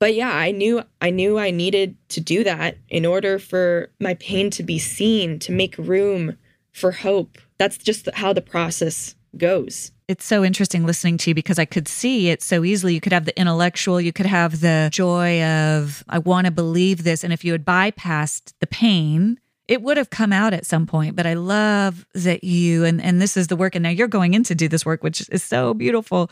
But 0.00 0.14
yeah, 0.14 0.32
I 0.32 0.52
knew 0.52 0.82
I 1.00 1.10
knew 1.10 1.38
I 1.38 1.50
needed 1.50 1.96
to 2.10 2.20
do 2.20 2.44
that 2.44 2.78
in 2.88 3.04
order 3.04 3.38
for 3.38 3.90
my 3.98 4.14
pain 4.14 4.50
to 4.50 4.62
be 4.62 4.78
seen, 4.78 5.38
to 5.40 5.52
make 5.52 5.76
room 5.76 6.36
for 6.72 6.92
hope. 6.92 7.38
That's 7.58 7.78
just 7.78 8.08
how 8.14 8.32
the 8.32 8.40
process 8.40 9.16
goes. 9.38 9.92
It's 10.08 10.24
so 10.24 10.42
interesting 10.42 10.86
listening 10.86 11.18
to 11.18 11.30
you 11.30 11.34
because 11.34 11.58
I 11.58 11.66
could 11.66 11.86
see 11.86 12.30
it 12.30 12.42
so 12.42 12.64
easily. 12.64 12.94
You 12.94 13.00
could 13.00 13.12
have 13.12 13.26
the 13.26 13.38
intellectual, 13.38 14.00
you 14.00 14.12
could 14.12 14.26
have 14.26 14.60
the 14.60 14.88
joy 14.90 15.42
of, 15.42 16.02
I 16.08 16.18
want 16.18 16.46
to 16.46 16.50
believe 16.50 17.04
this. 17.04 17.22
And 17.22 17.32
if 17.32 17.44
you 17.44 17.52
had 17.52 17.64
bypassed 17.64 18.54
the 18.60 18.66
pain, 18.66 19.38
it 19.68 19.82
would 19.82 19.98
have 19.98 20.08
come 20.08 20.32
out 20.32 20.54
at 20.54 20.66
some 20.66 20.86
point 20.86 21.14
but 21.14 21.26
i 21.26 21.34
love 21.34 22.06
that 22.14 22.42
you 22.42 22.84
and 22.84 23.00
and 23.02 23.20
this 23.20 23.36
is 23.36 23.46
the 23.46 23.56
work 23.56 23.74
and 23.74 23.82
now 23.82 23.90
you're 23.90 24.08
going 24.08 24.34
in 24.34 24.42
to 24.42 24.54
do 24.54 24.66
this 24.66 24.84
work 24.84 25.02
which 25.04 25.28
is 25.28 25.42
so 25.42 25.74
beautiful 25.74 26.30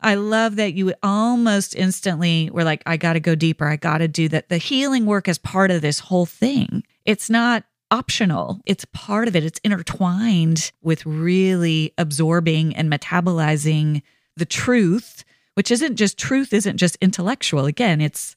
i 0.00 0.14
love 0.14 0.56
that 0.56 0.74
you 0.74 0.94
almost 1.02 1.74
instantly 1.74 2.48
were 2.52 2.64
like 2.64 2.82
i 2.86 2.96
got 2.96 3.14
to 3.14 3.20
go 3.20 3.34
deeper 3.34 3.66
i 3.66 3.76
got 3.76 3.98
to 3.98 4.08
do 4.08 4.28
that 4.28 4.48
the 4.48 4.58
healing 4.58 5.04
work 5.04 5.28
is 5.28 5.36
part 5.36 5.70
of 5.70 5.82
this 5.82 5.98
whole 5.98 6.26
thing 6.26 6.82
it's 7.04 7.28
not 7.28 7.64
optional 7.90 8.60
it's 8.66 8.84
part 8.86 9.28
of 9.28 9.36
it 9.36 9.44
it's 9.44 9.60
intertwined 9.62 10.72
with 10.82 11.06
really 11.06 11.92
absorbing 11.98 12.74
and 12.74 12.90
metabolizing 12.90 14.02
the 14.36 14.44
truth 14.46 15.24
which 15.54 15.70
isn't 15.70 15.96
just 15.96 16.18
truth 16.18 16.52
isn't 16.52 16.78
just 16.78 16.96
intellectual 17.00 17.64
again 17.64 18.00
it's 18.00 18.34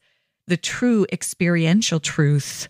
the 0.49 0.57
true 0.57 1.05
experiential 1.11 1.99
truth 1.99 2.67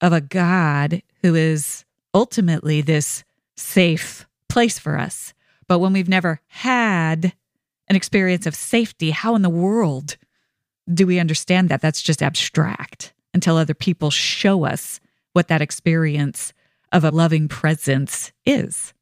of 0.00 0.12
a 0.12 0.20
God 0.20 1.02
who 1.22 1.34
is 1.34 1.84
ultimately 2.14 2.80
this 2.80 3.24
safe 3.56 4.26
place 4.48 4.78
for 4.78 4.98
us. 4.98 5.34
But 5.68 5.80
when 5.80 5.92
we've 5.92 6.08
never 6.08 6.40
had 6.46 7.32
an 7.88 7.96
experience 7.96 8.46
of 8.46 8.54
safety, 8.54 9.10
how 9.10 9.34
in 9.34 9.42
the 9.42 9.50
world 9.50 10.16
do 10.92 11.06
we 11.06 11.18
understand 11.18 11.68
that? 11.68 11.82
That's 11.82 12.02
just 12.02 12.22
abstract 12.22 13.12
until 13.34 13.56
other 13.56 13.74
people 13.74 14.10
show 14.10 14.64
us 14.64 15.00
what 15.36 15.48
that 15.48 15.62
experience 15.62 16.52
of 16.90 17.04
a 17.04 17.10
loving 17.10 17.46
presence 17.46 18.32
is. 18.46 18.94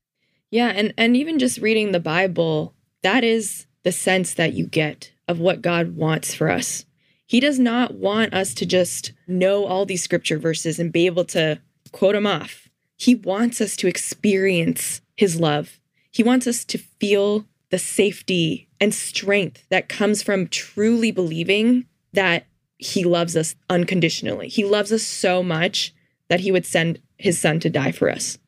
Yeah, 0.51 0.69
and 0.69 0.93
and 0.99 1.17
even 1.17 1.39
just 1.39 1.59
reading 1.59 1.93
the 1.93 2.01
Bible, 2.01 2.75
that 3.03 3.25
is 3.25 3.67
the 3.85 3.93
sense 3.93 4.35
that 4.35 4.53
you 4.53 4.67
get 4.67 5.13
of 5.29 5.39
what 5.39 5.63
God 5.63 5.97
wants 5.97 6.35
for 6.35 6.51
us. 6.51 6.85
He 7.27 7.41
does 7.41 7.59
not 7.59 7.95
want 7.95 8.35
us 8.35 8.53
to 8.55 8.67
just 8.67 9.13
know 9.27 9.65
all 9.65 9.87
these 9.87 10.03
scripture 10.03 10.39
verses 10.39 10.79
and 10.79 10.93
be 10.93 11.07
able 11.07 11.25
to 11.27 11.61
quote 11.93 12.15
them 12.15 12.27
off. 12.27 12.69
He 12.97 13.15
wants 13.15 13.61
us 13.61 13.77
to 13.77 13.89
experience 13.89 15.01
his 15.17 15.41
love. 15.41 15.81
He 16.11 16.23
wants 16.23 16.47
us 16.47 16.65
to 16.67 16.79
feel 16.79 17.47
the 17.71 17.79
safety 17.79 18.69
and 18.81 18.95
strength 18.95 19.65
that 19.71 19.89
comes 19.89 20.23
from 20.23 20.49
truly 20.49 21.11
believing 21.11 21.87
that 22.13 22.47
he 22.77 23.05
loves 23.05 23.37
us 23.37 23.55
unconditionally. 23.71 24.49
He 24.49 24.65
loves 24.65 24.93
us 24.93 25.03
so 25.03 25.43
much 25.43 25.95
that 26.35 26.41
he 26.41 26.51
would 26.51 26.67
send 26.67 27.01
his 27.17 27.41
son 27.41 27.61
to 27.61 27.71
die 27.71 27.93
for 27.93 28.11
us. 28.11 28.39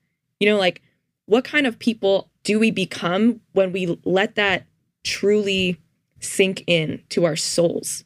You 0.40 0.48
know, 0.48 0.58
like 0.58 0.82
what 1.26 1.44
kind 1.44 1.68
of 1.68 1.78
people 1.78 2.32
do 2.42 2.58
we 2.58 2.72
become 2.72 3.40
when 3.52 3.70
we 3.70 3.96
let 4.04 4.34
that 4.34 4.66
truly 5.04 5.80
sink 6.18 6.64
in 6.66 7.00
to 7.10 7.24
our 7.24 7.36
souls? 7.36 8.02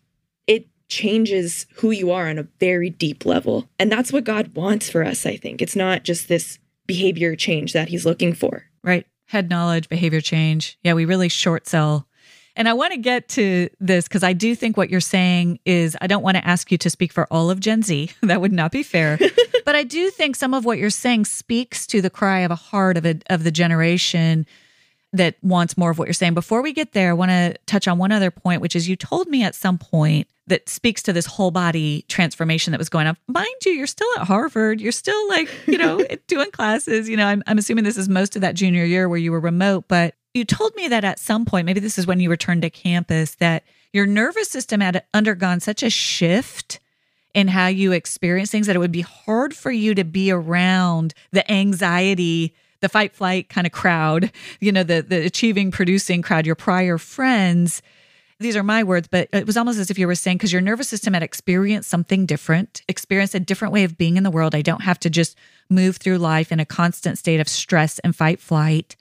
It 0.46 0.68
changes 0.88 1.64
who 1.76 1.92
you 1.92 2.10
are 2.10 2.28
on 2.28 2.38
a 2.38 2.46
very 2.58 2.90
deep 2.90 3.24
level. 3.24 3.70
And 3.78 3.90
that's 3.90 4.12
what 4.12 4.24
God 4.24 4.54
wants 4.54 4.90
for 4.90 5.02
us, 5.02 5.24
I 5.24 5.38
think. 5.38 5.62
It's 5.62 5.76
not 5.76 6.04
just 6.04 6.28
this 6.28 6.58
behavior 6.86 7.34
change 7.34 7.72
that 7.72 7.88
he's 7.88 8.04
looking 8.04 8.34
for. 8.34 8.64
Right. 8.84 9.06
Head 9.28 9.48
knowledge, 9.48 9.88
behavior 9.88 10.20
change. 10.20 10.78
Yeah, 10.84 10.92
we 10.92 11.06
really 11.06 11.30
short 11.30 11.66
sell. 11.66 12.06
And 12.54 12.68
I 12.68 12.74
want 12.74 12.92
to 12.92 12.98
get 12.98 13.28
to 13.30 13.70
this 13.80 14.06
because 14.06 14.22
I 14.22 14.34
do 14.34 14.54
think 14.54 14.76
what 14.76 14.90
you're 14.90 15.00
saying 15.00 15.60
is 15.64 15.96
I 16.02 16.06
don't 16.06 16.22
want 16.22 16.36
to 16.36 16.46
ask 16.46 16.70
you 16.70 16.76
to 16.76 16.90
speak 16.90 17.14
for 17.14 17.26
all 17.32 17.48
of 17.48 17.60
Gen 17.60 17.82
Z. 17.82 18.10
that 18.22 18.42
would 18.42 18.52
not 18.52 18.72
be 18.72 18.82
fair. 18.82 19.18
but 19.64 19.74
I 19.74 19.84
do 19.84 20.10
think 20.10 20.36
some 20.36 20.54
of 20.54 20.64
what 20.64 20.78
you're 20.78 20.90
saying 20.90 21.24
speaks 21.24 21.86
to 21.88 22.00
the 22.00 22.10
cry 22.10 22.40
of 22.40 22.50
a 22.50 22.56
heart 22.56 22.96
of 22.96 23.06
a, 23.06 23.18
of 23.28 23.44
the 23.44 23.50
generation 23.50 24.46
that 25.12 25.36
wants 25.42 25.76
more 25.76 25.90
of 25.90 25.98
what 25.98 26.06
you're 26.06 26.14
saying. 26.14 26.34
Before 26.34 26.62
we 26.62 26.72
get 26.72 26.92
there, 26.92 27.10
I 27.10 27.14
want 27.14 27.30
to 27.30 27.56
touch 27.66 27.88
on 27.88 27.98
one 27.98 28.12
other 28.12 28.30
point, 28.30 28.60
which 28.60 28.76
is 28.76 28.88
you 28.88 28.96
told 28.96 29.28
me 29.28 29.42
at 29.42 29.54
some 29.54 29.76
point 29.76 30.28
that 30.46 30.68
speaks 30.68 31.02
to 31.02 31.12
this 31.12 31.26
whole 31.26 31.50
body 31.50 32.04
transformation 32.08 32.72
that 32.72 32.78
was 32.78 32.88
going 32.88 33.06
on. 33.06 33.16
Mind 33.28 33.48
you, 33.64 33.72
you're 33.72 33.86
still 33.86 34.08
at 34.18 34.26
Harvard. 34.26 34.80
You're 34.80 34.92
still 34.92 35.28
like, 35.28 35.48
you 35.66 35.78
know, 35.78 36.04
doing 36.26 36.50
classes. 36.50 37.08
You 37.08 37.16
know, 37.16 37.26
I'm, 37.26 37.42
I'm 37.46 37.58
assuming 37.58 37.84
this 37.84 37.96
is 37.96 38.08
most 38.08 38.36
of 38.36 38.42
that 38.42 38.54
junior 38.54 38.84
year 38.84 39.08
where 39.08 39.18
you 39.18 39.32
were 39.32 39.40
remote, 39.40 39.86
but 39.88 40.14
you 40.34 40.44
told 40.44 40.74
me 40.76 40.88
that 40.88 41.04
at 41.04 41.18
some 41.18 41.44
point, 41.44 41.66
maybe 41.66 41.80
this 41.80 41.98
is 41.98 42.06
when 42.06 42.20
you 42.20 42.30
returned 42.30 42.62
to 42.62 42.70
campus, 42.70 43.34
that 43.36 43.64
your 43.92 44.06
nervous 44.06 44.48
system 44.48 44.80
had 44.80 45.02
undergone 45.12 45.58
such 45.58 45.82
a 45.82 45.90
shift 45.90 46.78
in 47.34 47.48
how 47.48 47.66
you 47.66 47.92
experience 47.92 48.50
things 48.50 48.66
that 48.66 48.76
it 48.76 48.80
would 48.80 48.92
be 48.92 49.02
hard 49.02 49.54
for 49.54 49.70
you 49.70 49.94
to 49.94 50.04
be 50.04 50.30
around 50.30 51.14
the 51.32 51.50
anxiety 51.50 52.54
the 52.80 52.88
fight 52.88 53.14
flight 53.14 53.48
kind 53.48 53.66
of 53.66 53.72
crowd, 53.72 54.32
you 54.58 54.72
know, 54.72 54.82
the 54.82 55.02
the 55.02 55.24
achieving 55.24 55.70
producing 55.70 56.22
crowd, 56.22 56.46
your 56.46 56.54
prior 56.54 56.98
friends. 56.98 57.82
These 58.38 58.56
are 58.56 58.62
my 58.62 58.82
words, 58.82 59.06
but 59.06 59.28
it 59.34 59.46
was 59.46 59.58
almost 59.58 59.78
as 59.78 59.90
if 59.90 59.98
you 59.98 60.06
were 60.06 60.14
saying 60.14 60.38
because 60.38 60.52
your 60.52 60.62
nervous 60.62 60.88
system 60.88 61.12
had 61.12 61.22
experienced 61.22 61.90
something 61.90 62.24
different, 62.24 62.80
experienced 62.88 63.34
a 63.34 63.40
different 63.40 63.72
way 63.72 63.84
of 63.84 63.98
being 63.98 64.16
in 64.16 64.22
the 64.22 64.30
world. 64.30 64.54
I 64.54 64.62
don't 64.62 64.82
have 64.82 64.98
to 65.00 65.10
just 65.10 65.36
move 65.68 65.98
through 65.98 66.16
life 66.18 66.50
in 66.50 66.58
a 66.58 66.64
constant 66.64 67.18
state 67.18 67.38
of 67.38 67.48
stress 67.48 67.98
and 67.98 68.16
fight 68.16 68.40
flight. 68.40 68.96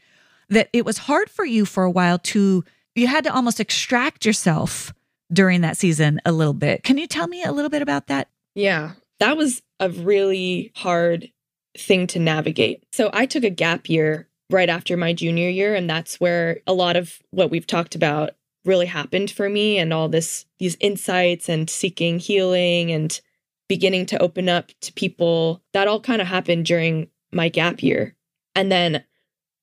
That 0.49 0.67
it 0.73 0.83
was 0.83 0.97
hard 0.97 1.29
for 1.29 1.45
you 1.45 1.65
for 1.65 1.83
a 1.83 1.91
while 1.91 2.19
to 2.19 2.65
you 2.95 3.07
had 3.07 3.23
to 3.23 3.33
almost 3.33 3.61
extract 3.61 4.25
yourself 4.25 4.93
during 5.31 5.61
that 5.61 5.77
season 5.77 6.19
a 6.25 6.31
little 6.31 6.53
bit. 6.53 6.83
Can 6.83 6.97
you 6.97 7.07
tell 7.07 7.27
me 7.27 7.43
a 7.43 7.51
little 7.51 7.69
bit 7.69 7.81
about 7.81 8.07
that? 8.07 8.29
Yeah. 8.55 8.91
That 9.19 9.37
was 9.37 9.61
a 9.79 9.89
really 9.89 10.71
hard 10.75 11.31
thing 11.77 12.07
to 12.07 12.19
navigate. 12.19 12.83
So 12.91 13.09
I 13.13 13.25
took 13.25 13.43
a 13.43 13.49
gap 13.49 13.89
year 13.89 14.27
right 14.49 14.69
after 14.69 14.97
my 14.97 15.13
junior 15.13 15.49
year 15.49 15.75
and 15.75 15.89
that's 15.89 16.19
where 16.19 16.59
a 16.65 16.73
lot 16.73 16.95
of 16.95 17.19
what 17.31 17.51
we've 17.51 17.67
talked 17.67 17.95
about 17.95 18.31
really 18.65 18.87
happened 18.87 19.31
for 19.31 19.49
me 19.49 19.77
and 19.77 19.93
all 19.93 20.09
this 20.09 20.45
these 20.57 20.75
insights 20.79 21.47
and 21.47 21.69
seeking 21.69 22.19
healing 22.19 22.91
and 22.91 23.21
beginning 23.67 24.05
to 24.07 24.21
open 24.21 24.49
up 24.49 24.71
to 24.81 24.91
people 24.93 25.61
that 25.73 25.87
all 25.87 26.01
kind 26.01 26.21
of 26.21 26.27
happened 26.27 26.65
during 26.65 27.07
my 27.31 27.47
gap 27.47 27.83
year. 27.83 28.15
And 28.55 28.71
then 28.71 29.03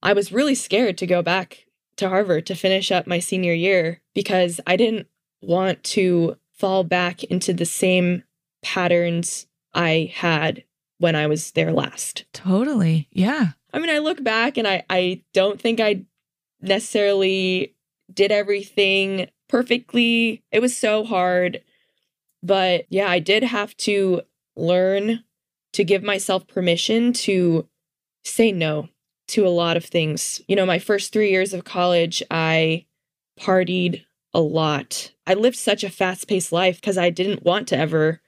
I 0.03 0.13
was 0.13 0.33
really 0.33 0.55
scared 0.55 0.97
to 0.99 1.07
go 1.07 1.21
back 1.21 1.67
to 1.97 2.09
Harvard 2.09 2.47
to 2.47 2.55
finish 2.55 2.93
up 2.93 3.07
my 3.07 3.19
senior 3.19 3.53
year 3.53 4.01
because 4.15 4.61
I 4.67 4.77
didn't 4.77 5.09
want 5.47 5.83
to 5.85 6.37
fall 6.53 6.85
back 6.85 7.23
into 7.25 7.53
the 7.53 7.65
same 7.65 8.25
patterns 8.63 9.47
I 9.75 10.13
had 10.15 10.65
when 10.99 11.15
I 11.15 11.27
was 11.27 11.53
there 11.53 11.73
last. 11.73 12.25
Totally. 12.33 13.09
Yeah. 13.13 13.53
I 13.73 13.79
mean, 13.79 13.91
I 13.91 13.99
look 13.99 14.23
back 14.25 14.57
and 14.57 14.67
I, 14.67 14.85
I 14.89 15.23
don't 15.35 15.61
think 15.61 15.81
I 15.81 16.05
necessarily 16.61 17.75
did 18.13 18.33
everything 18.33 19.29
perfectly. 19.49 20.43
It 20.51 20.61
was 20.61 20.77
so 20.77 21.05
hard. 21.05 21.63
But 22.43 22.87
yeah, 22.89 23.09
I 23.09 23.19
did 23.19 23.43
have 23.43 23.77
to 23.79 24.23
learn 24.57 25.23
to 25.75 25.85
give 25.85 26.03
myself 26.03 26.47
permission 26.47 27.13
to 27.13 27.69
say 28.25 28.51
no 28.51 28.89
to 29.29 29.47
a 29.47 29.51
lot 29.51 29.77
of 29.77 29.85
things. 29.85 30.41
You 30.49 30.57
know, 30.57 30.67
my 30.67 30.79
first 30.79 31.13
three 31.13 31.31
years 31.31 31.53
of 31.53 31.65
college, 31.65 32.23
I 32.31 32.87
partied 33.39 34.05
a 34.37 34.41
lot. 34.41 35.13
I 35.27 35.35
lived 35.35 35.57
such 35.57 35.83
a 35.83 35.91
fast 35.91 36.29
paced 36.29 36.53
life 36.53 36.81
because 36.81 36.97
I 36.97 37.11
didn't 37.11 37.43
want 37.43 37.67
to 37.69 37.79
ever 37.79 38.21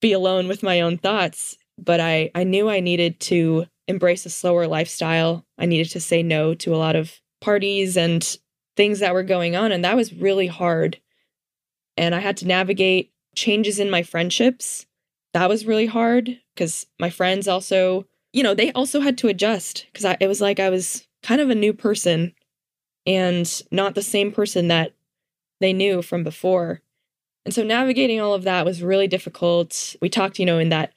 be 0.00 0.12
alone 0.12 0.48
with 0.48 0.62
my 0.62 0.80
own 0.80 0.96
thoughts 0.96 1.58
but 1.80 2.00
I, 2.00 2.30
I 2.34 2.44
knew 2.44 2.68
I 2.68 2.80
needed 2.80 3.18
to 3.20 3.66
embrace 3.88 4.26
a 4.26 4.30
slower 4.30 4.66
lifestyle. 4.66 5.44
I 5.58 5.66
needed 5.66 5.90
to 5.92 6.00
say 6.00 6.22
no 6.22 6.54
to 6.54 6.74
a 6.74 6.78
lot 6.78 6.94
of 6.94 7.20
parties 7.40 7.96
and 7.96 8.38
things 8.76 9.00
that 9.00 9.14
were 9.14 9.22
going 9.22 9.56
on. 9.56 9.72
And 9.72 9.84
that 9.84 9.96
was 9.96 10.12
really 10.12 10.46
hard. 10.46 10.98
And 11.96 12.14
I 12.14 12.20
had 12.20 12.36
to 12.38 12.46
navigate 12.46 13.12
changes 13.34 13.78
in 13.78 13.90
my 13.90 14.02
friendships. 14.02 14.86
That 15.32 15.48
was 15.48 15.66
really 15.66 15.86
hard 15.86 16.38
because 16.54 16.86
my 16.98 17.10
friends 17.10 17.48
also, 17.48 18.06
you 18.32 18.42
know, 18.42 18.54
they 18.54 18.72
also 18.72 19.00
had 19.00 19.16
to 19.18 19.28
adjust 19.28 19.86
because 19.92 20.16
it 20.20 20.26
was 20.26 20.40
like 20.40 20.60
I 20.60 20.70
was 20.70 21.06
kind 21.22 21.40
of 21.40 21.50
a 21.50 21.54
new 21.54 21.72
person 21.72 22.34
and 23.06 23.62
not 23.70 23.94
the 23.94 24.02
same 24.02 24.32
person 24.32 24.68
that 24.68 24.92
they 25.60 25.72
knew 25.72 26.02
from 26.02 26.24
before. 26.24 26.80
And 27.44 27.54
so 27.54 27.62
navigating 27.62 28.20
all 28.20 28.34
of 28.34 28.44
that 28.44 28.64
was 28.66 28.82
really 28.82 29.08
difficult. 29.08 29.96
We 30.02 30.08
talked, 30.08 30.38
you 30.38 30.46
know, 30.46 30.58
in 30.58 30.68
that 30.70 30.92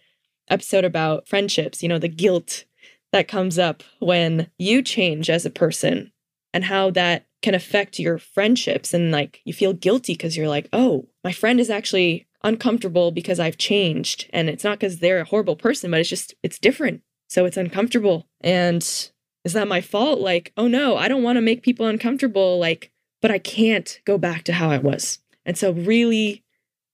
episode 0.49 0.86
about 0.86 1.28
friendships, 1.28 1.82
you 1.82 1.89
know, 1.89 1.99
the 1.99 2.07
guilt 2.07 2.66
that 3.11 3.28
comes 3.28 3.59
up 3.59 3.84
when 3.99 4.49
you 4.57 4.82
change 4.82 5.30
as 5.30 5.45
a 5.45 5.49
person 5.49 6.11
and 6.53 6.66
how 6.66 6.89
that 6.91 7.26
can 7.41 7.55
affect 7.55 7.99
your 7.99 8.18
friendships. 8.18 8.93
And 8.93 9.11
like 9.11 9.41
you 9.45 9.53
feel 9.53 9.74
guilty 9.74 10.14
because 10.14 10.36
you're 10.36 10.47
like, 10.47 10.68
oh, 10.74 11.07
my 11.24 11.32
friend 11.32 11.59
is 11.59 11.70
actually 11.70 12.28
uncomfortable 12.43 13.11
because 13.11 13.39
I've 13.39 13.57
changed. 13.57 14.30
And 14.34 14.49
it's 14.49 14.64
not 14.64 14.80
because 14.80 14.99
they're 14.99 15.22
a 15.22 15.26
horrible 15.26 15.55
person, 15.55 15.91
but 15.91 15.99
it's 15.99 16.09
just, 16.09 16.34
it's 16.43 16.59
different. 16.59 17.01
So 17.28 17.45
it's 17.45 17.57
uncomfortable. 17.57 18.28
And 18.41 18.82
is 18.82 19.53
that 19.53 19.68
my 19.68 19.82
fault? 19.82 20.20
Like, 20.20 20.53
oh 20.57 20.68
no, 20.68 20.97
I 20.97 21.07
don't 21.07 21.24
want 21.24 21.38
to 21.38 21.41
make 21.41 21.64
people 21.64 21.86
uncomfortable. 21.86 22.59
Like, 22.59 22.91
but 23.24 23.32
I 23.32 23.40
can't 23.40 24.02
go 24.06 24.20
back 24.20 24.44
to 24.44 24.54
how 24.54 24.70
I 24.70 24.78
was. 24.78 25.18
And 25.46 25.58
so, 25.58 25.72
really 25.72 26.44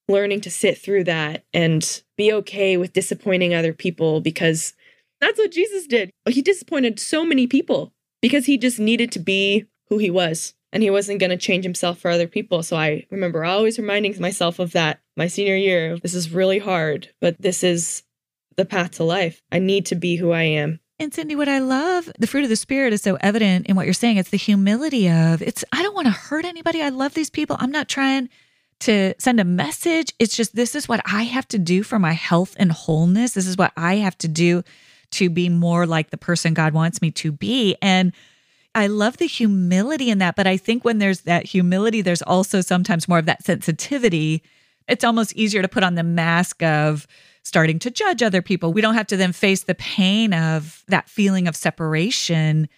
learning 0.08 0.42
to 0.42 0.52
sit 0.52 0.78
through 0.78 1.04
that 1.06 1.44
and 1.54 2.04
be 2.18 2.32
okay 2.32 2.78
with 2.78 2.94
disappointing 2.94 3.54
other 3.54 3.74
people 3.74 4.22
because 4.22 4.74
that's 5.20 5.38
what 5.38 5.52
Jesus 5.52 5.86
did. 5.86 6.12
He 6.28 6.42
disappointed 6.42 7.00
so 7.00 7.26
many 7.26 7.48
people 7.48 7.92
because 8.22 8.46
he 8.46 8.58
just 8.58 8.80
needed 8.80 9.12
to 9.12 9.20
be 9.20 9.66
who 9.88 9.98
he 9.98 10.10
was 10.10 10.54
and 10.72 10.82
he 10.84 10.90
wasn't 10.90 11.20
going 11.20 11.32
to 11.32 11.38
change 11.38 11.64
himself 11.64 12.00
for 12.00 12.10
other 12.10 12.28
people. 12.28 12.64
So 12.64 12.78
I 12.78 13.06
remember 13.12 13.44
always 13.44 13.78
reminding 13.78 14.20
myself 14.20 14.60
of 14.60 14.72
that 14.72 15.02
my 15.18 15.28
senior 15.28 15.56
year. 15.56 15.98
This 15.98 16.14
is 16.14 16.32
really 16.32 16.60
hard, 16.60 17.10
but 17.22 17.40
this 17.40 17.64
is 17.64 18.04
the 18.56 18.66
path 18.66 18.92
to 18.92 19.04
life. 19.04 19.42
I 19.52 19.60
need 19.60 19.86
to 19.88 19.96
be 19.96 20.16
who 20.16 20.32
I 20.32 20.44
am. 20.44 20.80
And 21.02 21.14
Cindy, 21.14 21.36
what 21.36 21.48
I 21.48 21.60
love, 21.60 22.12
the 22.20 22.28
fruit 22.28 22.44
of 22.44 22.50
the 22.50 22.58
spirit 22.58 22.92
is 22.92 23.02
so 23.02 23.18
evident 23.22 23.68
in 23.68 23.78
what 23.78 23.86
you're 23.86 23.94
saying. 23.94 24.18
It's 24.18 24.32
the 24.32 24.38
humility 24.38 25.10
of 25.10 25.42
it's 25.42 25.64
I 25.72 25.82
don't 25.82 25.96
want 25.96 26.08
to 26.08 26.12
hurt 26.12 26.44
anybody. 26.44 26.82
I 26.82 26.90
love 26.90 27.14
these 27.14 27.30
people. 27.30 27.56
I'm 27.58 27.72
not 27.72 27.88
trying 27.88 28.28
to 28.82 29.14
send 29.18 29.40
a 29.40 29.46
message. 29.46 30.14
It's 30.20 30.36
just 30.36 30.56
this 30.56 30.76
is 30.76 30.90
what 30.90 31.02
I 31.06 31.24
have 31.24 31.48
to 31.50 31.58
do 31.58 31.84
for 31.84 32.00
my 32.00 32.12
health 32.12 32.54
and 32.60 32.72
wholeness. 32.72 33.32
This 33.32 33.48
is 33.48 33.56
what 33.56 33.72
I 33.78 33.96
have 33.96 34.18
to 34.20 34.28
do 34.28 34.64
to 35.12 35.30
be 35.30 35.48
more 35.48 35.86
like 35.86 36.10
the 36.10 36.18
person 36.18 36.54
God 36.54 36.74
wants 36.74 37.02
me 37.02 37.12
to 37.12 37.32
be. 37.32 37.78
And 37.82 38.12
I 38.76 38.88
love 38.88 39.18
the 39.18 39.26
humility 39.26 40.10
in 40.10 40.18
that. 40.18 40.36
But 40.36 40.48
I 40.48 40.58
think 40.58 40.84
when 40.84 41.00
there's 41.00 41.22
that 41.22 41.46
humility, 41.46 42.02
there's 42.02 42.22
also 42.22 42.60
sometimes 42.60 43.08
more 43.08 43.20
of 43.20 43.26
that 43.26 43.46
sensitivity. 43.46 44.44
It's 44.88 45.06
almost 45.06 45.34
easier 45.34 45.62
to 45.62 45.70
put 45.70 45.84
on 45.84 45.96
the 45.96 46.04
mask 46.04 46.62
of 46.62 47.08
starting 47.44 47.80
to 47.80 47.92
judge 47.92 48.22
other 48.22 48.42
people. 48.42 48.74
We 48.74 48.82
don't 48.82 48.96
have 48.96 49.08
to 49.08 49.18
then 49.18 49.32
face 49.32 49.64
the 49.64 49.76
pain 49.76 50.34
of 50.34 50.84
that 50.88 51.10
feeling 51.10 51.48
of 51.48 51.56
separation 51.56 52.70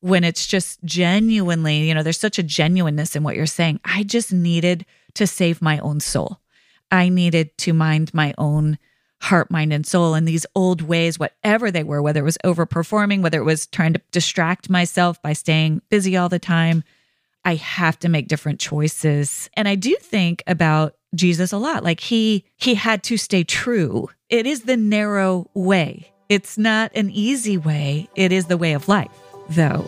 when 0.00 0.24
it's 0.24 0.46
just 0.46 0.82
genuinely, 0.84 1.88
you 1.88 1.94
know, 1.94 2.02
there's 2.02 2.20
such 2.20 2.38
a 2.38 2.42
genuineness 2.42 3.16
in 3.16 3.22
what 3.22 3.36
you're 3.36 3.46
saying. 3.46 3.80
I 3.84 4.04
just 4.04 4.32
needed 4.32 4.86
to 5.14 5.26
save 5.26 5.60
my 5.60 5.78
own 5.78 6.00
soul. 6.00 6.40
I 6.90 7.08
needed 7.08 7.56
to 7.58 7.72
mind 7.72 8.14
my 8.14 8.34
own 8.38 8.78
heart, 9.20 9.50
mind, 9.50 9.72
and 9.72 9.86
soul. 9.86 10.14
And 10.14 10.26
these 10.26 10.46
old 10.54 10.82
ways, 10.82 11.18
whatever 11.18 11.70
they 11.70 11.82
were, 11.82 12.00
whether 12.00 12.20
it 12.20 12.24
was 12.24 12.38
overperforming, 12.44 13.22
whether 13.22 13.40
it 13.40 13.44
was 13.44 13.66
trying 13.66 13.92
to 13.94 14.00
distract 14.12 14.70
myself 14.70 15.20
by 15.22 15.32
staying 15.32 15.82
busy 15.90 16.16
all 16.16 16.28
the 16.28 16.38
time, 16.38 16.84
I 17.44 17.56
have 17.56 17.98
to 18.00 18.08
make 18.08 18.28
different 18.28 18.60
choices. 18.60 19.50
And 19.54 19.66
I 19.66 19.74
do 19.74 19.96
think 19.96 20.42
about 20.46 20.94
Jesus 21.14 21.52
a 21.52 21.58
lot. 21.58 21.84
Like 21.84 22.00
he 22.00 22.44
he 22.56 22.74
had 22.74 23.02
to 23.04 23.16
stay 23.16 23.44
true. 23.44 24.10
It 24.28 24.46
is 24.46 24.62
the 24.62 24.76
narrow 24.76 25.50
way. 25.54 26.12
It's 26.28 26.58
not 26.58 26.92
an 26.94 27.10
easy 27.10 27.56
way. 27.56 28.08
It 28.14 28.32
is 28.32 28.46
the 28.46 28.58
way 28.58 28.74
of 28.74 28.88
life, 28.88 29.10
though. 29.48 29.86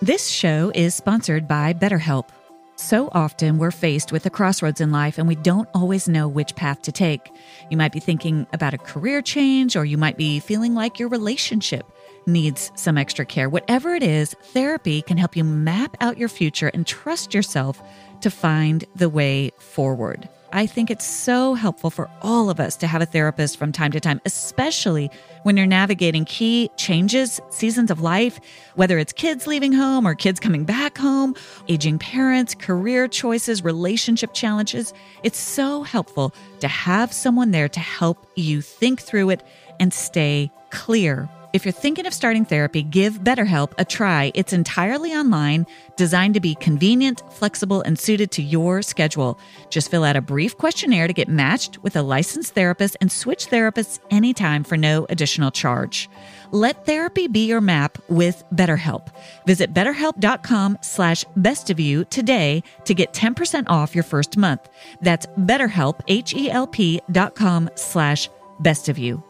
This 0.00 0.28
show 0.28 0.72
is 0.74 0.94
sponsored 0.94 1.46
by 1.46 1.74
BetterHelp. 1.74 2.28
So 2.76 3.08
often 3.12 3.58
we're 3.58 3.70
faced 3.70 4.10
with 4.10 4.26
a 4.26 4.30
crossroads 4.30 4.80
in 4.80 4.90
life 4.90 5.16
and 5.16 5.28
we 5.28 5.36
don't 5.36 5.68
always 5.74 6.08
know 6.08 6.26
which 6.26 6.56
path 6.56 6.82
to 6.82 6.92
take. 6.92 7.30
You 7.70 7.76
might 7.76 7.92
be 7.92 8.00
thinking 8.00 8.46
about 8.52 8.74
a 8.74 8.78
career 8.78 9.22
change 9.22 9.76
or 9.76 9.84
you 9.84 9.96
might 9.96 10.16
be 10.16 10.40
feeling 10.40 10.74
like 10.74 10.98
your 10.98 11.08
relationship 11.08 11.86
needs 12.26 12.72
some 12.74 12.98
extra 12.98 13.24
care. 13.24 13.48
Whatever 13.48 13.94
it 13.94 14.02
is, 14.02 14.34
therapy 14.42 15.02
can 15.02 15.16
help 15.16 15.36
you 15.36 15.44
map 15.44 15.96
out 16.00 16.18
your 16.18 16.28
future 16.28 16.68
and 16.74 16.86
trust 16.86 17.32
yourself 17.32 17.80
to 18.24 18.30
find 18.30 18.86
the 18.96 19.10
way 19.10 19.50
forward. 19.58 20.26
I 20.50 20.64
think 20.66 20.90
it's 20.90 21.04
so 21.04 21.52
helpful 21.52 21.90
for 21.90 22.08
all 22.22 22.48
of 22.48 22.58
us 22.58 22.74
to 22.76 22.86
have 22.86 23.02
a 23.02 23.06
therapist 23.06 23.58
from 23.58 23.70
time 23.70 23.92
to 23.92 24.00
time, 24.00 24.18
especially 24.24 25.10
when 25.42 25.58
you're 25.58 25.66
navigating 25.66 26.24
key 26.24 26.70
changes, 26.78 27.38
seasons 27.50 27.90
of 27.90 28.00
life, 28.00 28.40
whether 28.76 28.98
it's 28.98 29.12
kids 29.12 29.46
leaving 29.46 29.74
home 29.74 30.06
or 30.06 30.14
kids 30.14 30.40
coming 30.40 30.64
back 30.64 30.96
home, 30.96 31.34
aging 31.68 31.98
parents, 31.98 32.54
career 32.54 33.08
choices, 33.08 33.62
relationship 33.62 34.32
challenges. 34.32 34.94
It's 35.22 35.38
so 35.38 35.82
helpful 35.82 36.34
to 36.60 36.68
have 36.68 37.12
someone 37.12 37.50
there 37.50 37.68
to 37.68 37.80
help 37.80 38.26
you 38.36 38.62
think 38.62 39.02
through 39.02 39.30
it 39.30 39.42
and 39.78 39.92
stay 39.92 40.50
clear 40.70 41.28
if 41.54 41.64
you're 41.64 41.70
thinking 41.70 42.04
of 42.04 42.12
starting 42.12 42.44
therapy, 42.44 42.82
give 42.82 43.20
BetterHelp 43.20 43.74
a 43.78 43.84
try. 43.84 44.32
It's 44.34 44.52
entirely 44.52 45.12
online, 45.12 45.68
designed 45.94 46.34
to 46.34 46.40
be 46.40 46.56
convenient, 46.56 47.22
flexible, 47.30 47.80
and 47.80 47.96
suited 47.96 48.32
to 48.32 48.42
your 48.42 48.82
schedule. 48.82 49.38
Just 49.70 49.88
fill 49.88 50.02
out 50.02 50.16
a 50.16 50.20
brief 50.20 50.58
questionnaire 50.58 51.06
to 51.06 51.12
get 51.12 51.28
matched 51.28 51.80
with 51.84 51.94
a 51.94 52.02
licensed 52.02 52.54
therapist 52.54 52.96
and 53.00 53.12
switch 53.12 53.46
therapists 53.46 54.00
anytime 54.10 54.64
for 54.64 54.76
no 54.76 55.06
additional 55.10 55.52
charge. 55.52 56.10
Let 56.50 56.86
therapy 56.86 57.28
be 57.28 57.46
your 57.46 57.60
map 57.60 57.98
with 58.08 58.42
BetterHelp. 58.52 59.14
Visit 59.46 59.72
betterhelp.com 59.72 60.78
slash 60.80 61.24
best 61.36 61.70
of 61.70 61.78
you 61.78 62.04
today 62.06 62.64
to 62.84 62.94
get 62.94 63.12
10% 63.12 63.66
off 63.68 63.94
your 63.94 64.02
first 64.02 64.36
month. 64.36 64.68
That's 65.00 65.26
betterhelp, 65.26 66.00
H-E-L-P 66.08 67.00
dot 67.12 67.36
com 67.36 67.70
slash 67.76 68.28
best 68.58 68.88
of 68.88 68.98
you. 68.98 69.22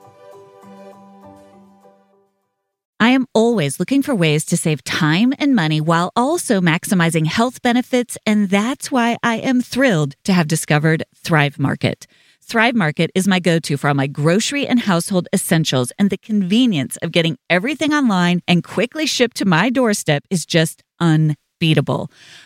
I 3.01 3.11
am 3.11 3.26
always 3.34 3.80
looking 3.80 4.03
for 4.03 4.14
ways 4.14 4.45
to 4.47 4.57
save 4.57 4.84
time 4.84 5.34
and 5.38 5.55
money 5.55 5.80
while 5.80 6.12
also 6.14 6.61
maximizing 6.61 7.26
health 7.26 7.61
benefits, 7.61 8.16
and 8.24 8.49
that's 8.49 8.90
why 8.90 9.18
I 9.22 9.36
am 9.36 9.61
thrilled 9.61 10.14
to 10.24 10.32
have 10.32 10.49
discovered 10.49 11.05
Thrive 11.14 11.59
Market. 11.59 12.07
Thrive 12.42 12.74
Market 12.74 13.11
is 13.14 13.26
my 13.26 13.40
go 13.40 13.59
to 13.59 13.76
for 13.76 13.88
all 13.88 13.95
my 13.95 14.07
grocery 14.07 14.66
and 14.66 14.80
household 14.80 15.28
essentials, 15.34 15.92
and 15.99 16.09
the 16.11 16.16
convenience 16.16 16.97
of 16.99 17.12
getting 17.12 17.36
everything 17.51 17.92
online 17.92 18.42
and 18.47 18.62
quickly 18.62 19.07
shipped 19.07 19.36
to 19.38 19.45
my 19.45 19.70
doorstep 19.70 20.24
is 20.30 20.47
just 20.47 20.82
unbelievable 21.01 21.43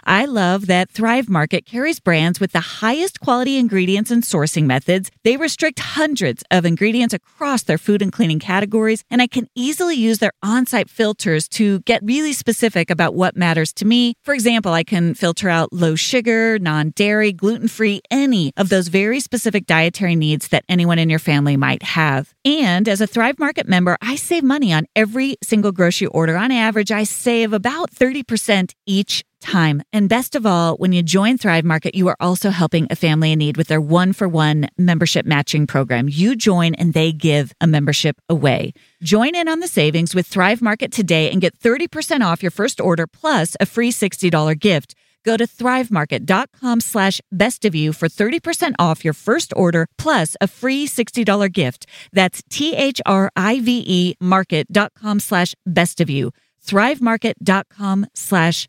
I 0.04 0.24
love 0.26 0.66
that 0.66 0.90
Thrive 0.90 1.28
Market 1.28 1.66
carries 1.66 2.00
brands 2.00 2.40
with 2.40 2.52
the 2.52 2.60
highest 2.60 3.20
quality 3.20 3.58
ingredients 3.58 4.10
and 4.10 4.22
sourcing 4.22 4.64
methods. 4.64 5.10
They 5.24 5.36
restrict 5.36 5.80
hundreds 5.80 6.44
of 6.50 6.64
ingredients 6.64 7.14
across 7.14 7.62
their 7.64 7.78
food 7.78 8.02
and 8.02 8.12
cleaning 8.12 8.38
categories, 8.38 9.02
and 9.10 9.20
I 9.20 9.26
can 9.26 9.48
easily 9.54 9.96
use 9.96 10.18
their 10.18 10.32
on 10.42 10.66
site 10.66 10.90
filters 10.90 11.48
to 11.48 11.80
get 11.80 12.02
really 12.04 12.32
specific 12.32 12.90
about 12.90 13.14
what 13.14 13.36
matters 13.36 13.72
to 13.74 13.84
me. 13.84 14.14
For 14.22 14.34
example, 14.34 14.72
I 14.72 14.84
can 14.84 15.14
filter 15.14 15.48
out 15.48 15.72
low 15.72 15.94
sugar, 15.94 16.58
non 16.58 16.90
dairy, 16.90 17.32
gluten 17.32 17.68
free, 17.68 18.00
any 18.10 18.52
of 18.56 18.68
those 18.68 18.88
very 18.88 19.20
specific 19.20 19.66
dietary 19.66 20.16
needs 20.16 20.48
that 20.48 20.64
anyone 20.68 20.98
in 20.98 21.10
your 21.10 21.18
family 21.18 21.56
might 21.56 21.82
have. 21.82 22.34
And 22.44 22.88
as 22.88 23.00
a 23.00 23.06
Thrive 23.06 23.38
Market 23.38 23.68
member, 23.68 23.96
I 24.00 24.16
save 24.16 24.44
money 24.44 24.72
on 24.72 24.86
every 24.94 25.36
single 25.42 25.72
grocery 25.72 26.06
order. 26.08 26.36
On 26.36 26.50
average, 26.50 26.90
I 26.90 27.04
save 27.04 27.52
about 27.52 27.90
30% 27.90 28.72
each 28.86 29.07
time. 29.40 29.82
And 29.92 30.08
best 30.08 30.34
of 30.34 30.46
all, 30.46 30.76
when 30.76 30.92
you 30.92 31.02
join 31.02 31.38
Thrive 31.38 31.64
Market, 31.64 31.94
you 31.94 32.08
are 32.08 32.16
also 32.20 32.50
helping 32.50 32.86
a 32.90 32.96
family 32.96 33.32
in 33.32 33.38
need 33.38 33.56
with 33.56 33.68
their 33.68 33.80
one 33.80 34.12
for 34.12 34.28
one 34.28 34.68
membership 34.76 35.26
matching 35.26 35.66
program. 35.66 36.08
You 36.08 36.36
join 36.36 36.74
and 36.74 36.92
they 36.92 37.12
give 37.12 37.52
a 37.60 37.66
membership 37.66 38.20
away. 38.28 38.72
Join 39.02 39.34
in 39.34 39.48
on 39.48 39.60
the 39.60 39.68
savings 39.68 40.14
with 40.14 40.26
Thrive 40.26 40.62
Market 40.62 40.92
today 40.92 41.30
and 41.30 41.40
get 41.40 41.58
30% 41.58 42.20
off 42.20 42.42
your 42.42 42.50
first 42.50 42.80
order 42.80 43.06
plus 43.06 43.56
a 43.60 43.66
free 43.66 43.92
$60 43.92 44.58
gift. 44.58 44.94
Go 45.24 45.36
to 45.36 45.46
thrivemarket.com 45.46 46.80
slash 46.80 47.20
best 47.30 47.64
of 47.64 47.74
you 47.74 47.92
for 47.92 48.08
30% 48.08 48.74
off 48.78 49.04
your 49.04 49.12
first 49.14 49.52
order 49.56 49.86
plus 49.98 50.36
a 50.40 50.48
free 50.48 50.86
$60 50.86 51.52
gift. 51.52 51.86
That's 52.12 52.42
T-H-R-I-V-E 52.48 54.14
market.com 54.20 55.20
slash 55.20 55.54
best 55.66 56.00
of 56.00 56.08
you. 56.08 56.30
Thrivemarket.com 56.64 58.06
slash 58.14 58.68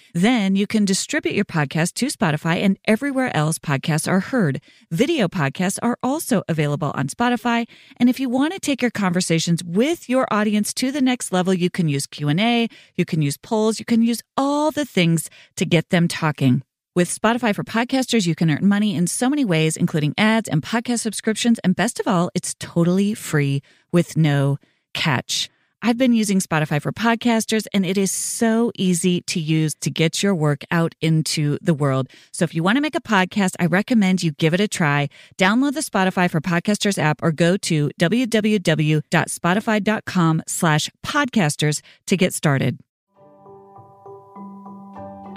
Then 0.13 0.55
you 0.55 0.67
can 0.67 0.85
distribute 0.85 1.35
your 1.35 1.45
podcast 1.45 1.93
to 1.95 2.07
Spotify 2.07 2.57
and 2.57 2.77
everywhere 2.85 3.35
else 3.35 3.59
podcasts 3.59 4.07
are 4.07 4.19
heard. 4.19 4.61
Video 4.91 5.27
podcasts 5.27 5.79
are 5.81 5.97
also 6.03 6.43
available 6.49 6.91
on 6.95 7.07
Spotify, 7.07 7.67
and 7.97 8.09
if 8.09 8.19
you 8.19 8.29
want 8.29 8.53
to 8.53 8.59
take 8.59 8.81
your 8.81 8.91
conversations 8.91 9.63
with 9.63 10.09
your 10.09 10.27
audience 10.31 10.73
to 10.75 10.91
the 10.91 11.01
next 11.01 11.31
level, 11.31 11.53
you 11.53 11.69
can 11.69 11.87
use 11.87 12.05
Q&A, 12.05 12.67
you 12.95 13.05
can 13.05 13.21
use 13.21 13.37
polls, 13.37 13.79
you 13.79 13.85
can 13.85 14.01
use 14.01 14.21
all 14.35 14.71
the 14.71 14.85
things 14.85 15.29
to 15.55 15.65
get 15.65 15.89
them 15.89 16.07
talking. 16.07 16.63
With 16.93 17.07
Spotify 17.07 17.55
for 17.55 17.63
podcasters, 17.63 18.27
you 18.27 18.35
can 18.35 18.51
earn 18.51 18.67
money 18.67 18.95
in 18.95 19.07
so 19.07 19.29
many 19.29 19.45
ways, 19.45 19.77
including 19.77 20.13
ads 20.17 20.49
and 20.49 20.61
podcast 20.61 20.99
subscriptions. 20.99 21.57
And 21.59 21.73
best 21.73 22.01
of 22.01 22.07
all, 22.07 22.29
it's 22.35 22.53
totally 22.59 23.13
free 23.13 23.61
with 23.93 24.17
no 24.17 24.57
catch. 24.93 25.49
I've 25.83 25.97
been 25.97 26.13
using 26.13 26.39
Spotify 26.39 26.79
for 26.79 26.91
podcasters, 26.91 27.65
and 27.73 27.83
it 27.85 27.97
is 27.97 28.11
so 28.11 28.71
easy 28.77 29.21
to 29.21 29.39
use 29.39 29.73
to 29.81 29.89
get 29.89 30.21
your 30.21 30.35
work 30.35 30.63
out 30.69 30.93
into 31.01 31.57
the 31.59 31.73
world. 31.73 32.07
So 32.31 32.43
if 32.43 32.53
you 32.53 32.61
want 32.61 32.75
to 32.75 32.81
make 32.81 32.93
a 32.93 33.01
podcast, 33.01 33.55
I 33.59 33.65
recommend 33.65 34.21
you 34.21 34.31
give 34.31 34.53
it 34.53 34.59
a 34.59 34.67
try. 34.67 35.09
Download 35.39 35.73
the 35.73 35.79
Spotify 35.79 36.29
for 36.29 36.39
Podcasters 36.39 36.99
app 36.99 37.23
or 37.23 37.31
go 37.31 37.57
to 37.57 37.89
www.spotify.com 37.99 40.43
slash 40.47 40.89
podcasters 41.03 41.81
to 42.05 42.15
get 42.15 42.35
started. 42.35 42.77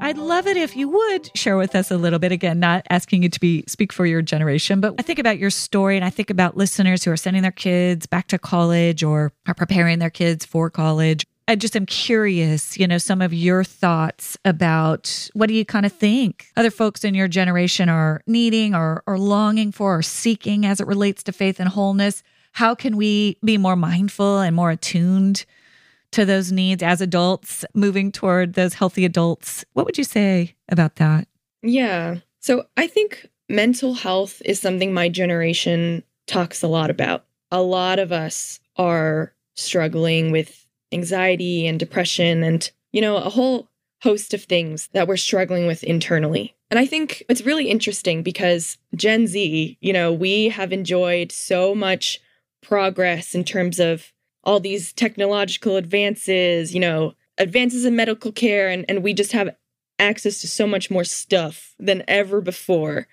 I'd 0.04 0.18
love 0.18 0.46
it 0.46 0.58
if 0.58 0.76
you 0.76 0.90
would 0.90 1.30
share 1.34 1.56
with 1.56 1.74
us 1.74 1.90
a 1.90 1.96
little 1.96 2.18
bit. 2.18 2.30
Again, 2.30 2.60
not 2.60 2.86
asking 2.90 3.22
you 3.22 3.30
to 3.30 3.40
be 3.40 3.64
speak 3.66 3.90
for 3.90 4.04
your 4.04 4.20
generation, 4.20 4.78
but 4.78 4.96
I 4.98 5.02
think 5.02 5.18
about 5.18 5.38
your 5.38 5.48
story 5.48 5.96
and 5.96 6.04
I 6.04 6.10
think 6.10 6.28
about 6.28 6.58
listeners 6.58 7.02
who 7.02 7.10
are 7.10 7.16
sending 7.16 7.40
their 7.40 7.50
kids 7.50 8.04
back 8.04 8.28
to 8.28 8.38
college 8.38 9.02
or 9.02 9.32
are 9.46 9.54
preparing 9.54 10.00
their 10.00 10.10
kids 10.10 10.44
for 10.44 10.68
college. 10.68 11.26
I 11.48 11.56
just 11.56 11.74
am 11.74 11.86
curious, 11.86 12.78
you 12.78 12.86
know, 12.86 12.98
some 12.98 13.22
of 13.22 13.32
your 13.32 13.64
thoughts 13.64 14.36
about 14.44 15.30
what 15.32 15.46
do 15.46 15.54
you 15.54 15.64
kind 15.64 15.86
of 15.86 15.92
think 15.92 16.48
other 16.54 16.70
folks 16.70 17.02
in 17.02 17.14
your 17.14 17.28
generation 17.28 17.88
are 17.88 18.20
needing 18.26 18.74
or, 18.74 19.02
or 19.06 19.18
longing 19.18 19.72
for 19.72 19.96
or 19.96 20.02
seeking 20.02 20.66
as 20.66 20.80
it 20.80 20.86
relates 20.86 21.22
to 21.22 21.32
faith 21.32 21.58
and 21.58 21.70
wholeness? 21.70 22.22
How 22.52 22.74
can 22.74 22.98
we 22.98 23.38
be 23.42 23.56
more 23.56 23.74
mindful 23.74 24.40
and 24.40 24.54
more 24.54 24.70
attuned 24.70 25.46
to 26.14 26.24
those 26.24 26.52
needs 26.52 26.82
as 26.82 27.00
adults, 27.00 27.64
moving 27.74 28.12
toward 28.12 28.54
those 28.54 28.74
healthy 28.74 29.04
adults. 29.04 29.64
What 29.72 29.84
would 29.84 29.98
you 29.98 30.04
say 30.04 30.54
about 30.68 30.96
that? 30.96 31.26
Yeah. 31.62 32.18
So 32.40 32.66
I 32.76 32.86
think 32.86 33.28
mental 33.48 33.94
health 33.94 34.40
is 34.44 34.60
something 34.60 34.92
my 34.92 35.08
generation 35.08 36.04
talks 36.26 36.62
a 36.62 36.68
lot 36.68 36.88
about. 36.90 37.24
A 37.50 37.62
lot 37.62 37.98
of 37.98 38.12
us 38.12 38.60
are 38.76 39.34
struggling 39.56 40.30
with 40.30 40.66
anxiety 40.92 41.66
and 41.66 41.78
depression 41.78 42.42
and, 42.42 42.70
you 42.92 43.00
know, 43.00 43.16
a 43.16 43.30
whole 43.30 43.68
host 44.02 44.34
of 44.34 44.44
things 44.44 44.88
that 44.92 45.08
we're 45.08 45.16
struggling 45.16 45.66
with 45.66 45.82
internally. 45.82 46.54
And 46.70 46.78
I 46.78 46.86
think 46.86 47.24
it's 47.28 47.42
really 47.42 47.68
interesting 47.68 48.22
because 48.22 48.78
Gen 48.94 49.26
Z, 49.26 49.78
you 49.80 49.92
know, 49.92 50.12
we 50.12 50.48
have 50.50 50.72
enjoyed 50.72 51.32
so 51.32 51.74
much 51.74 52.20
progress 52.62 53.34
in 53.34 53.44
terms 53.44 53.80
of 53.80 54.12
all 54.44 54.60
these 54.60 54.92
technological 54.92 55.76
advances, 55.76 56.74
you 56.74 56.80
know, 56.80 57.14
advances 57.38 57.84
in 57.84 57.96
medical 57.96 58.32
care, 58.32 58.68
and, 58.68 58.84
and 58.88 59.02
we 59.02 59.12
just 59.12 59.32
have 59.32 59.56
access 59.98 60.40
to 60.40 60.48
so 60.48 60.66
much 60.66 60.90
more 60.90 61.04
stuff 61.04 61.74
than 61.78 62.02
ever 62.08 62.40
before. 62.40 63.06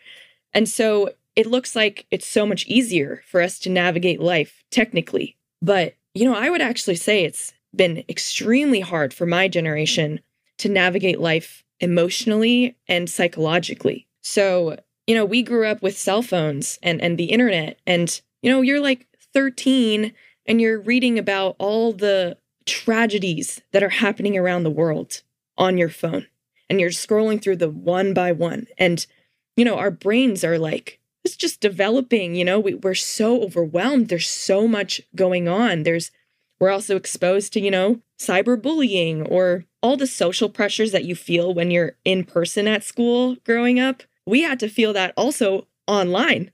And 0.54 0.68
so 0.68 1.12
it 1.36 1.48
looks 1.48 1.76
like 1.76 2.06
it's 2.12 2.28
so 2.28 2.46
much 2.46 2.66
easier 2.68 3.24
for 3.28 3.42
us 3.42 3.60
to 3.60 3.70
navigate 3.70 4.20
life 4.20 4.64
technically. 4.70 5.38
But, 5.62 5.96
you 6.14 6.26
know, 6.26 6.36
I 6.36 6.50
would 6.50 6.62
actually 6.62 6.96
say 6.96 7.24
it's 7.24 7.54
been 7.74 8.04
extremely 8.10 8.82
hard 8.82 9.14
for 9.14 9.26
my 9.26 9.48
generation 9.48 10.20
to 10.58 10.70
navigate 10.70 11.20
life 11.20 11.64
emotionally 11.80 12.76
and 12.88 13.10
psychologically. 13.10 14.08
So, 14.22 14.78
you 15.08 15.16
know, 15.16 15.26
we 15.26 15.42
grew 15.42 15.66
up 15.66 15.82
with 15.82 15.98
cell 15.98 16.22
phones 16.22 16.78
and, 16.84 17.02
and 17.02 17.18
the 17.18 17.26
internet, 17.26 17.80
and, 17.88 18.22
you 18.42 18.52
know, 18.52 18.62
you're 18.62 18.82
like 18.82 19.08
13 19.34 20.14
and 20.52 20.60
you're 20.60 20.82
reading 20.82 21.18
about 21.18 21.56
all 21.60 21.93
the 21.93 22.38
tragedies 22.66 23.62
that 23.72 23.84
are 23.84 23.89
happening 23.89 24.38
around 24.38 24.64
the 24.64 24.70
world 24.70 25.24
on 25.58 25.78
your 25.78 25.89
phone 25.89 26.28
and 26.70 26.80
you're 26.80 26.89
scrolling 26.89 27.41
through 27.41 27.56
the 27.56 27.70
one 27.70 28.14
by 28.14 28.32
one 28.32 28.68
and 28.78 29.08
you 29.56 29.66
know 29.66 29.78
our 29.78 29.91
brains 29.91 30.43
are 30.43 30.60
like 30.60 30.99
it's 31.24 31.38
just 31.38 31.62
developing 31.62 32.36
you 32.36 32.43
know 32.45 32.60
we, 32.60 32.74
we're 32.76 32.93
so 32.93 33.41
overwhelmed 33.41 34.10
there's 34.10 34.30
so 34.30 34.68
much 34.68 35.02
going 35.16 35.47
on 35.47 35.84
there's 35.84 36.12
We're 36.60 36.70
also 36.70 36.95
exposed 36.95 37.54
to, 37.54 37.60
you 37.60 37.72
know, 37.72 38.02
cyberbullying 38.20 39.28
or 39.32 39.66
all 39.82 39.97
the 39.97 40.08
social 40.08 40.49
pressures 40.49 40.91
that 40.91 41.06
you 41.06 41.16
feel 41.16 41.54
when 41.54 41.72
you're 41.72 41.93
in 42.06 42.24
person 42.24 42.68
at 42.68 42.84
school 42.84 43.38
growing 43.45 43.80
up. 43.80 44.04
We 44.28 44.43
had 44.43 44.60
to 44.60 44.70
feel 44.70 44.93
that 44.93 45.14
also 45.18 45.68
online. 45.88 46.52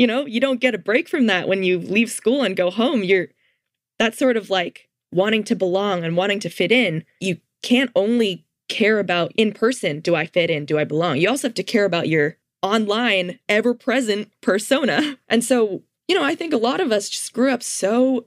You 0.00 0.06
know, 0.06 0.24
you 0.24 0.40
don't 0.40 0.62
get 0.62 0.74
a 0.74 0.78
break 0.78 1.10
from 1.10 1.26
that 1.26 1.46
when 1.46 1.62
you 1.62 1.78
leave 1.78 2.10
school 2.10 2.42
and 2.42 2.56
go 2.56 2.70
home. 2.70 3.04
You're 3.04 3.28
that 3.98 4.14
sort 4.14 4.38
of 4.38 4.48
like 4.48 4.88
wanting 5.12 5.44
to 5.44 5.54
belong 5.54 6.04
and 6.04 6.16
wanting 6.16 6.40
to 6.40 6.48
fit 6.48 6.72
in. 6.72 7.04
You 7.20 7.36
can't 7.62 7.90
only 7.94 8.46
care 8.70 8.98
about 8.98 9.30
in 9.36 9.52
person, 9.52 10.00
do 10.00 10.14
I 10.14 10.24
fit 10.24 10.48
in? 10.48 10.64
Do 10.64 10.78
I 10.78 10.84
belong? 10.84 11.18
You 11.18 11.28
also 11.28 11.48
have 11.48 11.54
to 11.54 11.62
care 11.62 11.84
about 11.84 12.08
your 12.08 12.38
online, 12.62 13.40
ever 13.46 13.74
present 13.74 14.32
persona. 14.40 15.18
And 15.28 15.44
so, 15.44 15.82
you 16.08 16.14
know, 16.14 16.24
I 16.24 16.34
think 16.34 16.54
a 16.54 16.56
lot 16.56 16.80
of 16.80 16.92
us 16.92 17.10
just 17.10 17.34
grew 17.34 17.52
up 17.52 17.62
so 17.62 18.24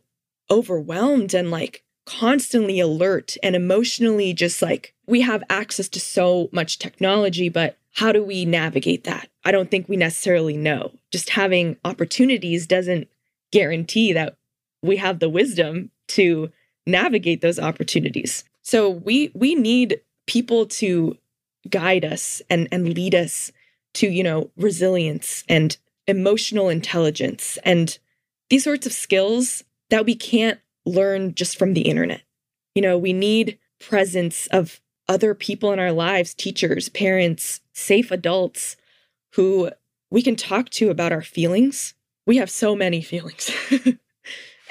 overwhelmed 0.51 1.33
and 1.33 1.49
like 1.49 1.83
constantly 2.05 2.79
alert 2.79 3.35
and 3.41 3.55
emotionally 3.55 4.31
just 4.31 4.61
like 4.61 4.93
we 5.07 5.21
have 5.21 5.43
access 5.49 5.89
to 5.89 5.99
so 5.99 6.49
much 6.51 6.77
technology, 6.77 7.49
but 7.49 7.79
how 7.93 8.11
do 8.11 8.23
we 8.23 8.45
navigate 8.45 9.03
that? 9.05 9.29
I 9.45 9.51
don't 9.51 9.69
think 9.69 9.87
we 9.87 9.97
necessarily 9.97 10.57
know. 10.57 10.91
Just 11.11 11.29
having 11.29 11.77
opportunities 11.85 12.67
doesn't 12.67 13.07
guarantee 13.51 14.13
that 14.13 14.35
we 14.81 14.97
have 14.97 15.19
the 15.19 15.29
wisdom 15.29 15.91
to 16.09 16.51
navigate 16.85 17.41
those 17.41 17.59
opportunities. 17.59 18.43
So 18.61 18.89
we 18.89 19.31
we 19.33 19.55
need 19.55 20.01
people 20.25 20.65
to 20.65 21.17
guide 21.69 22.03
us 22.03 22.41
and 22.49 22.67
and 22.71 22.93
lead 22.93 23.15
us 23.15 23.51
to, 23.95 24.07
you 24.07 24.23
know, 24.23 24.49
resilience 24.57 25.43
and 25.47 25.77
emotional 26.07 26.69
intelligence 26.69 27.57
and 27.63 27.97
these 28.49 28.63
sorts 28.63 28.85
of 28.85 28.91
skills 28.91 29.63
that 29.89 30.05
we 30.05 30.15
can't 30.15 30.59
learn 30.85 31.33
just 31.35 31.57
from 31.57 31.73
the 31.73 31.81
internet. 31.81 32.21
You 32.75 32.81
know, 32.81 32.97
we 32.97 33.13
need 33.13 33.59
presence 33.79 34.47
of 34.47 34.81
other 35.13 35.35
people 35.35 35.71
in 35.71 35.79
our 35.79 35.91
lives, 35.91 36.33
teachers, 36.33 36.89
parents, 36.89 37.61
safe 37.73 38.09
adults 38.09 38.75
who 39.33 39.69
we 40.09 40.23
can 40.23 40.35
talk 40.35 40.71
to 40.71 40.89
about 40.89 41.11
our 41.11 41.21
feelings. 41.21 41.93
We 42.25 42.37
have 42.37 42.49
so 42.49 42.75
many 42.75 43.01
feelings. 43.13 43.51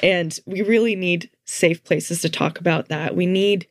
and 0.03 0.39
we 0.45 0.63
really 0.63 0.97
need 0.97 1.31
safe 1.47 1.85
places 1.85 2.21
to 2.23 2.29
talk 2.29 2.59
about 2.59 2.89
that. 2.89 3.15
We 3.15 3.27
need 3.27 3.69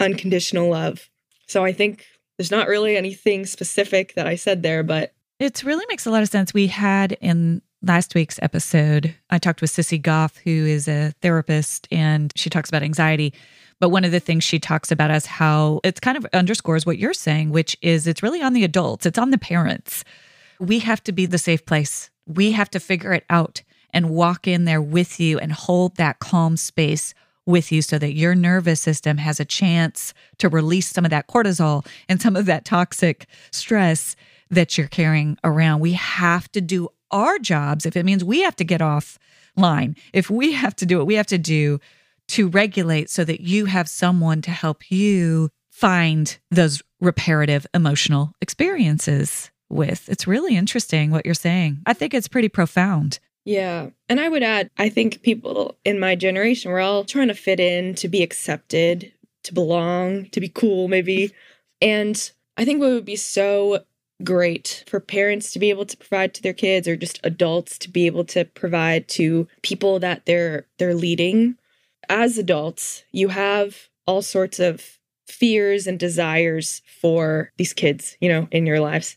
unconditional 0.00 0.68
love. 0.68 1.08
So 1.46 1.64
I 1.64 1.72
think 1.72 2.04
there's 2.36 2.50
not 2.50 2.66
really 2.66 2.96
anything 2.96 3.46
specific 3.46 4.14
that 4.14 4.26
I 4.26 4.34
said 4.34 4.64
there, 4.64 4.82
but 4.82 5.12
it 5.38 5.62
really 5.62 5.86
makes 5.88 6.04
a 6.04 6.10
lot 6.10 6.22
of 6.22 6.28
sense. 6.28 6.52
We 6.52 6.66
had 6.66 7.12
in 7.20 7.62
last 7.82 8.16
week's 8.16 8.40
episode, 8.42 9.14
I 9.30 9.38
talked 9.38 9.60
with 9.60 9.70
Sissy 9.70 10.02
Goff, 10.02 10.36
who 10.38 10.50
is 10.50 10.88
a 10.88 11.12
therapist, 11.22 11.86
and 11.92 12.32
she 12.34 12.50
talks 12.50 12.68
about 12.68 12.82
anxiety. 12.82 13.32
But 13.80 13.90
one 13.90 14.04
of 14.04 14.10
the 14.10 14.20
things 14.20 14.44
she 14.44 14.58
talks 14.58 14.90
about 14.90 15.10
is 15.10 15.26
how 15.26 15.80
it 15.84 16.00
kind 16.00 16.16
of 16.16 16.26
underscores 16.32 16.84
what 16.84 16.98
you're 16.98 17.14
saying, 17.14 17.50
which 17.50 17.76
is 17.80 18.06
it's 18.06 18.22
really 18.22 18.42
on 18.42 18.52
the 18.52 18.64
adults, 18.64 19.06
it's 19.06 19.18
on 19.18 19.30
the 19.30 19.38
parents. 19.38 20.04
We 20.58 20.80
have 20.80 21.02
to 21.04 21.12
be 21.12 21.26
the 21.26 21.38
safe 21.38 21.64
place. 21.64 22.10
We 22.26 22.52
have 22.52 22.70
to 22.70 22.80
figure 22.80 23.12
it 23.12 23.24
out 23.30 23.62
and 23.92 24.10
walk 24.10 24.46
in 24.46 24.64
there 24.64 24.82
with 24.82 25.20
you 25.20 25.38
and 25.38 25.52
hold 25.52 25.96
that 25.96 26.18
calm 26.18 26.56
space 26.56 27.14
with 27.46 27.72
you 27.72 27.80
so 27.80 27.98
that 27.98 28.12
your 28.12 28.34
nervous 28.34 28.80
system 28.80 29.16
has 29.16 29.40
a 29.40 29.44
chance 29.44 30.12
to 30.36 30.48
release 30.48 30.88
some 30.88 31.04
of 31.06 31.10
that 31.10 31.28
cortisol 31.28 31.86
and 32.08 32.20
some 32.20 32.36
of 32.36 32.44
that 32.46 32.64
toxic 32.64 33.26
stress 33.50 34.16
that 34.50 34.76
you're 34.76 34.88
carrying 34.88 35.38
around. 35.44 35.80
We 35.80 35.94
have 35.94 36.50
to 36.52 36.60
do 36.60 36.88
our 37.10 37.38
jobs, 37.38 37.86
if 37.86 37.96
it 37.96 38.04
means 38.04 38.22
we 38.22 38.42
have 38.42 38.56
to 38.56 38.64
get 38.64 38.82
off 38.82 39.18
line, 39.56 39.96
if 40.12 40.28
we 40.28 40.52
have 40.52 40.76
to 40.76 40.86
do 40.86 40.98
what 40.98 41.06
we 41.06 41.14
have 41.14 41.26
to 41.26 41.38
do 41.38 41.80
to 42.28 42.48
regulate 42.48 43.10
so 43.10 43.24
that 43.24 43.40
you 43.40 43.66
have 43.66 43.88
someone 43.88 44.42
to 44.42 44.50
help 44.50 44.90
you 44.90 45.50
find 45.70 46.38
those 46.50 46.82
reparative 47.00 47.66
emotional 47.72 48.32
experiences 48.40 49.50
with. 49.70 50.08
It's 50.08 50.26
really 50.26 50.56
interesting 50.56 51.10
what 51.10 51.24
you're 51.24 51.34
saying. 51.34 51.82
I 51.86 51.92
think 51.92 52.14
it's 52.14 52.28
pretty 52.28 52.48
profound. 52.48 53.18
Yeah. 53.44 53.90
And 54.08 54.20
I 54.20 54.28
would 54.28 54.42
add, 54.42 54.70
I 54.76 54.88
think 54.88 55.22
people 55.22 55.76
in 55.84 55.98
my 55.98 56.16
generation, 56.16 56.70
we're 56.70 56.80
all 56.80 57.04
trying 57.04 57.28
to 57.28 57.34
fit 57.34 57.60
in, 57.60 57.94
to 57.96 58.08
be 58.08 58.22
accepted, 58.22 59.12
to 59.44 59.54
belong, 59.54 60.26
to 60.30 60.40
be 60.40 60.48
cool, 60.48 60.88
maybe. 60.88 61.32
And 61.80 62.30
I 62.56 62.64
think 62.64 62.80
what 62.80 62.90
would 62.90 63.04
be 63.04 63.16
so 63.16 63.84
great 64.24 64.84
for 64.86 65.00
parents 65.00 65.52
to 65.52 65.58
be 65.58 65.70
able 65.70 65.86
to 65.86 65.96
provide 65.96 66.34
to 66.34 66.42
their 66.42 66.52
kids 66.52 66.88
or 66.88 66.96
just 66.96 67.20
adults 67.22 67.78
to 67.78 67.88
be 67.88 68.06
able 68.06 68.24
to 68.24 68.44
provide 68.44 69.06
to 69.08 69.46
people 69.62 70.00
that 70.00 70.26
they're 70.26 70.66
they're 70.78 70.94
leading 70.94 71.56
as 72.08 72.38
adults 72.38 73.04
you 73.12 73.28
have 73.28 73.88
all 74.06 74.22
sorts 74.22 74.58
of 74.58 74.98
fears 75.26 75.86
and 75.86 75.98
desires 75.98 76.82
for 77.00 77.52
these 77.56 77.72
kids 77.72 78.16
you 78.20 78.28
know 78.28 78.48
in 78.50 78.66
your 78.66 78.80
lives 78.80 79.16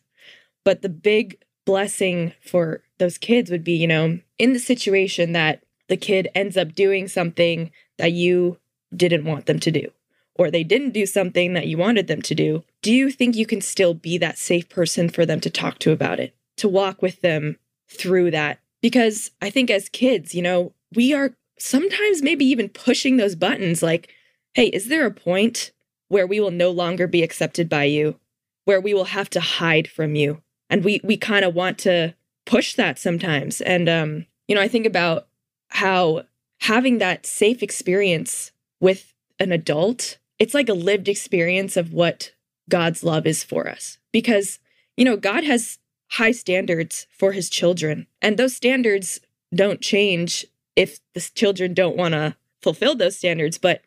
but 0.63 0.81
the 0.81 0.89
big 0.89 1.37
blessing 1.65 2.33
for 2.43 2.81
those 2.97 3.17
kids 3.17 3.49
would 3.49 3.63
be 3.63 3.73
you 3.73 3.87
know 3.87 4.19
in 4.37 4.53
the 4.53 4.59
situation 4.59 5.31
that 5.31 5.63
the 5.87 5.97
kid 5.97 6.27
ends 6.35 6.57
up 6.57 6.73
doing 6.73 7.07
something 7.07 7.71
that 7.97 8.11
you 8.11 8.57
didn't 8.95 9.25
want 9.25 9.45
them 9.45 9.59
to 9.59 9.71
do 9.71 9.89
or 10.35 10.49
they 10.49 10.63
didn't 10.63 10.91
do 10.91 11.05
something 11.05 11.53
that 11.53 11.67
you 11.67 11.77
wanted 11.77 12.07
them 12.07 12.21
to 12.23 12.35
do, 12.35 12.63
do 12.81 12.91
you 12.91 13.11
think 13.11 13.35
you 13.35 13.45
can 13.45 13.61
still 13.61 13.93
be 13.93 14.17
that 14.17 14.37
safe 14.37 14.67
person 14.69 15.09
for 15.09 15.25
them 15.25 15.39
to 15.41 15.49
talk 15.49 15.79
to 15.79 15.91
about 15.91 16.19
it, 16.19 16.35
to 16.57 16.67
walk 16.67 17.01
with 17.01 17.21
them 17.21 17.57
through 17.89 18.31
that? 18.31 18.59
Because 18.81 19.31
I 19.41 19.49
think 19.49 19.69
as 19.69 19.89
kids, 19.89 20.33
you 20.33 20.41
know, 20.41 20.73
we 20.95 21.13
are 21.13 21.35
sometimes 21.61 22.21
maybe 22.21 22.45
even 22.45 22.69
pushing 22.69 23.17
those 23.17 23.35
buttons 23.35 23.81
like, 23.83 24.09
hey, 24.53 24.67
is 24.67 24.87
there 24.87 25.05
a 25.05 25.11
point 25.11 25.71
where 26.07 26.27
we 26.27 26.39
will 26.39 26.51
no 26.51 26.71
longer 26.71 27.07
be 27.07 27.23
accepted 27.23 27.69
by 27.69 27.85
you, 27.85 28.19
where 28.65 28.81
we 28.81 28.93
will 28.93 29.05
have 29.05 29.29
to 29.31 29.39
hide 29.39 29.87
from 29.87 30.15
you? 30.15 30.41
And 30.69 30.83
we 30.83 31.01
we 31.03 31.17
kind 31.17 31.45
of 31.45 31.55
want 31.55 31.77
to 31.79 32.13
push 32.45 32.75
that 32.75 32.97
sometimes. 32.97 33.61
And 33.61 33.87
um, 33.87 34.25
you 34.47 34.55
know, 34.55 34.61
I 34.61 34.67
think 34.67 34.85
about 34.85 35.27
how 35.69 36.23
having 36.61 36.97
that 36.97 37.25
safe 37.25 37.63
experience 37.63 38.51
with 38.79 39.13
an 39.39 39.51
adult 39.51 40.17
it's 40.41 40.55
like 40.55 40.69
a 40.69 40.73
lived 40.73 41.07
experience 41.07 41.77
of 41.77 41.93
what 41.93 42.33
God's 42.67 43.03
love 43.03 43.27
is 43.27 43.43
for 43.43 43.69
us. 43.69 43.99
Because, 44.11 44.57
you 44.97 45.05
know, 45.05 45.15
God 45.15 45.43
has 45.43 45.77
high 46.13 46.31
standards 46.31 47.05
for 47.15 47.31
his 47.31 47.47
children, 47.47 48.07
and 48.23 48.37
those 48.37 48.55
standards 48.55 49.19
don't 49.53 49.81
change 49.81 50.47
if 50.75 50.99
the 51.13 51.21
children 51.35 51.73
don't 51.73 51.97
want 51.97 52.13
to 52.13 52.35
fulfill 52.61 52.95
those 52.95 53.17
standards. 53.17 53.57
But 53.57 53.81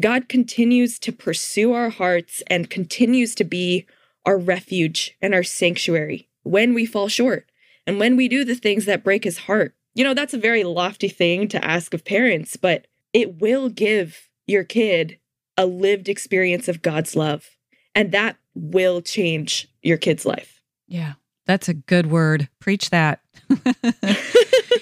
God 0.00 0.28
continues 0.28 0.98
to 1.00 1.12
pursue 1.12 1.72
our 1.72 1.90
hearts 1.90 2.42
and 2.46 2.70
continues 2.70 3.34
to 3.36 3.44
be 3.44 3.86
our 4.24 4.38
refuge 4.38 5.16
and 5.20 5.34
our 5.34 5.42
sanctuary 5.42 6.28
when 6.42 6.74
we 6.74 6.86
fall 6.86 7.08
short 7.08 7.50
and 7.86 7.98
when 7.98 8.16
we 8.16 8.28
do 8.28 8.44
the 8.44 8.54
things 8.54 8.84
that 8.86 9.04
break 9.04 9.24
his 9.24 9.38
heart. 9.38 9.74
You 9.94 10.04
know, 10.04 10.14
that's 10.14 10.34
a 10.34 10.38
very 10.38 10.64
lofty 10.64 11.08
thing 11.08 11.48
to 11.48 11.64
ask 11.64 11.92
of 11.92 12.04
parents, 12.04 12.56
but 12.56 12.86
it 13.12 13.40
will 13.40 13.68
give 13.68 14.28
your 14.46 14.64
kid 14.64 15.18
a 15.56 15.66
lived 15.66 16.08
experience 16.08 16.68
of 16.68 16.82
God's 16.82 17.14
love. 17.14 17.50
And 17.94 18.12
that 18.12 18.36
will 18.54 19.02
change 19.02 19.68
your 19.82 19.98
kid's 19.98 20.24
life. 20.24 20.62
Yeah. 20.86 21.14
That's 21.46 21.68
a 21.68 21.74
good 21.74 22.06
word. 22.06 22.48
Preach 22.60 22.90
that. 22.90 23.20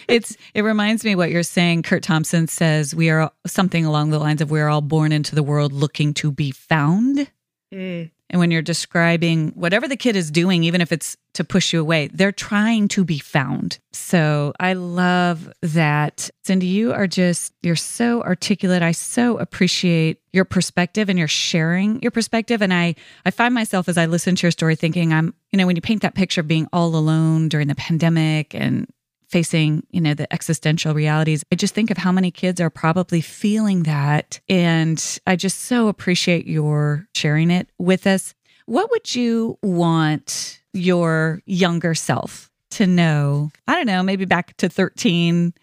it's 0.08 0.36
it 0.54 0.62
reminds 0.62 1.04
me 1.04 1.14
what 1.14 1.30
you're 1.30 1.42
saying. 1.42 1.82
Kurt 1.82 2.02
Thompson 2.02 2.48
says 2.48 2.94
we 2.94 3.10
are 3.10 3.30
something 3.46 3.84
along 3.84 4.10
the 4.10 4.18
lines 4.18 4.40
of 4.40 4.50
we're 4.50 4.68
all 4.68 4.80
born 4.80 5.12
into 5.12 5.34
the 5.34 5.42
world 5.42 5.72
looking 5.72 6.14
to 6.14 6.30
be 6.30 6.50
found. 6.50 7.30
Mm. 7.72 8.10
And 8.30 8.38
when 8.38 8.50
you're 8.50 8.62
describing 8.62 9.50
whatever 9.50 9.88
the 9.88 9.96
kid 9.96 10.16
is 10.16 10.30
doing, 10.30 10.62
even 10.64 10.80
if 10.80 10.92
it's 10.92 11.16
to 11.34 11.44
push 11.44 11.72
you 11.72 11.80
away, 11.80 12.08
they're 12.08 12.32
trying 12.32 12.88
to 12.88 13.04
be 13.04 13.18
found. 13.18 13.78
So 13.92 14.52
I 14.58 14.72
love 14.72 15.52
that. 15.62 16.30
Cindy, 16.44 16.66
you 16.66 16.92
are 16.92 17.06
just, 17.06 17.52
you're 17.62 17.76
so 17.76 18.22
articulate. 18.22 18.82
I 18.82 18.92
so 18.92 19.38
appreciate 19.38 20.20
your 20.32 20.44
perspective 20.44 21.08
and 21.08 21.18
your 21.18 21.28
sharing 21.28 22.00
your 22.02 22.10
perspective. 22.10 22.62
And 22.62 22.72
I, 22.72 22.94
I 23.24 23.30
find 23.30 23.52
myself 23.52 23.88
as 23.88 23.98
I 23.98 24.06
listen 24.06 24.36
to 24.36 24.46
your 24.46 24.52
story 24.52 24.76
thinking, 24.76 25.12
I'm, 25.12 25.34
you 25.52 25.56
know, 25.56 25.66
when 25.66 25.76
you 25.76 25.82
paint 25.82 26.02
that 26.02 26.14
picture 26.14 26.40
of 26.40 26.48
being 26.48 26.68
all 26.72 26.94
alone 26.96 27.48
during 27.48 27.68
the 27.68 27.74
pandemic 27.74 28.54
and 28.54 28.88
facing, 29.30 29.86
you 29.90 30.00
know, 30.00 30.12
the 30.12 30.30
existential 30.32 30.92
realities. 30.92 31.44
I 31.52 31.54
just 31.54 31.72
think 31.72 31.90
of 31.90 31.96
how 31.96 32.10
many 32.10 32.30
kids 32.30 32.60
are 32.60 32.68
probably 32.68 33.20
feeling 33.20 33.84
that. 33.84 34.40
And 34.48 35.20
I 35.26 35.36
just 35.36 35.60
so 35.60 35.88
appreciate 35.88 36.46
your 36.46 37.06
sharing 37.14 37.50
it 37.50 37.70
with 37.78 38.06
us. 38.06 38.34
What 38.66 38.90
would 38.90 39.14
you 39.14 39.56
want 39.62 40.60
your 40.72 41.42
younger 41.46 41.94
self 41.94 42.50
to 42.72 42.86
know? 42.86 43.50
I 43.68 43.76
don't 43.76 43.86
know, 43.86 44.02
maybe 44.02 44.24
back 44.24 44.56
to 44.58 44.68
13. 44.68 45.54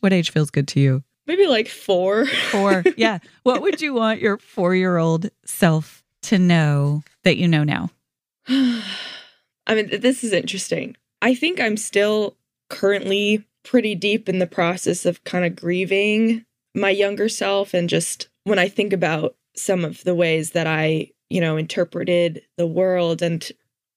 What 0.00 0.12
age 0.12 0.30
feels 0.30 0.50
good 0.50 0.68
to 0.68 0.80
you? 0.80 1.02
Maybe 1.26 1.46
like 1.46 1.68
four. 1.68 2.26
four. 2.26 2.84
Yeah. 2.96 3.18
What 3.42 3.62
would 3.62 3.80
you 3.80 3.94
want 3.94 4.20
your 4.20 4.36
four 4.36 4.74
year 4.74 4.98
old 4.98 5.30
self 5.46 6.04
to 6.22 6.38
know 6.38 7.02
that 7.22 7.38
you 7.38 7.48
know 7.48 7.64
now? 7.64 7.90
I 9.66 9.74
mean, 9.74 9.88
this 10.00 10.22
is 10.22 10.32
interesting. 10.34 10.96
I 11.22 11.34
think 11.34 11.58
I'm 11.58 11.78
still 11.78 12.36
currently 12.74 13.46
pretty 13.62 13.94
deep 13.94 14.28
in 14.28 14.40
the 14.40 14.46
process 14.46 15.06
of 15.06 15.22
kind 15.24 15.44
of 15.44 15.54
grieving 15.54 16.44
my 16.74 16.90
younger 16.90 17.28
self 17.28 17.72
and 17.72 17.88
just 17.88 18.28
when 18.42 18.58
I 18.58 18.68
think 18.68 18.92
about 18.92 19.36
some 19.56 19.84
of 19.84 20.02
the 20.02 20.14
ways 20.14 20.50
that 20.50 20.66
I, 20.66 21.12
you 21.30 21.40
know, 21.40 21.56
interpreted 21.56 22.42
the 22.58 22.66
world 22.66 23.22
and 23.22 23.48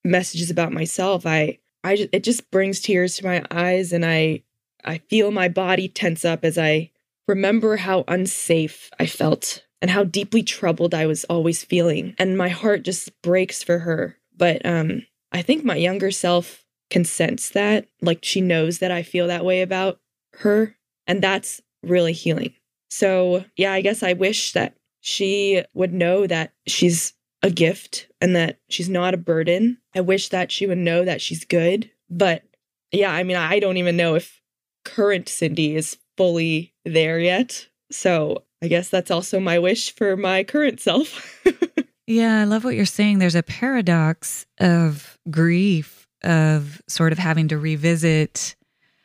messages 0.06 0.52
about 0.52 0.72
myself, 0.72 1.26
I 1.26 1.58
I 1.84 1.96
just, 1.96 2.10
it 2.14 2.24
just 2.24 2.50
brings 2.52 2.80
tears 2.80 3.18
to 3.18 3.26
my 3.26 3.44
eyes 3.50 3.92
and 3.92 4.06
I 4.06 4.44
I 4.86 5.00
feel 5.10 5.32
my 5.32 5.50
body 5.50 5.88
tense 5.88 6.24
up 6.24 6.46
as 6.46 6.58
I 6.58 6.92
remember 7.28 7.78
how 7.78 8.06
unsafe 8.08 8.92
I 9.00 9.08
felt 9.08 9.66
and 9.82 9.90
how 9.90 10.04
deeply 10.04 10.44
troubled 10.44 10.94
I 10.94 11.08
was 11.08 11.24
always 11.26 11.64
feeling 11.64 12.14
and 12.20 12.38
my 12.38 12.50
heart 12.50 12.84
just 12.84 13.10
breaks 13.24 13.64
for 13.64 13.80
her. 13.80 14.18
But 14.38 14.64
um 14.66 15.02
I 15.32 15.42
think 15.42 15.66
my 15.66 15.76
younger 15.76 16.12
self 16.12 16.64
can 16.90 17.06
sense 17.06 17.50
that, 17.50 17.88
like 18.02 18.20
she 18.24 18.42
knows 18.42 18.80
that 18.80 18.92
I 18.92 19.04
feel 19.04 19.28
that 19.28 19.46
way 19.46 19.62
about 19.62 20.00
her 20.40 20.76
and 21.08 21.22
that's 21.22 21.62
really 21.84 22.14
healing. 22.14 22.54
So, 22.90 23.46
yeah, 23.56 23.74
I 23.74 23.82
guess 23.82 24.04
I 24.04 24.14
wish 24.14 24.54
that 24.54 24.76
she 25.02 25.64
would 25.74 25.94
know 25.94 26.28
that 26.28 26.54
she's 26.68 27.14
a 27.42 27.50
gift 27.50 28.08
and 28.22 28.36
that 28.36 28.60
she's 28.70 28.90
not 28.90 29.14
a 29.14 29.18
burden. 29.18 29.78
I 29.96 30.02
wish 30.02 30.30
that 30.30 30.52
she 30.52 30.68
would 30.68 30.78
know 30.78 31.06
that 31.06 31.22
she's 31.22 31.46
good. 31.46 31.90
But 32.10 32.44
yeah, 32.92 33.12
I 33.12 33.24
mean, 33.24 33.38
I 33.38 33.60
don't 33.60 33.78
even 33.78 33.98
know 33.98 34.16
if 34.16 34.42
current 34.86 35.30
Cindy 35.30 35.76
is 35.76 35.98
fully 36.16 36.74
there 36.86 37.20
yet. 37.20 37.68
So 37.92 38.44
I 38.62 38.68
guess 38.68 38.90
that's 38.90 39.12
also 39.12 39.40
my 39.40 39.60
wish 39.60 39.94
for 39.94 40.18
my 40.18 40.44
current 40.44 40.80
self. 40.82 41.46
yeah, 42.08 42.42
I 42.42 42.44
love 42.46 42.64
what 42.64 42.76
you're 42.76 42.86
saying. 42.86 43.20
There's 43.20 43.36
a 43.36 43.44
paradox 43.44 44.46
of 44.60 45.18
grief, 45.30 45.97
of 46.28 46.82
sort 46.88 47.12
of 47.12 47.18
having 47.18 47.48
to 47.48 47.58
revisit 47.58 48.56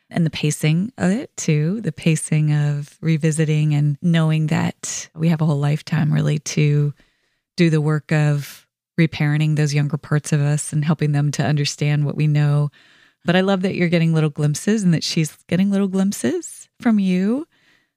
and 0.09 0.25
the 0.25 0.29
pacing 0.29 0.91
of 0.97 1.09
it 1.09 1.35
too, 1.37 1.81
the 1.81 1.91
pacing 1.91 2.53
of 2.53 2.97
revisiting 3.01 3.73
and 3.73 3.97
knowing 4.01 4.47
that 4.47 5.09
we 5.15 5.29
have 5.29 5.41
a 5.41 5.45
whole 5.45 5.59
lifetime 5.59 6.13
really 6.13 6.39
to 6.39 6.93
do 7.57 7.69
the 7.69 7.81
work 7.81 8.11
of 8.11 8.67
reparenting 8.99 9.55
those 9.55 9.73
younger 9.73 9.97
parts 9.97 10.31
of 10.31 10.41
us 10.41 10.71
and 10.71 10.85
helping 10.85 11.13
them 11.13 11.31
to 11.31 11.43
understand 11.43 12.05
what 12.05 12.15
we 12.15 12.27
know. 12.27 12.69
But 13.25 13.35
I 13.35 13.41
love 13.41 13.61
that 13.61 13.75
you're 13.75 13.89
getting 13.89 14.13
little 14.13 14.29
glimpses 14.29 14.83
and 14.83 14.93
that 14.93 15.03
she's 15.03 15.35
getting 15.47 15.71
little 15.71 15.87
glimpses 15.87 16.69
from 16.79 16.99
you 16.99 17.47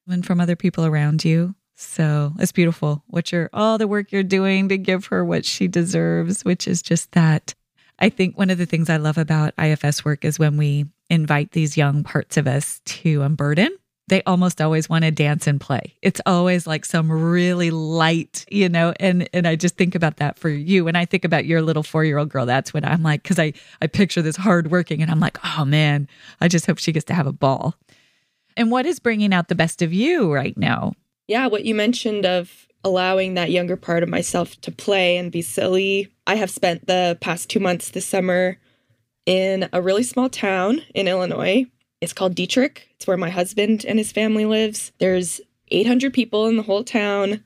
and 0.09 0.24
from 0.24 0.41
other 0.41 0.57
people 0.57 0.87
around 0.87 1.24
you. 1.24 1.55
So 1.74 2.33
it's 2.39 2.53
beautiful 2.53 3.03
what 3.09 3.33
you're 3.33 3.51
all 3.53 3.77
the 3.77 3.89
work 3.89 4.11
you're 4.11 4.22
doing 4.22 4.70
to 4.70 4.79
give 4.79 5.07
her 5.07 5.24
what 5.24 5.45
she 5.45 5.68
deserves, 5.68 6.45
which 6.45 6.66
is 6.66 6.81
just 6.81 7.12
that. 7.12 7.55
I 7.99 8.09
think 8.09 8.37
one 8.37 8.51
of 8.51 8.59
the 8.59 8.67
things 8.67 8.91
I 8.91 8.97
love 8.97 9.19
about 9.19 9.55
IFS 9.59 10.05
work 10.05 10.25
is 10.25 10.39
when 10.39 10.57
we 10.57 10.87
invite 11.09 11.53
these 11.53 11.77
young 11.77 12.05
parts 12.05 12.37
of 12.37 12.47
us 12.47 12.81
to 12.85 13.23
unburden, 13.23 13.75
they 14.09 14.23
almost 14.23 14.61
always 14.61 14.89
want 14.89 15.05
to 15.05 15.11
dance 15.11 15.47
and 15.47 15.61
play. 15.61 15.95
It's 16.01 16.21
always 16.27 16.67
like 16.67 16.85
some 16.85 17.11
really 17.11 17.71
light, 17.71 18.45
you 18.51 18.69
know, 18.69 18.95
and 19.01 19.29
and 19.33 19.49
I 19.49 19.57
just 19.57 19.77
think 19.77 19.95
about 19.95 20.19
that 20.19 20.39
for 20.39 20.49
you. 20.49 20.87
And 20.87 20.97
I 20.97 21.05
think 21.05 21.25
about 21.25 21.45
your 21.45 21.61
little 21.61 21.83
4-year-old 21.83 22.29
girl. 22.29 22.47
That's 22.47 22.73
when 22.73 22.85
I'm 22.85 23.03
like 23.03 23.25
cuz 23.25 23.39
I 23.39 23.53
I 23.83 23.89
picture 23.89 24.23
this 24.23 24.37
hard 24.37 24.71
working 24.71 25.03
and 25.03 25.11
I'm 25.11 25.21
like, 25.21 25.39
"Oh 25.45 25.65
man, 25.65 26.09
I 26.41 26.49
just 26.49 26.67
hope 26.67 26.79
she 26.79 26.93
gets 26.93 27.07
to 27.07 27.15
have 27.15 27.27
a 27.27 27.33
ball." 27.33 27.75
And 28.57 28.71
what 28.71 28.87
is 28.87 29.01
bringing 29.01 29.35
out 29.35 29.49
the 29.49 29.55
best 29.55 29.83
of 29.83 29.93
you 29.93 30.33
right 30.33 30.57
now? 30.57 30.93
Yeah, 31.27 31.49
what 31.49 31.65
you 31.65 31.75
mentioned 31.75 32.25
of 32.25 32.69
allowing 32.87 33.34
that 33.34 33.51
younger 33.51 33.76
part 33.76 34.05
of 34.05 34.09
myself 34.09 34.61
to 34.61 34.70
play 34.70 35.16
and 35.16 35.32
be 35.32 35.43
silly. 35.43 36.09
I 36.24 36.37
have 36.37 36.51
spent 36.51 36.87
the 36.87 37.18
past 37.20 37.51
2 37.51 37.59
months 37.59 37.91
this 37.91 38.07
summer 38.07 38.59
in 39.26 39.68
a 39.72 39.82
really 39.82 40.05
small 40.05 40.28
town 40.28 40.82
in 40.95 41.09
Illinois. 41.09 41.66
It's 42.01 42.12
called 42.12 42.37
Dieterich. 42.37 42.82
It's 42.95 43.09
where 43.09 43.16
my 43.16 43.28
husband 43.28 43.84
and 43.84 43.99
his 43.99 44.12
family 44.12 44.45
lives. 44.45 44.93
There's 44.99 45.41
800 45.72 46.14
people 46.14 46.47
in 46.47 46.57
the 46.57 46.62
whole 46.62 46.84
town 46.84 47.43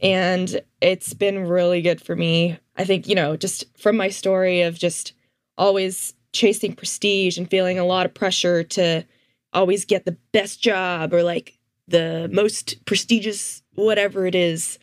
and 0.00 0.60
it's 0.80 1.12
been 1.12 1.48
really 1.48 1.82
good 1.82 2.00
for 2.00 2.14
me. 2.14 2.56
I 2.76 2.84
think, 2.84 3.08
you 3.08 3.16
know, 3.16 3.36
just 3.36 3.64
from 3.76 3.96
my 3.96 4.10
story 4.10 4.60
of 4.60 4.78
just 4.78 5.12
always 5.56 6.14
chasing 6.32 6.72
prestige 6.72 7.36
and 7.36 7.50
feeling 7.50 7.80
a 7.80 7.84
lot 7.84 8.06
of 8.06 8.14
pressure 8.14 8.62
to 8.62 9.04
always 9.52 9.84
get 9.84 10.04
the 10.04 10.16
best 10.32 10.62
job 10.62 11.12
or 11.12 11.24
like 11.24 11.57
the 11.88 12.28
most 12.32 12.84
prestigious 12.84 13.62
whatever 13.74 14.26
it 14.26 14.34
is. 14.34 14.78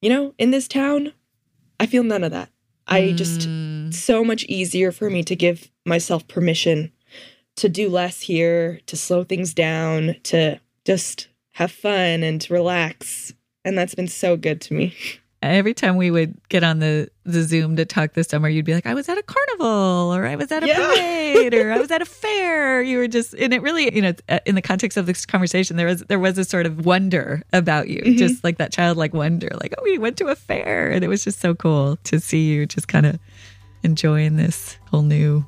You 0.00 0.10
know, 0.10 0.34
in 0.38 0.50
this 0.50 0.68
town, 0.68 1.12
I 1.80 1.86
feel 1.86 2.02
none 2.02 2.24
of 2.24 2.32
that. 2.32 2.50
I 2.86 3.12
just 3.12 3.40
mm. 3.40 3.92
so 3.92 4.24
much 4.24 4.44
easier 4.44 4.92
for 4.92 5.10
me 5.10 5.22
to 5.24 5.36
give 5.36 5.70
myself 5.84 6.26
permission 6.26 6.90
to 7.56 7.68
do 7.68 7.88
less 7.88 8.22
here, 8.22 8.80
to 8.86 8.96
slow 8.96 9.24
things 9.24 9.52
down, 9.52 10.16
to 10.22 10.60
just 10.86 11.28
have 11.52 11.70
fun 11.70 12.22
and 12.22 12.46
relax. 12.50 13.34
And 13.64 13.76
that's 13.76 13.94
been 13.94 14.08
so 14.08 14.36
good 14.36 14.60
to 14.62 14.74
me. 14.74 14.94
every 15.42 15.74
time 15.74 15.96
we 15.96 16.10
would 16.10 16.36
get 16.48 16.64
on 16.64 16.80
the 16.80 17.08
the 17.24 17.42
Zoom 17.42 17.76
to 17.76 17.84
talk 17.84 18.14
this 18.14 18.28
summer, 18.28 18.48
you'd 18.48 18.64
be 18.64 18.74
like, 18.74 18.86
"I 18.86 18.94
was 18.94 19.08
at 19.08 19.18
a 19.18 19.22
carnival, 19.22 20.14
or 20.14 20.26
I 20.26 20.36
was 20.36 20.50
at 20.50 20.62
a 20.62 20.66
yeah. 20.66 20.76
parade, 20.76 21.54
or 21.54 21.72
I 21.72 21.78
was 21.78 21.90
at 21.90 22.02
a 22.02 22.04
fair." 22.06 22.82
You 22.82 22.98
were 22.98 23.08
just, 23.08 23.34
and 23.34 23.52
it 23.52 23.62
really, 23.62 23.94
you 23.94 24.02
know, 24.02 24.14
in 24.46 24.54
the 24.54 24.62
context 24.62 24.96
of 24.96 25.06
this 25.06 25.26
conversation, 25.26 25.76
there 25.76 25.86
was 25.86 26.02
there 26.08 26.18
was 26.18 26.38
a 26.38 26.44
sort 26.44 26.66
of 26.66 26.84
wonder 26.84 27.42
about 27.52 27.88
you, 27.88 28.00
mm-hmm. 28.00 28.16
just 28.16 28.42
like 28.42 28.58
that 28.58 28.72
childlike 28.72 29.14
wonder, 29.14 29.48
like, 29.60 29.74
"Oh, 29.78 29.82
we 29.82 29.98
went 29.98 30.16
to 30.18 30.26
a 30.26 30.34
fair," 30.34 30.90
and 30.90 31.04
it 31.04 31.08
was 31.08 31.24
just 31.24 31.40
so 31.40 31.54
cool 31.54 31.96
to 32.04 32.20
see 32.20 32.46
you 32.48 32.66
just 32.66 32.88
kind 32.88 33.06
of 33.06 33.18
enjoying 33.82 34.36
this 34.36 34.78
whole 34.90 35.02
new. 35.02 35.44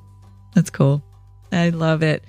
That's 0.55 0.71
cool. 0.71 1.03
I 1.53 1.71
love 1.71 2.03
it. 2.03 2.25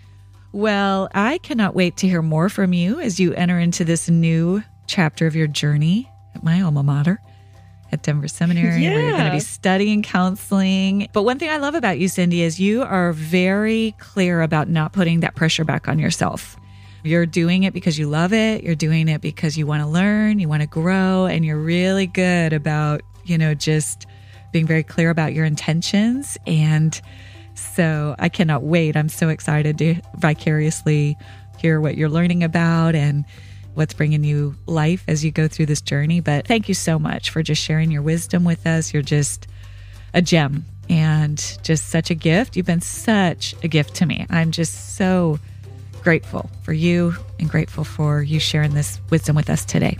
Well, 0.53 1.09
I 1.13 1.37
cannot 1.39 1.75
wait 1.75 1.97
to 1.97 2.07
hear 2.07 2.21
more 2.21 2.49
from 2.49 2.73
you 2.73 2.99
as 2.99 3.19
you 3.19 3.33
enter 3.33 3.57
into 3.57 3.85
this 3.85 4.09
new 4.09 4.63
chapter 4.87 5.25
of 5.25 5.35
your 5.35 5.47
journey 5.47 6.11
at 6.35 6.43
my 6.43 6.61
alma 6.61 6.83
mater 6.83 7.21
at 7.91 8.03
Denver 8.03 8.27
Seminary 8.27 8.81
yeah. 8.81 8.93
where 8.93 9.01
you're 9.01 9.17
going 9.17 9.25
to 9.25 9.31
be 9.31 9.39
studying 9.39 10.01
counseling. 10.01 11.07
But 11.13 11.23
one 11.23 11.39
thing 11.39 11.49
I 11.49 11.57
love 11.57 11.75
about 11.75 11.99
you, 11.99 12.07
Cindy, 12.07 12.41
is 12.41 12.59
you 12.59 12.83
are 12.83 13.13
very 13.13 13.95
clear 13.99 14.41
about 14.41 14.69
not 14.69 14.93
putting 14.93 15.21
that 15.21 15.35
pressure 15.35 15.63
back 15.63 15.87
on 15.87 15.99
yourself. 15.99 16.57
You're 17.03 17.25
doing 17.25 17.63
it 17.63 17.73
because 17.73 17.97
you 17.97 18.07
love 18.07 18.31
it. 18.31 18.63
You're 18.63 18.75
doing 18.75 19.07
it 19.07 19.21
because 19.21 19.57
you 19.57 19.65
want 19.65 19.81
to 19.81 19.87
learn, 19.87 20.39
you 20.39 20.47
want 20.47 20.61
to 20.61 20.67
grow, 20.67 21.25
and 21.25 21.43
you're 21.43 21.57
really 21.57 22.05
good 22.07 22.53
about, 22.53 23.01
you 23.25 23.37
know, 23.37 23.53
just 23.53 24.05
being 24.51 24.67
very 24.67 24.83
clear 24.83 25.09
about 25.09 25.33
your 25.33 25.45
intentions. 25.45 26.37
And 26.45 26.99
so 27.55 28.15
I 28.19 28.29
cannot 28.29 28.63
wait. 28.63 28.95
I'm 28.95 29.09
so 29.09 29.29
excited 29.29 29.77
to 29.79 29.95
vicariously 30.17 31.17
hear 31.57 31.81
what 31.81 31.97
you're 31.97 32.09
learning 32.09 32.43
about 32.43 32.95
and 32.95 33.25
what's 33.73 33.93
bringing 33.93 34.23
you 34.23 34.55
life 34.65 35.03
as 35.07 35.23
you 35.23 35.31
go 35.31 35.47
through 35.47 35.67
this 35.67 35.81
journey. 35.81 36.19
But 36.19 36.47
thank 36.47 36.67
you 36.67 36.73
so 36.73 36.99
much 36.99 37.29
for 37.29 37.43
just 37.43 37.61
sharing 37.61 37.91
your 37.91 38.01
wisdom 38.01 38.43
with 38.43 38.65
us. 38.67 38.93
You're 38.93 39.03
just 39.03 39.47
a 40.13 40.21
gem 40.21 40.65
and 40.89 41.37
just 41.63 41.87
such 41.89 42.09
a 42.09 42.15
gift. 42.15 42.55
You've 42.55 42.65
been 42.65 42.81
such 42.81 43.55
a 43.63 43.67
gift 43.67 43.95
to 43.95 44.05
me. 44.05 44.25
I'm 44.29 44.51
just 44.51 44.95
so 44.95 45.39
grateful 46.03 46.49
for 46.63 46.73
you 46.73 47.15
and 47.39 47.49
grateful 47.49 47.83
for 47.83 48.21
you 48.21 48.39
sharing 48.39 48.73
this 48.73 48.99
wisdom 49.09 49.35
with 49.35 49.49
us 49.49 49.63
today. 49.63 49.97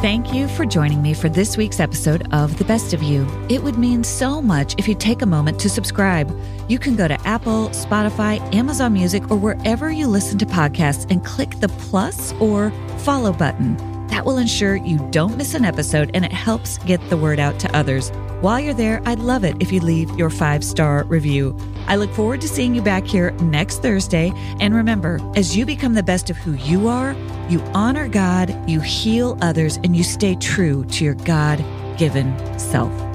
Thank 0.00 0.32
you 0.32 0.46
for 0.46 0.66
joining 0.66 1.02
me 1.02 1.14
for 1.14 1.28
this 1.28 1.56
week's 1.56 1.80
episode 1.80 2.32
of 2.32 2.58
The 2.58 2.64
Best 2.64 2.92
of 2.92 3.02
You. 3.02 3.26
It 3.48 3.62
would 3.62 3.78
mean 3.78 4.04
so 4.04 4.42
much 4.42 4.74
if 4.78 4.86
you 4.86 4.94
take 4.94 5.22
a 5.22 5.26
moment 5.26 5.58
to 5.60 5.70
subscribe. 5.70 6.30
You 6.68 6.78
can 6.78 6.96
go 6.96 7.06
to 7.06 7.20
Apple, 7.26 7.68
Spotify, 7.68 8.40
Amazon 8.54 8.92
Music, 8.92 9.30
or 9.30 9.36
wherever 9.36 9.90
you 9.90 10.08
listen 10.08 10.36
to 10.38 10.46
podcasts 10.46 11.08
and 11.10 11.24
click 11.24 11.60
the 11.60 11.68
plus 11.68 12.32
or 12.34 12.70
follow 12.98 13.32
button. 13.32 13.76
That 14.08 14.24
will 14.24 14.38
ensure 14.38 14.76
you 14.76 14.98
don't 15.10 15.36
miss 15.36 15.54
an 15.54 15.64
episode 15.64 16.10
and 16.14 16.24
it 16.24 16.32
helps 16.32 16.78
get 16.78 17.00
the 17.08 17.16
word 17.16 17.38
out 17.38 17.60
to 17.60 17.76
others. 17.76 18.10
While 18.40 18.60
you're 18.60 18.74
there, 18.74 19.00
I'd 19.06 19.18
love 19.18 19.44
it 19.44 19.56
if 19.60 19.72
you 19.72 19.80
leave 19.80 20.10
your 20.18 20.30
five 20.30 20.64
star 20.64 21.04
review. 21.04 21.56
I 21.86 21.96
look 21.96 22.12
forward 22.12 22.40
to 22.40 22.48
seeing 22.48 22.74
you 22.74 22.82
back 22.82 23.06
here 23.06 23.30
next 23.32 23.80
Thursday. 23.80 24.32
And 24.60 24.74
remember, 24.74 25.20
as 25.36 25.56
you 25.56 25.66
become 25.66 25.94
the 25.94 26.02
best 26.02 26.30
of 26.30 26.36
who 26.36 26.54
you 26.54 26.88
are, 26.88 27.14
you 27.48 27.60
honor 27.74 28.08
God, 28.08 28.68
you 28.68 28.80
heal 28.80 29.38
others, 29.40 29.76
and 29.78 29.96
you 29.96 30.02
stay 30.02 30.34
true 30.34 30.84
to 30.86 31.04
your 31.04 31.14
God 31.14 31.64
given 31.96 32.36
self. 32.58 33.05